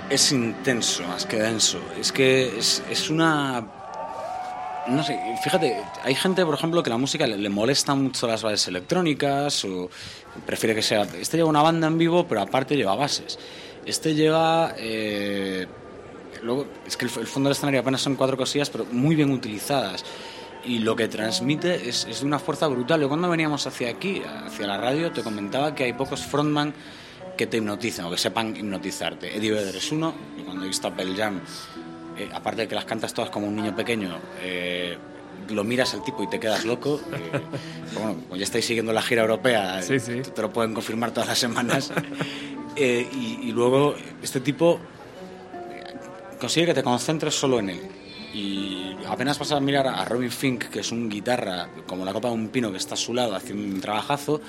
[0.09, 1.79] Es intenso más que denso.
[1.99, 3.65] Es que es, es una...
[4.87, 8.43] No sé, fíjate, hay gente, por ejemplo, que la música le, le molesta mucho las
[8.43, 9.89] bases electrónicas o
[10.45, 11.01] prefiere que sea...
[11.19, 13.39] Este lleva una banda en vivo, pero aparte lleva bases.
[13.85, 14.75] Este lleva...
[14.77, 15.65] eh,
[16.43, 19.31] luego, es que el, el fondo del escenario apenas son cuatro cosillas, pero muy bien
[19.31, 20.05] utilizadas.
[20.63, 23.01] Y lo que transmite es, es de una fuerza brutal.
[23.01, 26.73] Yo cuando veníamos hacia aquí, hacia la radio, te comentaba que hay pocos frontman
[27.37, 29.35] que te hipnoticen o que sepan hipnotizarte.
[29.35, 31.39] Eddie Vedder es uno, y cuando he visto a Pearl Jam,
[32.17, 34.97] eh, aparte de que las cantas todas como un niño pequeño, eh,
[35.49, 37.01] lo miras al tipo y te quedas loco.
[37.11, 37.41] eh,
[37.95, 40.21] bueno, como ya estáis siguiendo la gira europea, Sí, sí.
[40.21, 41.91] te- te lo pueden confirmar todas las semanas.
[42.73, 42.83] Y,
[43.43, 44.79] y luego, este tipo
[46.39, 47.81] consigue que te concentres solo en él.
[48.33, 52.29] Y apenas vas a mirar a Robin Fink, que es un guitarra como la copa
[52.29, 54.39] de un pino que está a su lado haciendo un trabajazo,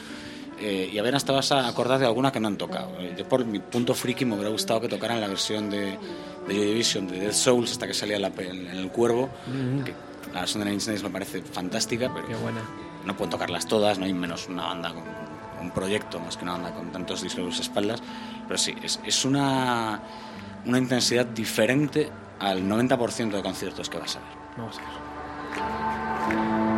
[0.60, 2.90] eh, y apenas te vas a acordar de alguna que no han tocado.
[3.00, 5.98] Eh, Yo, por mi punto friki, me hubiera gustado que tocaran la versión de,
[6.46, 9.28] de Joy Division, de Dead Souls, hasta que salía la pe- en, el cuervo.
[9.48, 9.84] Ujú.
[9.84, 9.94] que
[10.32, 12.60] la versión de Nine Inch Nails me parece fantástica, pero Qué buena.
[13.04, 15.02] no pueden tocarlas todas, no hay menos una banda con
[15.60, 18.00] un proyecto más que una banda con tantos discos a sus espaldas,
[18.46, 20.00] pero sí, es, es una,
[20.64, 22.08] una intensidad diferente
[22.42, 24.28] al 90% de conciertos que vas a ver.
[24.56, 24.80] Vamos a
[26.66, 26.71] ver.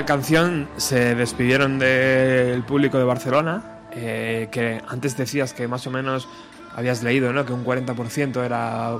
[0.00, 5.90] Esta canción se despidieron del público de Barcelona, eh, que antes decías que más o
[5.90, 6.26] menos
[6.74, 7.44] habías leído, ¿no?
[7.44, 8.98] Que un 40% era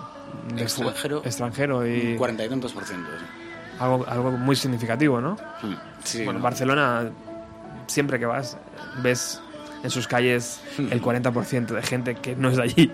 [0.55, 1.23] de Extranjero.
[1.25, 3.09] extranjero y Un 40 y tantos por ciento.
[3.79, 5.39] algo, algo muy significativo, ¿no?
[5.63, 5.75] Mm,
[6.05, 6.45] Sí, bueno, no.
[6.45, 7.09] Barcelona,
[7.87, 8.59] siempre que vas,
[9.03, 9.41] ves
[9.83, 12.91] en sus calles el 40% de gente que no es de allí.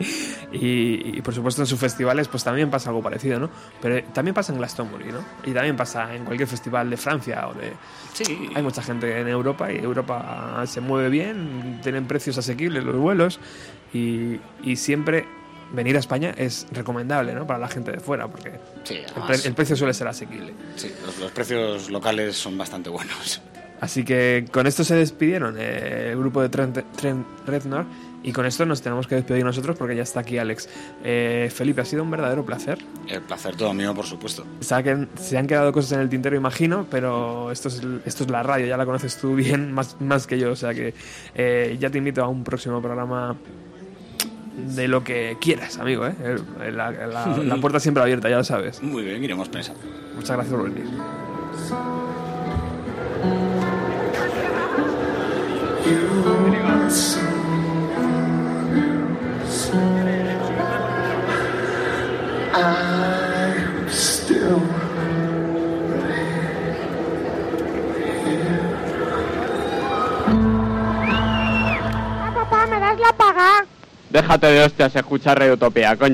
[0.52, 3.50] Y, y, por supuesto en sus festivales pues también pasa algo parecido, ¿no?
[3.82, 5.18] Pero también pasa en Glastonbury, ¿no?
[5.44, 7.72] Y también pasa en cualquier festival de Francia o de...
[8.14, 8.48] Sí.
[8.54, 13.40] Hay mucha gente en Europa y Europa se mueve bien, tienen precios asequibles los vuelos
[13.92, 15.26] y, y siempre
[15.72, 17.46] venir a España es recomendable, ¿no?
[17.46, 18.52] Para la gente de fuera porque
[18.84, 20.54] Sí, el, pre- el precio suele ser asequible.
[20.76, 23.42] Sí, los, los precios locales son bastante buenos.
[23.80, 27.84] Así que con esto se despidieron eh, el grupo de Trent, Trent Reznor
[28.22, 30.68] y con esto nos tenemos que despedir nosotros porque ya está aquí Alex.
[31.04, 32.78] Eh, Felipe, ha sido un verdadero placer.
[33.06, 34.44] El placer todo mío, por supuesto.
[34.60, 38.42] Que- se han quedado cosas en el tintero, imagino, pero esto es, esto es la
[38.42, 40.94] radio, ya la conoces tú bien, más, más que yo, o sea que
[41.34, 43.36] eh, ya te invito a un próximo programa
[44.74, 46.06] de lo que quieras, amigo.
[46.06, 46.14] ¿eh?
[46.72, 48.82] La, la- la puerta siempre abierta, ya lo sabes.
[48.82, 49.82] Muy bien, iremos pensando.
[50.16, 50.86] Muchas gracias por venir.
[74.16, 75.96] Déjate de hostias, escucha Radio coño.